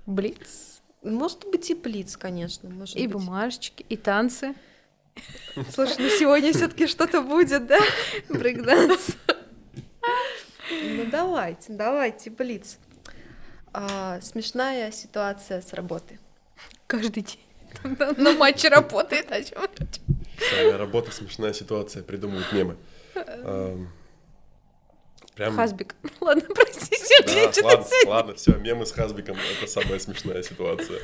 блиц, 0.07 0.70
Может 1.03 1.48
быть 1.51 1.70
и 1.70 1.74
плиц, 1.74 2.16
конечно. 2.16 2.68
Может 2.68 2.96
и 2.96 3.07
быть. 3.07 3.12
бумажечки, 3.16 3.84
и 3.88 3.96
танцы. 3.96 4.55
Слушай, 5.72 5.96
ну 5.98 6.09
сегодня 6.09 6.53
все-таки 6.53 6.86
что-то 6.86 7.22
будет, 7.22 7.66
да? 7.66 7.78
Брейкданс. 8.28 9.16
Ну 10.70 11.05
давайте, 11.11 11.72
давайте, 11.72 12.30
блиц. 12.30 12.78
А, 13.72 14.20
смешная 14.20 14.90
ситуация 14.92 15.62
с 15.62 15.72
работы. 15.72 16.18
Каждый 16.86 17.22
день. 17.22 17.40
На- 18.18 18.32
матче 18.32 18.68
работает. 18.68 19.30
о 19.32 19.38
речь? 19.38 19.53
Самая 20.51 20.78
работа, 20.78 21.12
смешная 21.12 21.53
ситуация, 21.53 22.03
придумывают 22.03 22.53
мемы. 22.53 22.76
Прям... 25.41 25.57
Хасбик. 25.57 25.95
Ладно, 26.20 26.43
прости, 26.55 26.97
Да, 26.99 27.26
Сергей, 27.26 27.51
что 27.51 27.64
ладно, 27.64 27.84
сегодня- 27.88 28.11
ладно, 28.11 28.34
все, 28.34 28.53
мемы 28.57 28.84
с 28.84 28.93
Хазбиком— 28.93 29.38
это 29.59 29.70
самая 29.70 29.99
смешная 29.99 30.43
ситуация. 30.43 31.01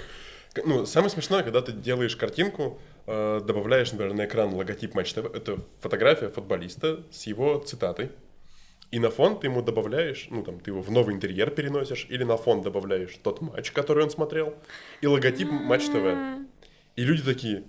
Ну, 0.63 0.85
самое 0.85 1.09
смешное, 1.09 1.43
когда 1.43 1.63
ты 1.63 1.73
делаешь 1.73 2.17
картинку, 2.17 2.79
э, 3.07 3.41
добавляешь, 3.43 3.93
например, 3.93 4.13
на 4.13 4.27
экран 4.27 4.53
логотип 4.53 4.95
Матч 4.95 5.15
ТВ, 5.15 5.25
это 5.35 5.61
фотография 5.81 6.29
футболиста 6.29 7.03
с 7.11 7.27
его 7.27 7.61
цитатой, 7.61 8.11
и 8.91 8.99
на 8.99 9.09
фон 9.11 9.41
ты 9.41 9.47
ему 9.47 9.63
добавляешь, 9.63 10.27
ну, 10.29 10.43
там, 10.43 10.61
ты 10.61 10.71
его 10.71 10.83
в 10.83 10.91
новый 10.91 11.15
интерьер 11.15 11.49
переносишь, 11.49 12.07
или 12.11 12.23
на 12.23 12.37
фон 12.37 12.61
добавляешь 12.61 13.19
тот 13.23 13.41
матч, 13.41 13.71
который 13.71 14.05
он 14.05 14.11
смотрел, 14.11 14.55
и 15.01 15.07
логотип 15.07 15.51
Матч 15.51 15.87
ТВ. 15.87 16.45
И 16.97 17.05
люди 17.05 17.23
такие, 17.23 17.65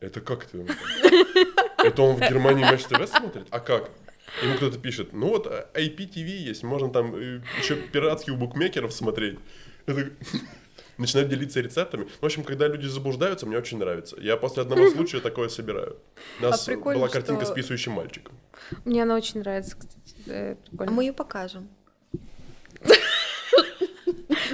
это 0.00 0.20
как 0.20 0.44
ты? 0.44 0.66
Это 1.78 2.02
он 2.02 2.16
в 2.16 2.20
Германии 2.20 2.64
Матч 2.64 2.82
ТВ 2.84 3.08
смотрит? 3.08 3.46
А 3.50 3.60
как? 3.60 3.90
Ему 4.42 4.56
кто-то 4.56 4.78
пишет, 4.78 5.12
ну 5.12 5.28
вот 5.28 5.46
а, 5.46 5.68
IPTV 5.74 6.24
есть, 6.26 6.62
можно 6.62 6.90
там 6.90 7.14
еще 7.58 7.76
пиратский 7.76 8.32
у 8.32 8.36
букмекеров 8.36 8.92
смотреть. 8.92 9.38
Это... 9.86 10.10
Начинают 10.98 11.30
делиться 11.30 11.60
рецептами. 11.60 12.06
В 12.20 12.24
общем, 12.24 12.44
когда 12.44 12.68
люди 12.68 12.86
заблуждаются, 12.86 13.46
мне 13.46 13.56
очень 13.58 13.78
нравится. 13.78 14.16
Я 14.20 14.36
после 14.36 14.62
одного 14.62 14.88
случая 14.94 15.20
такое 15.20 15.48
собираю. 15.48 15.96
У 16.38 16.42
нас 16.42 16.62
А 16.62 16.70
прикольно, 16.70 16.98
была 17.00 17.08
картинка 17.08 17.44
что- 17.44 17.52
с 17.52 17.56
писающим 17.56 17.92
мальчиком. 17.92 18.34
Мне 18.84 19.02
она 19.02 19.16
очень 19.16 19.40
нравится, 19.40 19.76
кстати. 19.76 20.14
э, 20.26 20.52
А 20.52 20.68
Прикольно. 20.68 20.92
мы 20.92 21.04
ее 21.04 21.12
покажем. 21.12 21.68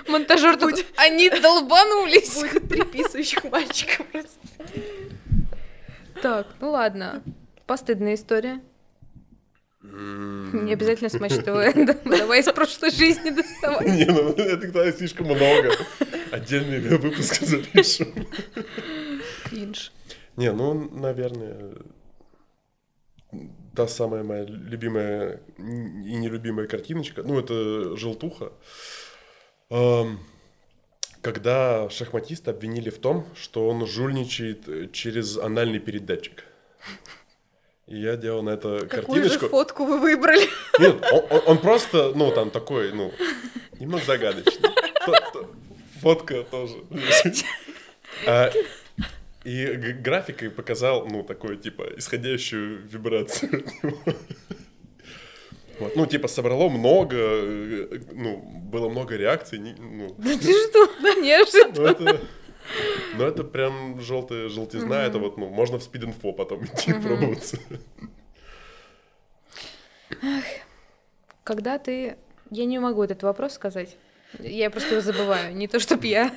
Монтажер 0.08 0.56
такой, 0.56 0.84
они 0.96 1.28
долбанулись. 1.30 2.34
Будет 2.40 2.68
три 2.68 2.82
писающих 2.82 3.44
мальчика 3.44 4.04
просто. 4.04 4.38
Так, 6.22 6.46
ну 6.60 6.70
ладно. 6.70 7.22
Постыдная 7.66 8.14
история. 8.14 8.60
Не 9.90 10.72
обязательно 10.72 11.08
с 11.08 11.18
Матч 11.18 11.34
ТВ. 11.34 12.04
Давай 12.04 12.40
из 12.40 12.52
прошлой 12.52 12.90
жизни 12.90 13.30
доставай. 13.30 13.90
Не, 13.90 14.04
ну 14.06 14.30
это 14.36 14.60
тогда 14.60 14.92
слишком 14.92 15.26
много. 15.26 15.72
Отдельный 16.30 16.80
выпуск 16.80 17.34
запишем. 17.40 18.26
Кринж. 19.44 19.92
Не, 20.36 20.52
ну, 20.52 20.88
наверное, 20.90 21.74
та 23.74 23.88
самая 23.88 24.22
моя 24.22 24.44
любимая 24.44 25.40
и 25.58 25.62
нелюбимая 25.62 26.66
картиночка, 26.66 27.22
ну, 27.22 27.40
это 27.40 27.96
желтуха. 27.96 28.52
Когда 31.20 31.90
шахматиста 31.90 32.52
обвинили 32.52 32.90
в 32.90 32.98
том, 32.98 33.26
что 33.34 33.68
он 33.68 33.84
жульничает 33.86 34.92
через 34.92 35.36
анальный 35.36 35.80
передатчик. 35.80 36.44
И 37.88 38.00
я 38.00 38.16
делал 38.16 38.42
на 38.42 38.50
это 38.50 38.86
Какую 38.88 39.22
картиночку. 39.22 39.48
фотку 39.48 39.84
вы 39.86 39.98
выбрали? 39.98 40.46
Нет, 40.78 40.96
он, 41.12 41.24
он- 41.30 41.42
он 41.46 41.58
просто, 41.58 42.12
ну, 42.14 42.30
там 42.32 42.50
такой, 42.50 42.92
ну, 42.92 43.12
немного 43.80 44.04
загадочный. 44.04 44.70
Фотка 46.02 46.42
тоже. 46.44 46.74
А, 48.26 48.50
И 49.44 49.66
графикой 50.02 50.50
показал, 50.50 51.06
ну, 51.06 51.22
такую, 51.22 51.56
типа, 51.56 51.86
исходящую 51.96 52.86
вибрацию. 52.86 53.64
Вот, 55.80 55.94
ну, 55.96 56.06
типа, 56.06 56.26
собрало 56.28 56.68
много, 56.68 57.16
э, 57.16 58.00
ну, 58.12 58.36
было 58.72 58.88
много 58.88 59.14
реакций, 59.16 59.60
ну, 59.78 60.12
Да 60.18 60.36
ты 60.36 60.52
что? 60.68 60.86
Неожиданно. 61.20 62.18
Ну, 63.16 63.24
это, 63.24 63.44
прям 63.44 64.00
желтая 64.00 64.48
желтизна, 64.48 65.04
это 65.04 65.18
вот, 65.18 65.36
ну, 65.36 65.48
можно 65.48 65.78
в 65.78 65.82
спид-инфо 65.82 66.32
потом 66.32 66.64
идти 66.64 66.92
пробоваться. 66.92 67.58
Когда 71.44 71.78
ты... 71.78 72.16
Я 72.50 72.64
не 72.64 72.78
могу 72.78 73.02
этот 73.02 73.22
вопрос 73.22 73.52
сказать. 73.54 73.96
Я 74.38 74.70
просто 74.70 74.92
его 74.92 75.00
забываю. 75.00 75.54
Не 75.54 75.68
то, 75.68 75.80
чтоб 75.80 76.02
я 76.04 76.32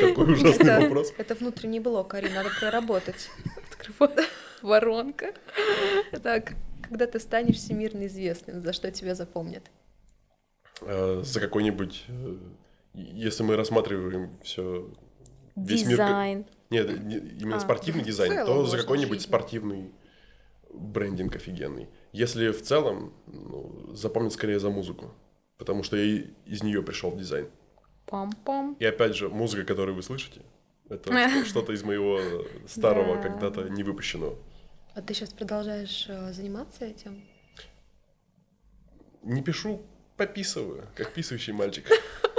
Такой 0.00 0.32
ужасный 0.32 0.64
Это, 0.64 0.80
вопрос. 0.80 1.12
это 1.18 1.34
внутренний 1.34 1.80
блок, 1.80 2.14
Арина, 2.14 2.36
надо 2.36 2.50
проработать. 2.58 3.30
открываю. 3.70 4.26
Воронка. 4.62 5.32
Так, 6.22 6.52
когда 6.82 7.06
ты 7.06 7.18
станешь 7.18 7.56
всемирно 7.56 8.06
известным, 8.06 8.62
за 8.62 8.72
что 8.72 8.90
тебя 8.90 9.14
запомнят? 9.14 9.64
э, 10.82 11.20
за 11.24 11.40
какой-нибудь, 11.40 12.04
э, 12.08 12.36
если 12.94 13.42
мы 13.42 13.56
рассматриваем 13.56 14.38
все 14.42 14.88
весь 15.56 15.82
мир. 15.82 15.90
Дизайн. 15.92 16.46
Нет, 16.70 17.00
не- 17.04 17.16
именно 17.16 17.56
А, 17.56 17.60
спортивный 17.60 18.02
дизайн, 18.04 18.32
целом 18.32 18.46
то 18.46 18.66
за 18.66 18.76
какой-нибудь 18.78 19.20
спортивный 19.22 19.92
брендинг 20.72 21.34
офигенный. 21.36 21.88
Если 22.12 22.50
в 22.50 22.62
целом, 22.62 23.12
ну, 23.26 23.90
запомнят 23.94 24.32
скорее 24.32 24.60
за 24.60 24.70
музыку, 24.70 25.12
потому 25.58 25.82
что 25.82 25.96
я 25.96 26.24
из 26.46 26.62
нее 26.62 26.82
пришел 26.82 27.10
в 27.10 27.18
дизайн. 27.18 27.48
Пам-пам. 28.06 28.76
И 28.78 28.84
опять 28.84 29.14
же, 29.16 29.28
музыка, 29.28 29.64
которую 29.64 29.94
вы 29.96 30.02
слышите, 30.02 30.42
это 30.88 31.10
что- 31.12 31.44
что-то 31.50 31.72
из 31.72 31.82
моего 31.82 32.20
старого, 32.68 33.16
Да. 33.16 33.22
когда-то 33.22 33.68
не 33.68 33.82
выпущенного. 33.82 34.36
А 34.94 35.02
ты 35.02 35.14
сейчас 35.14 35.32
продолжаешь 35.32 36.06
э, 36.08 36.32
заниматься 36.32 36.84
этим? 36.84 37.22
Не 39.22 39.42
пишу, 39.42 39.82
пописываю, 40.16 40.86
как 40.96 41.12
писающий 41.12 41.52
мальчик. 41.52 41.86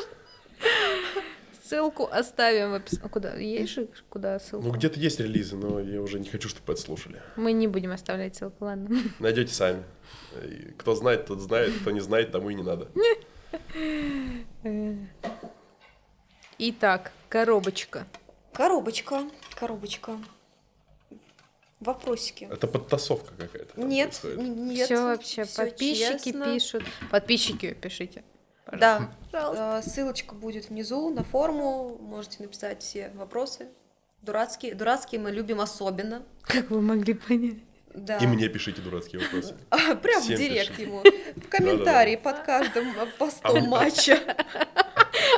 Ссылку 1.72 2.10
оставим 2.12 2.72
в 2.72 2.74
описании. 2.74 3.08
Куда? 3.08 3.34
Есть 3.36 3.72
же 3.72 3.88
куда 4.10 4.38
ссылку? 4.40 4.68
Ну, 4.68 4.74
где-то 4.74 5.00
есть 5.00 5.22
релизы, 5.22 5.56
но 5.56 5.80
я 5.80 6.02
уже 6.02 6.20
не 6.20 6.28
хочу, 6.28 6.50
чтобы 6.50 6.74
это 6.74 6.82
слушали. 6.82 7.22
Мы 7.38 7.54
не 7.54 7.68
будем 7.68 7.92
оставлять 7.92 8.36
ссылку, 8.36 8.66
ладно. 8.66 8.90
Найдете 9.20 9.54
сами. 9.54 9.86
Кто 10.78 10.96
знает, 10.96 11.28
тот 11.28 11.40
знает, 11.40 11.72
кто 11.80 11.92
не 11.92 12.02
знает, 12.02 12.34
тому 12.34 12.50
и 12.50 12.56
не 12.56 12.62
надо. 12.62 12.90
Итак, 16.58 17.14
коробочка. 17.30 18.06
Коробочка, 18.52 19.24
коробочка. 19.56 20.18
Вопросики. 21.80 22.50
Это 22.52 22.68
подтасовка 22.68 23.34
какая-то. 23.38 23.80
Нет, 23.80 24.20
происходит. 24.22 24.56
нет. 24.58 24.86
Все 24.88 25.04
вообще, 25.06 25.46
всё 25.46 25.64
подписчики 25.64 26.32
честно. 26.32 26.46
пишут. 26.54 26.84
Подписчики 27.10 27.74
пишите. 27.74 28.26
Да, 28.72 29.12
Пожалуйста. 29.32 29.82
э, 29.86 29.90
ссылочка 29.90 30.34
будет 30.36 30.70
внизу 30.70 31.10
на 31.10 31.24
форму. 31.24 31.98
Можете 32.00 32.44
написать 32.44 32.82
все 32.82 33.12
вопросы. 33.16 33.68
Дурацкие, 34.22 34.76
дурацкие 34.76 35.20
мы 35.20 35.32
любим 35.32 35.60
особенно. 35.62 36.24
Как 36.44 36.70
вы 36.70 36.82
могли 36.82 37.14
понять? 37.14 37.58
Да. 37.94 38.18
И 38.18 38.28
мне 38.28 38.48
пишите 38.48 38.82
дурацкие 38.82 39.22
вопросы. 39.22 39.56
А, 39.70 39.96
Прям 39.96 40.22
в 40.22 40.24
Всем 40.24 40.38
директ 40.38 40.70
пишите. 40.70 40.84
ему. 40.84 41.04
В 41.36 41.48
комментарии 41.50 42.16
под 42.16 42.40
каждым 42.40 42.88
А 43.00 43.06
постом 43.18 43.64
матча. 43.68 44.18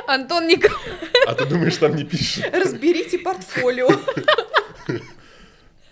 Антон 0.06 0.46
Николаевич. 0.46 1.00
А 1.26 1.34
ты 1.34 1.46
думаешь, 1.46 1.76
там 1.78 1.96
не 1.96 2.04
пишут? 2.04 2.44
Разберите 2.52 3.18
портфолио. 3.18 3.88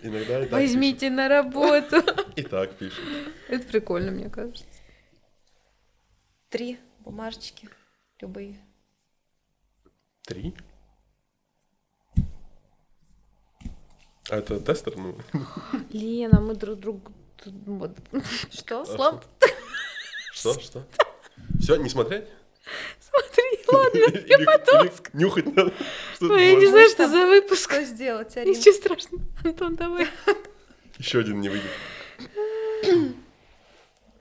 Иногда 0.01 0.39
и 0.39 0.43
так 0.43 0.51
Возьмите 0.51 1.09
на 1.09 1.27
работу. 1.27 1.97
И 2.35 2.43
так 2.43 2.75
пишут. 2.75 3.03
Это 3.49 3.65
прикольно, 3.65 4.11
мне 4.11 4.29
кажется. 4.29 4.63
Три 6.49 6.77
бумажечки. 7.03 7.69
Любые. 8.19 8.57
Три? 10.23 10.53
А 14.29 14.37
это 14.37 14.59
тестер, 14.59 14.95
ну? 14.97 15.17
Лена, 15.89 16.39
мы 16.39 16.55
друг 16.55 16.79
другу... 16.79 17.11
Что? 18.51 18.85
Слаб. 18.85 19.25
Что, 20.31 20.59
что? 20.59 20.87
Все, 21.59 21.75
не 21.75 21.89
смотреть? 21.89 22.25
Смотри, 22.99 23.59
ладно. 23.67 23.97
Или, 23.97 24.17
или 24.19 24.91
нюхать 25.13 25.45
надо? 25.55 25.73
Что 26.15 26.33
Ой, 26.33 26.45
я 26.47 26.55
не 26.55 26.65
знаю, 26.65 26.89
что 26.89 27.07
за 27.07 27.27
выпуск. 27.27 27.71
Что 27.71 27.83
сделать, 27.83 28.35
Арина? 28.35 28.57
Ничего 28.57 28.73
страшного. 28.73 29.23
Антон, 29.43 29.75
давай. 29.75 30.07
Еще 30.97 31.19
один 31.19 31.41
не 31.41 31.49
выйдет. 31.49 31.69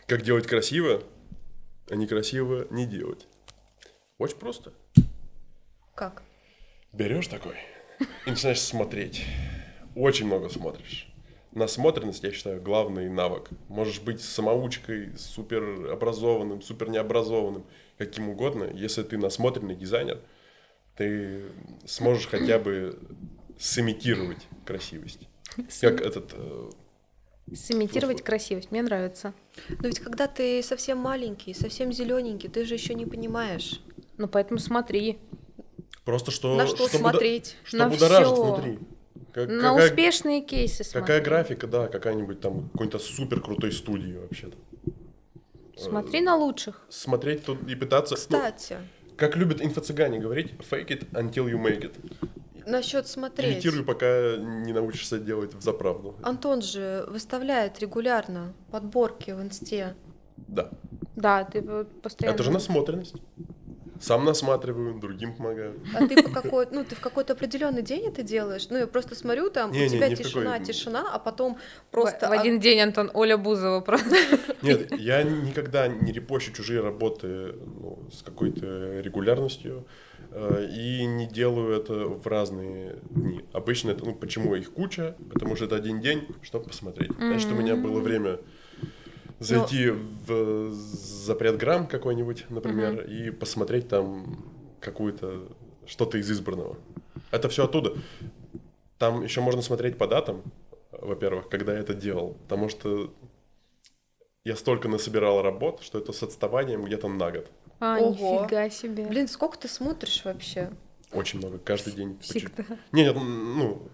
Как 0.07 0.23
делать 0.23 0.47
красиво, 0.47 1.03
а 1.93 1.95
некрасиво 1.95 2.67
не 2.71 2.87
делать. 2.87 3.27
Очень 4.17 4.39
просто. 4.39 4.73
Как? 5.95 6.23
Берешь 6.91 7.27
такой 7.27 7.57
и 8.27 8.31
начинаешь 8.31 8.63
смотреть. 8.63 9.27
Очень 9.95 10.27
много 10.27 10.49
смотришь. 10.49 11.07
Насмотренность, 11.53 12.25
я 12.25 12.33
считаю, 12.33 12.63
главный 12.63 13.11
навык. 13.11 13.51
Можешь 13.69 14.01
быть 14.01 14.23
самоучкой, 14.23 15.13
супер 15.19 15.93
образованным, 15.93 16.63
супер 16.63 16.89
необразованным, 16.89 17.67
каким 17.99 18.31
угодно. 18.31 18.71
Если 18.73 19.03
ты 19.03 19.19
насмотренный 19.19 19.77
дизайнер, 19.77 20.19
ты 20.97 21.45
сможешь 21.85 22.27
хотя 22.27 22.59
бы 22.59 22.99
сымитировать 23.59 24.49
красивость. 24.65 25.29
Как 25.83 26.01
этот... 26.01 26.35
э, 27.53 27.57
Сымитировать 27.57 28.23
красивость. 28.23 28.71
Мне 28.71 28.83
нравится. 28.83 29.35
Но 29.69 29.89
ведь 29.89 30.01
когда 30.01 30.27
ты 30.27 30.63
совсем 30.63 30.99
маленький, 30.99 31.55
совсем 31.55 31.93
зелененький, 31.93 32.49
ты 32.49 32.65
же 32.65 32.75
еще 32.75 32.95
не 32.95 33.07
понимаешь, 33.07 33.81
Ну, 34.19 34.29
поэтому 34.29 34.59
смотри. 34.59 35.19
Просто 36.05 36.31
что... 36.31 36.57
на 36.57 36.67
что 36.67 36.79
будо- 36.87 36.99
смотреть. 36.99 37.57
Что 37.65 37.77
На 37.79 37.89
будоражит 37.89 38.33
всё. 38.33 38.43
внутри. 38.45 38.79
Как- 39.33 39.49
На 39.49 39.71
какая- 39.73 39.87
успешные 39.91 40.43
кейсы 40.43 40.85
смотри. 40.85 41.01
Какая 41.01 41.21
графика, 41.23 41.67
да, 41.67 41.89
какая-нибудь 41.89 42.41
там 42.41 42.69
какой-то 42.71 42.99
супер 42.99 43.41
крутой 43.41 43.73
студии 43.73 44.15
вообще-то. 44.17 44.57
Смотри 45.77 46.21
на 46.21 46.37
лучших. 46.37 46.83
Смотреть 46.91 47.45
тут 47.45 47.67
и 47.69 47.75
пытаться... 47.75 48.15
ну, 48.15 48.37
Кстати, 48.39 48.77
как 49.17 49.37
любят 49.37 49.61
инфо-цыгане 49.63 50.19
говорить, 50.21 50.53
fake 50.71 50.89
it 50.89 51.11
until 51.13 51.47
you 51.51 51.57
make 51.61 51.81
it. 51.83 51.95
Насчет 52.67 53.07
смотреть. 53.07 53.55
Имитируй, 53.57 53.85
пока 53.85 54.37
не 54.37 54.73
научишься 54.73 55.19
делать 55.19 55.55
в 55.55 55.63
заправду. 55.63 56.17
Антон 56.23 56.63
же 56.63 57.05
выставляет 57.09 57.79
регулярно 57.81 58.53
подборки 58.71 59.31
в 59.31 59.43
инсте. 59.43 59.95
Да. 60.37 60.71
Да, 61.17 61.45
ты 61.45 61.63
постоянно... 62.03 62.35
Это 62.35 62.43
же 62.43 62.51
насмотренность. 62.51 63.15
Сам 64.01 64.25
насматриваю, 64.25 64.99
другим 64.99 65.33
помогаю. 65.37 65.81
А 65.95 66.05
ты 66.09 66.21
по 66.25 66.29
какой, 66.29 66.67
ну 66.73 66.85
ты 66.85 66.97
в 66.97 67.01
какой-то 67.01 67.35
определенный 67.35 67.83
день 67.83 68.09
это 68.09 68.25
делаешь? 68.25 68.67
Ну 68.69 68.79
я 68.79 68.89
просто 68.89 69.15
смотрю, 69.15 69.49
там 69.49 69.71
Не-не, 69.71 69.87
у 69.87 69.89
тебя 69.91 70.11
в 70.11 70.15
тишина, 70.19 70.53
какой. 70.55 70.67
тишина, 70.67 71.05
а 71.13 71.21
потом 71.21 71.55
В- 71.55 71.91
просто 71.93 72.29
В 72.29 72.33
один 72.33 72.59
день, 72.59 72.81
Антон, 72.81 73.13
Оля 73.15 73.37
Бузова 73.37 73.81
просто. 73.81 74.17
Нет, 74.63 74.91
я 74.99 75.23
никогда 75.23 75.87
не 75.87 76.11
репощу 76.11 76.53
чужие 76.53 76.81
работы 76.81 77.55
ну, 77.65 78.09
с 78.13 78.23
какой-то 78.23 79.01
регулярностью 79.01 79.87
и 80.35 81.05
не 81.05 81.27
делаю 81.27 81.75
это 81.75 82.07
в 82.07 82.27
разные 82.27 82.99
дни. 83.11 83.45
Обычно 83.53 83.91
это, 83.91 84.05
ну, 84.05 84.15
почему 84.15 84.55
их 84.55 84.73
куча? 84.73 85.17
Потому 85.31 85.57
что 85.57 85.67
это 85.67 85.77
один 85.77 86.01
день, 86.01 86.27
чтобы 86.43 86.67
посмотреть. 86.67 87.13
Значит, 87.17 87.51
у 87.53 87.55
меня 87.55 87.77
было 87.77 88.01
время 88.01 88.39
зайти 89.39 89.91
в 89.91 90.71
запрет 90.73 91.57
грамм 91.57 91.87
какой-нибудь, 91.87 92.47
например, 92.49 93.03
и 93.03 93.31
посмотреть 93.31 93.89
там 93.89 94.45
какую-то 94.81 95.49
что-то 95.87 96.19
из 96.19 96.31
избранного. 96.31 96.77
Это 97.31 97.49
все 97.49 97.65
оттуда. 97.65 97.95
Там 98.99 99.23
еще 99.25 99.41
можно 99.41 99.63
смотреть 99.63 99.99
по 99.99 100.07
датам, 100.07 100.43
во-первых, 100.93 101.49
когда 101.49 101.75
я 101.75 101.81
это 101.81 101.93
делал, 101.93 102.35
потому 102.45 102.69
что 102.69 103.13
я 104.45 104.57
столько 104.57 104.89
насобирал 104.89 105.43
работ, 105.43 105.83
что 105.83 105.99
это 105.99 106.13
с 106.13 106.23
отставанием 106.23 106.85
где-то 106.85 107.09
на 107.09 107.31
год. 107.31 107.51
А, 107.85 107.99
Ого. 107.99 108.45
нифига 108.45 108.71
себе. 108.71 109.05
Блин, 109.07 109.27
сколько 109.27 109.59
ты 109.59 109.67
смотришь 109.67 110.25
вообще? 110.25 110.71
Очень 111.11 111.41
много, 111.41 111.59
каждый 111.59 111.93
день. 111.95 112.17
Всегда. 112.21 112.63
Не, 112.93 113.03
нет, 113.03 113.17
ну, 113.17 113.89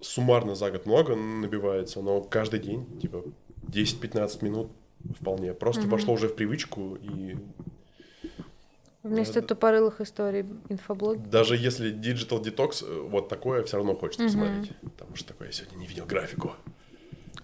суммарно 0.00 0.54
за 0.54 0.70
год 0.70 0.86
много 0.86 1.16
набивается, 1.16 2.00
но 2.00 2.20
каждый 2.20 2.60
день, 2.60 3.00
типа, 3.00 3.24
10-15 3.62 4.44
минут 4.44 4.70
вполне. 5.20 5.52
Просто 5.52 5.82
Мгм. 5.82 5.90
вошло 5.90 6.14
уже 6.14 6.28
в 6.28 6.36
привычку, 6.36 6.94
и 6.94 7.36
Вместо 9.04 9.40
Да, 9.40 9.46
тупорылых 9.48 10.00
историй 10.00 10.44
инфоблоги. 10.68 11.20
даже 11.28 11.56
если 11.56 11.92
Digital 11.92 12.42
Detox, 12.42 12.84
э, 12.86 13.00
вот 13.08 13.28
такое 13.28 13.62
все 13.64 13.76
равно 13.78 13.94
хочется 13.94 14.24
Мгм. 14.24 14.32
посмотреть. 14.32 14.72
Потому 14.82 15.16
что 15.16 15.28
такое 15.28 15.48
я 15.48 15.52
сегодня 15.52 15.76
не 15.76 15.86
видел 15.86 16.04
графику. 16.04 16.52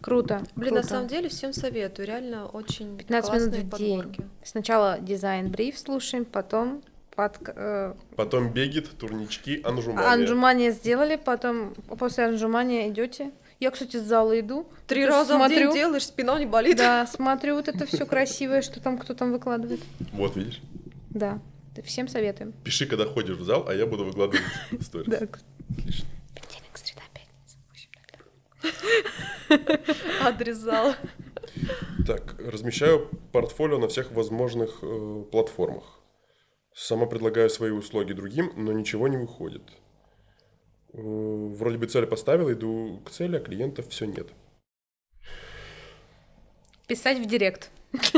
Круто. 0.05 0.43
Блин, 0.55 0.75
на 0.75 0.81
круто. 0.81 0.95
самом 0.95 1.09
деле 1.09 1.31
всем 1.31 1.55
советую. 1.55 2.07
Реально 2.07 2.47
очень 2.47 2.99
15 2.99 3.33
минут 3.33 3.49
в 3.49 3.53
день. 3.53 3.71
подборки. 3.71 4.25
Сначала 4.45 4.99
дизайн-бриф 5.01 5.79
слушаем, 5.79 6.27
потом 6.27 6.83
под, 7.17 7.39
э, 7.47 7.95
Потом 8.15 8.53
бегет, 8.53 8.91
турнички, 8.99 9.63
анжумания. 9.65 10.11
анжумания 10.13 10.71
сделали, 10.73 11.17
потом 11.17 11.73
после 11.99 12.25
анжумания 12.27 12.91
идете. 12.91 13.31
Я, 13.61 13.71
кстати, 13.71 13.97
с 13.97 14.03
зала 14.03 14.39
иду. 14.39 14.67
Три 14.87 15.05
Ты 15.05 15.09
раза 15.09 15.35
в 15.35 15.37
смотрю. 15.37 15.57
день 15.57 15.73
делаешь, 15.73 16.05
спина 16.05 16.39
не 16.39 16.45
болит. 16.45 16.77
Да, 16.77 17.07
смотрю 17.07 17.55
вот 17.55 17.69
это 17.69 17.87
все 17.87 18.05
красивое, 18.05 18.61
что 18.61 18.81
там 18.83 18.99
кто 18.99 19.15
там 19.15 19.33
выкладывает. 19.33 19.81
Вот, 20.13 20.37
видишь? 20.37 20.61
Да, 21.09 21.39
всем 21.83 22.09
советуем. 22.09 22.53
Пиши, 22.63 22.85
когда 22.85 23.07
ходишь 23.07 23.39
в 23.39 23.45
зал, 23.45 23.65
а 23.69 23.73
я 23.75 23.87
буду 23.87 24.05
выкладывать 24.05 24.43
сторис. 24.83 25.07
Да. 25.07 25.27
Отлично. 25.79 26.09
Адрес 30.23 30.57
зала. 30.57 30.97
Так, 32.07 32.35
размещаю 32.39 33.09
портфолио 33.33 33.79
на 33.79 33.89
всех 33.89 34.13
возможных 34.13 34.79
э, 34.83 35.25
платформах. 35.31 36.01
Сама 36.75 37.07
предлагаю 37.07 37.49
свои 37.51 37.71
услуги 37.71 38.13
другим, 38.13 38.53
но 38.57 38.73
ничего 38.73 39.09
не 39.09 39.17
выходит. 39.17 39.63
Э, 40.93 40.99
вроде 41.01 41.79
бы 41.79 41.87
цель 41.87 42.07
поставил, 42.07 42.53
иду 42.53 43.01
к 43.05 43.11
цели, 43.11 43.37
а 43.37 43.41
клиентов 43.41 43.89
все 43.89 44.07
нет. 44.07 44.29
Писать 46.87 47.19
в 47.19 47.27
директ. 47.27 47.71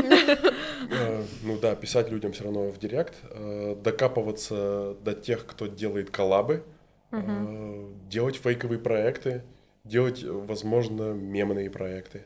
Э, 0.89 1.23
ну 1.43 1.57
да, 1.57 1.75
писать 1.75 2.09
людям 2.09 2.31
все 2.31 2.45
равно 2.45 2.69
в 2.69 2.79
директ, 2.79 3.15
э, 3.31 3.75
докапываться 3.75 4.95
до 5.01 5.13
тех, 5.13 5.45
кто 5.45 5.67
делает 5.67 6.11
коллабы, 6.11 6.63
э, 7.11 7.91
делать 8.07 8.37
фейковые 8.37 8.79
проекты, 8.79 9.43
делать, 9.87 10.23
э, 10.23 10.31
возможно, 10.31 11.13
мемные 11.13 11.69
проекты. 11.69 12.23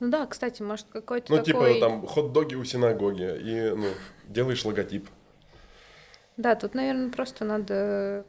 Ну 0.00 0.10
да, 0.10 0.26
кстати, 0.26 0.62
может 0.62 0.86
какой-то 0.92 1.30
Ну, 1.32 1.42
такой... 1.42 1.74
типа 1.74 1.80
там 1.86 2.06
хот-доги 2.06 2.54
у 2.56 2.64
синагоги, 2.64 3.38
и, 3.40 3.70
ну, 3.74 3.86
делаешь 4.28 4.64
логотип. 4.64 5.08
Да, 6.36 6.54
тут, 6.56 6.74
наверное, 6.74 7.10
просто 7.10 7.44
надо... 7.44 8.24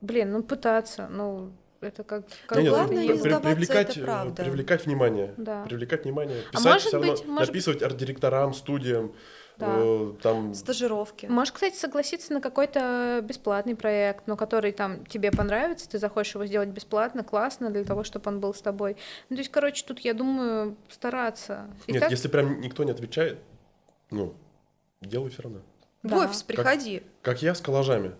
Блин, 0.00 0.30
ну 0.32 0.42
пытаться, 0.44 1.08
ну 1.10 1.50
это 1.80 2.04
как... 2.04 2.24
как 2.46 2.58
Не, 2.58 2.64
нет, 2.64 2.72
главное 2.72 3.04
при- 3.06 3.12
не 3.16 3.18
при- 3.20 3.34
привлекать, 3.52 3.90
это 3.90 4.00
э, 4.00 4.04
правда. 4.04 4.42
привлекать 4.44 4.86
внимание. 4.86 5.34
Да. 5.36 5.64
Привлекать 5.64 6.04
внимание. 6.04 6.42
А 6.50 6.52
Писать 6.52 6.64
может 6.64 6.82
всё 6.88 6.96
равно, 6.98 7.12
быть- 7.12 7.24
может- 7.26 7.48
написывать 7.48 7.82
арт-директорам, 7.82 8.54
студиям, 8.54 9.12
Да. 9.58 9.74
э, 9.78 10.12
там... 10.22 10.54
Стажировки. 10.54 11.26
Можешь, 11.26 11.52
кстати, 11.52 11.76
согласиться 11.76 12.32
на 12.32 12.40
какой-то 12.40 13.20
бесплатный 13.22 13.74
проект, 13.74 14.26
но 14.26 14.36
который 14.36 14.72
там 14.72 15.04
тебе 15.06 15.30
понравится, 15.30 15.88
ты 15.88 15.98
захочешь 15.98 16.34
его 16.34 16.46
сделать 16.46 16.68
бесплатно, 16.68 17.24
классно, 17.24 17.70
для 17.70 17.84
того, 17.84 18.04
чтобы 18.04 18.28
он 18.30 18.40
был 18.40 18.54
с 18.54 18.60
тобой. 18.62 18.96
Ну, 19.28 19.36
то 19.36 19.40
есть, 19.40 19.50
короче, 19.50 19.84
тут, 19.84 20.00
я 20.00 20.14
думаю, 20.14 20.76
стараться. 20.88 21.68
И 21.86 21.92
Нет, 21.92 22.02
так- 22.02 22.10
если 22.10 22.28
прям 22.28 22.60
никто 22.60 22.84
не 22.84 22.92
отвечает, 22.92 23.38
ну, 24.10 24.34
делай 25.00 25.30
все 25.30 25.42
равно. 25.42 25.60
В 26.02 26.08
Да. 26.08 26.18
офис 26.18 26.42
приходи. 26.42 27.02
Как 27.22 27.42
я 27.42 27.54
с 27.54 27.60
коллажами. 27.60 28.12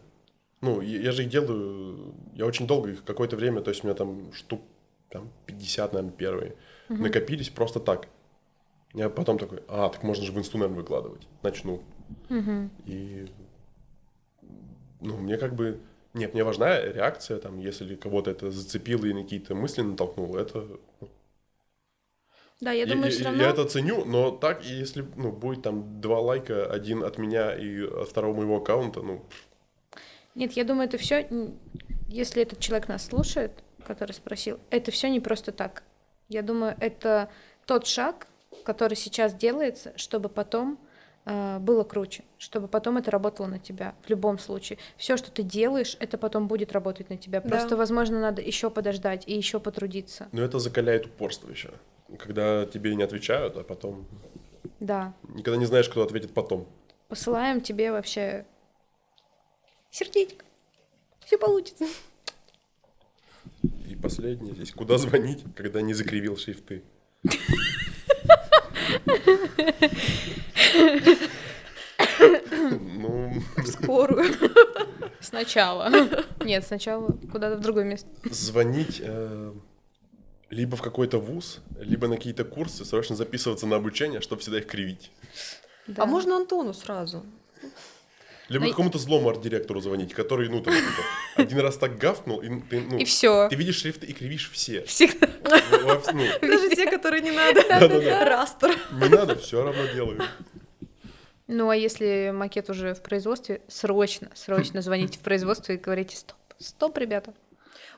Ну, 0.60 0.80
я, 0.80 1.00
я 1.00 1.12
же 1.12 1.22
их 1.22 1.28
делаю, 1.30 2.14
я 2.34 2.44
очень 2.44 2.66
долго 2.66 2.90
их, 2.90 3.04
какое-то 3.04 3.36
время, 3.36 3.60
то 3.60 3.70
есть 3.70 3.84
у 3.84 3.86
меня 3.86 3.94
там 3.96 4.32
штук 4.32 4.60
там 5.08 5.30
50, 5.46 5.92
наверное, 5.92 6.16
первые, 6.16 6.56
накопились 6.88 7.48
просто 7.48 7.80
так. 7.80 8.08
Я 8.94 9.10
потом 9.10 9.38
такой, 9.38 9.62
а, 9.68 9.88
так 9.90 10.02
можно 10.02 10.24
же 10.24 10.32
в 10.32 10.38
инсту, 10.38 10.58
наверное, 10.58 10.80
выкладывать. 10.80 11.26
Начну. 11.42 11.82
Мгм. 12.28 12.70
И, 12.86 13.26
ну, 15.00 15.16
мне 15.18 15.36
как 15.36 15.54
бы, 15.54 15.80
нет, 16.14 16.34
мне 16.34 16.44
важна 16.44 16.80
реакция, 16.80 17.38
там, 17.38 17.58
если 17.58 17.94
кого-то 17.96 18.30
это 18.30 18.50
зацепило 18.50 19.04
и 19.06 19.12
на 19.12 19.22
какие-то 19.22 19.54
мысли 19.54 19.82
натолкнуло, 19.82 20.38
это, 20.38 20.66
ну, 21.00 21.08
Да, 22.60 22.72
я 22.72 22.86
думаю, 22.86 23.10
все 23.10 23.20
я, 23.22 23.26
равно... 23.26 23.42
я 23.42 23.50
это 23.50 23.64
ценю, 23.66 24.04
но 24.04 24.30
так, 24.32 24.64
если, 24.64 25.04
ну, 25.16 25.30
будет 25.32 25.62
там 25.62 26.00
два 26.00 26.20
лайка, 26.20 26.66
один 26.70 27.04
от 27.04 27.18
меня 27.18 27.54
и 27.54 27.82
от 27.82 28.08
второго 28.08 28.34
моего 28.36 28.56
аккаунта, 28.56 29.00
ну, 29.02 29.24
Нет, 30.34 30.52
я 30.52 30.64
думаю, 30.64 30.88
это 30.88 30.98
все, 30.98 31.28
если 32.08 32.42
этот 32.42 32.60
человек 32.60 32.88
нас 32.88 33.06
слушает, 33.06 33.52
который 33.84 34.12
спросил, 34.12 34.60
это 34.70 34.90
все 34.90 35.08
не 35.10 35.20
просто 35.20 35.52
так. 35.52 35.82
Я 36.28 36.42
думаю, 36.42 36.76
это 36.80 37.30
тот 37.66 37.86
шаг, 37.86 38.26
который 38.64 38.94
сейчас 38.94 39.34
делается, 39.34 39.92
чтобы 39.96 40.28
потом 40.28 40.78
э, 41.24 41.58
было 41.58 41.84
круче, 41.84 42.24
чтобы 42.38 42.68
потом 42.68 42.96
это 42.96 43.10
работало 43.10 43.46
на 43.46 43.58
тебя 43.58 43.94
в 44.04 44.10
любом 44.10 44.38
случае. 44.38 44.78
Все, 44.96 45.16
что 45.16 45.30
ты 45.30 45.42
делаешь, 45.42 45.96
это 46.00 46.18
потом 46.18 46.48
будет 46.48 46.72
работать 46.72 47.10
на 47.10 47.16
тебя. 47.16 47.40
Да. 47.40 47.48
Просто, 47.48 47.76
возможно, 47.76 48.20
надо 48.20 48.42
еще 48.42 48.70
подождать 48.70 49.24
и 49.26 49.34
еще 49.34 49.60
потрудиться. 49.60 50.28
Но 50.32 50.42
это 50.42 50.58
закаляет 50.58 51.06
упорство 51.06 51.50
еще. 51.50 51.72
Когда 52.18 52.66
тебе 52.66 52.94
не 52.94 53.02
отвечают, 53.02 53.56
а 53.56 53.64
потом... 53.64 54.06
Да. 54.80 55.14
Никогда 55.28 55.58
не 55.58 55.66
знаешь, 55.66 55.88
кто 55.88 56.02
ответит 56.02 56.32
потом. 56.32 56.66
Посылаем 57.08 57.60
тебе 57.60 57.90
вообще 57.92 58.46
сердечко. 59.90 60.44
Все 61.24 61.38
получится. 61.38 61.86
И 63.86 63.96
последнее 63.96 64.54
здесь. 64.54 64.72
Куда 64.72 64.98
звонить, 64.98 65.44
когда 65.56 65.80
не 65.80 65.94
закривил 65.94 66.36
шрифты? 66.36 66.84
Ну, 72.60 73.32
В 73.56 73.66
скорую. 73.66 74.34
Сначала. 75.20 75.90
Нет, 76.44 76.64
сначала 76.66 77.08
куда-то 77.30 77.56
в 77.56 77.60
другое 77.60 77.84
место. 77.84 78.08
звонить 78.30 79.00
э, 79.02 79.52
либо 80.50 80.76
в 80.76 80.82
какой-то 80.82 81.18
вуз, 81.18 81.60
либо 81.78 82.08
на 82.08 82.16
какие-то 82.16 82.44
курсы, 82.44 82.84
срочно 82.84 83.16
записываться 83.16 83.66
на 83.66 83.76
обучение, 83.76 84.20
чтобы 84.20 84.40
всегда 84.42 84.58
их 84.58 84.66
кривить. 84.66 85.10
Да. 85.86 86.04
А 86.04 86.06
можно 86.06 86.36
Антону 86.36 86.72
сразу? 86.74 87.24
Либо 88.48 88.64
Ну 88.64 88.68
и- 88.68 88.70
какому-то 88.72 88.98
злому 88.98 89.28
арт-директору 89.28 89.80
звонить, 89.80 90.14
который, 90.14 90.48
ну, 90.48 90.62
там, 90.62 90.72
типа, 90.74 91.02
один 91.36 91.58
раз 91.60 91.76
так 91.76 91.98
гавкнул, 91.98 92.40
и 92.40 92.48
ты, 92.70 92.80
ну, 92.80 92.96
И 92.98 93.04
все. 93.04 93.48
ты 93.48 93.56
видишь 93.56 93.76
шрифты 93.80 94.06
и 94.06 94.12
кривишь 94.14 94.50
все. 94.52 94.82
Всегда. 94.84 95.28
Во- 95.44 95.94
во- 95.94 96.12
ну, 96.12 96.24
Даже 96.40 96.70
те, 96.70 96.90
которые 96.90 97.20
не 97.22 97.30
надо. 97.30 97.62
Да-да-да. 97.68 98.24
Растер. 98.24 98.74
не 98.92 99.08
надо, 99.08 99.36
все 99.36 99.62
равно 99.62 99.86
делаю. 99.92 100.22
Ну, 101.46 101.70
а 101.70 101.76
если 101.76 102.30
макет 102.34 102.68
уже 102.70 102.94
в 102.94 103.02
производстве, 103.02 103.60
срочно, 103.68 104.30
срочно 104.34 104.82
звоните 104.82 105.18
в 105.18 105.22
производство 105.22 105.72
и 105.72 105.76
говорите 105.76 106.16
стоп, 106.16 106.36
стоп, 106.58 106.98
ребята. 106.98 107.32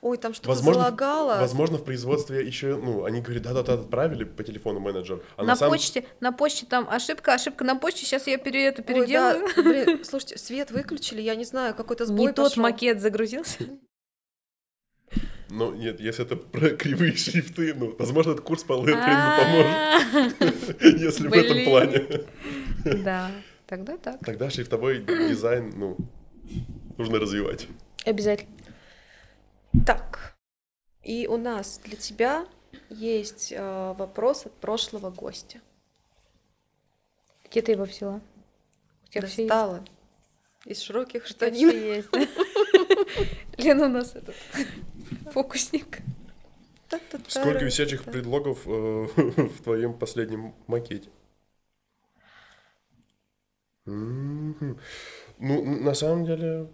Ой, 0.03 0.16
там 0.16 0.32
что-то 0.32 0.48
Возможно, 0.48 0.82
залагало. 0.84 1.40
возможно, 1.40 1.76
в 1.76 1.84
производстве 1.84 2.46
еще, 2.46 2.76
ну, 2.76 3.05
они 3.05 3.20
говорят, 3.20 3.42
да-да-да, 3.42 3.74
отправили 3.74 4.24
по 4.24 4.42
телефону 4.42 4.80
менеджер. 4.80 5.22
А 5.36 5.42
на 5.44 5.57
самом- 5.57 5.72
почте, 5.72 6.05
на 6.20 6.32
почте 6.32 6.64
там 6.64 6.88
ошибка, 6.88 7.34
ошибка 7.34 7.64
на 7.64 7.76
почте, 7.76 8.07
сейчас 8.07 8.26
я 8.26 8.38
пере, 8.38 8.64
это 8.64 8.80
Ой, 8.82 8.86
да, 8.86 8.94
переделаю. 8.94 9.46
блин, 9.57 10.05
слушайте, 10.05 10.38
свет 10.38 10.70
выключили, 10.70 11.20
я 11.20 11.34
не 11.34 11.44
знаю, 11.44 11.74
какой-то 11.74 12.07
сбой 12.07 12.28
Не 12.28 12.32
тот 12.32 12.51
пошёл. 12.53 12.62
макет 12.62 13.01
загрузился. 13.03 13.59
Ну, 15.51 15.74
нет, 15.74 15.98
если 16.01 16.24
это 16.24 16.36
про 16.36 16.70
кривые 16.70 17.12
шрифты, 17.16 17.74
ну, 17.74 17.94
возможно, 17.98 18.30
этот 18.32 18.44
курс 18.44 18.62
по 18.62 18.74
лейблингу 18.74 19.03
поможет, 19.38 20.80
если 21.01 21.26
в 21.28 21.32
этом 21.34 21.64
плане. 21.64 22.07
Да, 23.05 23.30
тогда 23.66 23.96
так. 23.96 24.24
Тогда 24.24 24.48
шрифтовой 24.48 25.01
дизайн, 25.01 25.72
ну, 25.76 25.96
нужно 26.96 27.18
развивать. 27.18 27.66
Обязательно. 28.07 28.51
Так, 29.87 30.37
и 31.03 31.27
у 31.27 31.37
нас 31.37 31.81
для 31.85 31.97
тебя 31.97 32.47
есть 32.89 33.53
э, 33.53 33.95
вопрос 33.97 34.47
от 34.47 34.53
прошлого 34.55 35.11
гостя. 35.11 35.61
Где 37.49 37.62
ты 37.62 37.73
его 37.73 37.85
взяла? 37.85 38.21
У 39.05 39.11
тебя? 39.11 39.23
Достала 39.23 39.85
из 40.64 40.81
широких 40.81 41.27
штанин. 41.27 41.71
всё 41.71 41.95
есть, 41.95 42.11
да? 42.11 42.27
Лена 43.57 43.87
у 43.87 43.89
нас 43.89 44.14
этот 44.14 44.35
фокусник. 45.33 46.01
Сколько 47.29 47.64
висячих 47.64 48.05
предлогов 48.05 48.66
э, 48.66 48.71
в 49.16 49.62
твоем 49.62 49.97
последнем 49.99 50.55
макете? 50.66 51.09
Ну, 53.87 54.77
на 55.39 55.95
самом 55.95 56.25
деле, 56.27 56.68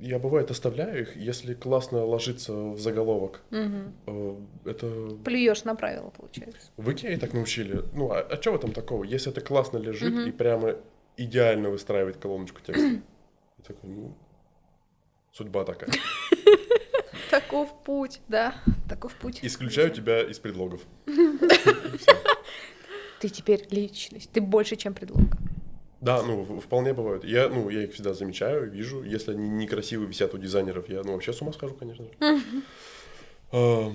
я 0.00 0.18
бывает 0.18 0.50
оставляю 0.50 1.02
их, 1.02 1.16
если 1.16 1.54
классно 1.54 2.04
ложится 2.04 2.52
в 2.54 2.78
заголовок. 2.80 3.42
Э, 3.50 4.36
Это 4.64 5.10
Плюешь 5.24 5.64
на 5.64 5.74
правила, 5.74 6.10
получается. 6.10 6.70
в 6.76 6.90
Икее 6.90 7.18
так 7.18 7.32
научили. 7.34 7.84
Ну, 7.94 8.10
а, 8.10 8.20
а 8.20 8.36
в 8.50 8.54
этом 8.54 8.72
такого? 8.72 9.04
Если 9.04 9.30
это 9.30 9.40
классно 9.40 9.78
лежит 9.78 10.12
Мгм. 10.12 10.28
и 10.28 10.32
прямо 10.32 10.76
идеально 11.16 11.70
выстраивает 11.70 12.16
колоночку 12.16 12.60
текста. 12.62 12.82
Я 13.58 13.64
такой, 13.66 13.90
ну, 13.90 14.16
судьба 15.32 15.64
такая. 15.64 15.90
Таков 17.30 17.68
путь. 17.84 18.20
Да, 18.26 18.54
таков 18.88 19.14
путь. 19.14 19.38
Исключаю 19.42 19.90
тебя 19.90 20.22
из 20.22 20.38
предлогов. 20.40 20.80
Ты 23.20 23.28
теперь 23.28 23.66
личность. 23.70 24.30
Ты 24.32 24.40
больше, 24.40 24.76
чем 24.76 24.94
предлог. 24.94 25.26
Да, 26.00 26.22
ну, 26.22 26.60
вполне 26.60 26.94
бывают. 26.94 27.24
Я, 27.24 27.48
ну, 27.48 27.68
я 27.68 27.84
их 27.84 27.92
всегда 27.92 28.14
замечаю, 28.14 28.70
вижу. 28.70 29.02
Если 29.02 29.32
они 29.32 29.48
некрасиво 29.48 30.04
висят 30.04 30.34
у 30.34 30.38
дизайнеров, 30.38 30.88
я, 30.88 31.02
ну, 31.02 31.12
вообще 31.12 31.32
с 31.32 31.42
ума 31.42 31.52
схожу, 31.52 31.74
конечно 31.74 32.04
же. 32.04 32.42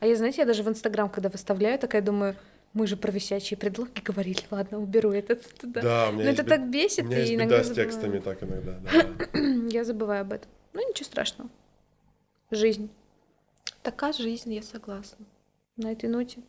А 0.00 0.06
я, 0.06 0.16
знаете, 0.16 0.42
я 0.42 0.46
даже 0.46 0.62
в 0.62 0.68
Инстаграм, 0.68 1.08
когда 1.08 1.30
выставляю, 1.30 1.78
такая 1.78 2.02
думаю, 2.02 2.36
мы 2.74 2.86
же 2.86 2.96
про 2.96 3.10
висячие 3.10 3.56
предлоги 3.56 4.00
говорили. 4.00 4.40
Ладно, 4.50 4.78
уберу 4.78 5.12
этот 5.12 5.46
туда. 5.54 5.80
Да, 5.80 6.08
у 6.10 6.12
меня 6.12 6.24
Но 6.24 6.30
есть 6.30 6.40
это 6.40 6.50
бед- 6.50 6.58
так 6.60 6.70
бесит, 6.70 7.04
У 7.04 7.06
меня 7.06 7.18
и 7.18 7.20
есть 7.20 7.34
иногда 7.34 7.60
беда 7.60 7.72
с 7.72 7.74
текстами 7.74 8.18
так 8.18 8.42
иногда, 8.42 8.78
да. 8.80 9.38
Я 9.70 9.84
забываю 9.84 10.22
об 10.22 10.32
этом. 10.32 10.50
Ну, 10.74 10.86
ничего 10.86 11.06
страшного. 11.06 11.48
Жизнь. 12.50 12.90
Такая 13.82 14.12
жизнь, 14.12 14.52
я 14.52 14.62
согласна. 14.62 15.24
На 15.76 15.92
этой 15.92 16.08
ноте 16.08 16.40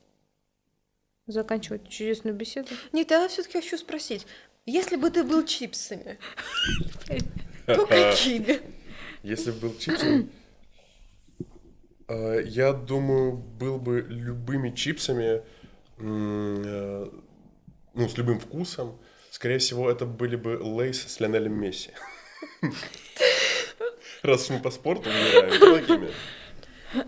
заканчивать 1.28 1.88
чудесную 1.88 2.36
беседу. 2.36 2.70
Нет, 2.92 3.12
я 3.12 3.28
все-таки 3.28 3.62
хочу 3.62 3.78
спросить. 3.78 4.26
Если 4.66 4.96
бы 4.96 5.12
ты 5.12 5.24
был 5.24 5.46
чипсами, 5.46 6.18
то 7.68 7.86
какими? 7.86 8.62
Если 9.22 9.52
бы 9.52 9.60
был 9.70 9.78
чипсом, 9.78 10.32
э, 12.08 12.42
я 12.46 12.74
думаю, 12.74 13.34
был 13.34 13.78
бы 13.78 14.02
любыми 14.02 14.72
чипсами, 14.72 15.44
э, 16.00 17.10
ну, 17.94 18.10
с 18.10 18.18
любым 18.18 18.40
вкусом. 18.40 19.00
Скорее 19.30 19.60
всего, 19.60 19.90
это 19.90 20.06
были 20.08 20.36
бы 20.36 20.58
Лейс 20.60 21.06
с 21.06 21.20
Лионелем 21.20 21.54
Месси. 21.54 21.92
Раз 24.24 24.50
мы 24.50 24.60
по 24.60 24.72
спорту 24.72 25.10
выбираем. 25.10 26.12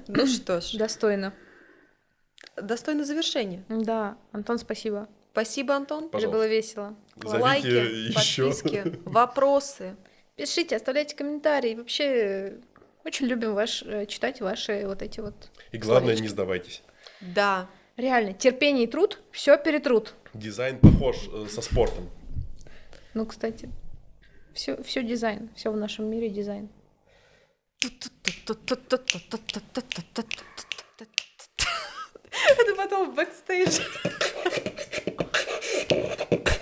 Ну 0.08 0.28
что 0.28 0.62
ж, 0.62 0.74
Достойно. 0.74 1.34
достойно 2.55 3.03
завершения. 3.03 3.64
Да, 3.70 4.18
Антон, 4.32 4.60
спасибо. 4.60 5.08
Спасибо, 5.32 5.76
Антон. 5.76 6.10
Это 6.12 6.30
было 6.30 6.47
весело. 6.47 6.95
Зовите 7.24 7.43
Лайки, 7.43 7.68
еще. 7.68 8.51
подписки, 8.51 8.99
вопросы. 9.05 9.95
Пишите, 10.36 10.76
оставляйте 10.76 11.15
комментарии. 11.15 11.76
Вообще, 11.76 12.03
э, 12.03 12.57
очень 13.03 13.26
любим 13.28 13.53
ваш, 13.55 13.82
э, 13.84 14.05
читать 14.05 14.41
ваши 14.41 14.86
вот 14.86 15.01
эти 15.01 15.20
вот... 15.20 15.34
И 15.72 15.78
главное, 15.78 16.09
словечки. 16.15 16.24
не 16.24 16.28
сдавайтесь. 16.30 16.84
Да. 17.22 17.70
Реально, 17.95 18.34
терпение 18.34 18.84
и 18.84 18.88
труд, 18.88 19.20
все 19.32 19.57
перетрут. 19.57 20.13
Дизайн 20.34 20.78
похож 20.78 21.28
э, 21.34 21.47
со 21.49 21.61
спортом. 21.61 22.09
Ну, 23.15 23.26
кстати, 23.26 23.70
все, 24.53 24.82
все 24.84 25.01
дизайн, 25.01 25.49
все 25.55 25.72
в 25.72 25.78
нашем 25.78 26.05
мире 26.05 26.30
дизайн. 26.30 26.70
Это 32.59 32.76
потом 32.76 33.11
в 33.11 33.15
бэкстейдж. 33.15 33.80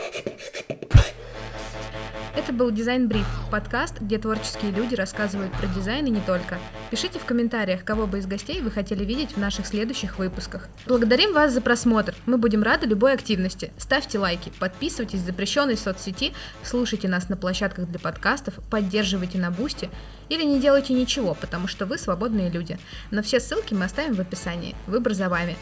Это 2.37 2.51
был 2.51 2.69
Дизайн 2.69 3.07
Бриф, 3.07 3.25
подкаст, 3.49 4.01
где 4.01 4.17
творческие 4.17 4.71
люди 4.71 4.93
рассказывают 4.93 5.53
про 5.53 5.67
дизайн 5.67 6.05
и 6.07 6.09
не 6.09 6.19
только. 6.19 6.59
Пишите 6.91 7.17
в 7.17 7.23
комментариях, 7.23 7.85
кого 7.85 8.07
бы 8.07 8.19
из 8.19 8.25
гостей 8.25 8.59
вы 8.59 8.71
хотели 8.71 9.05
видеть 9.05 9.31
в 9.31 9.37
наших 9.37 9.65
следующих 9.65 10.19
выпусках. 10.19 10.67
Благодарим 10.85 11.31
вас 11.31 11.53
за 11.53 11.61
просмотр. 11.61 12.13
Мы 12.25 12.37
будем 12.37 12.61
рады 12.61 12.87
любой 12.87 13.13
активности. 13.13 13.71
Ставьте 13.77 14.19
лайки, 14.19 14.51
подписывайтесь 14.59 15.21
в 15.21 15.25
запрещенной 15.25 15.77
соцсети, 15.77 16.33
слушайте 16.61 17.07
нас 17.07 17.29
на 17.29 17.37
площадках 17.37 17.87
для 17.87 17.99
подкастов, 17.99 18.55
поддерживайте 18.69 19.37
на 19.37 19.49
Boosty 19.49 19.89
или 20.27 20.43
не 20.43 20.59
делайте 20.59 20.93
ничего, 20.93 21.35
потому 21.35 21.69
что 21.69 21.85
вы 21.85 21.97
свободные 21.97 22.49
люди. 22.49 22.77
Но 23.11 23.23
все 23.23 23.39
ссылки 23.39 23.73
мы 23.73 23.85
оставим 23.85 24.13
в 24.13 24.19
описании. 24.19 24.75
Выбор 24.87 25.13
за 25.13 25.29
вами. 25.29 25.55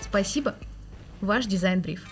Спасибо. 0.00 0.54
Ваш 1.20 1.46
Дизайн 1.46 1.80
Бриф. 1.80 2.06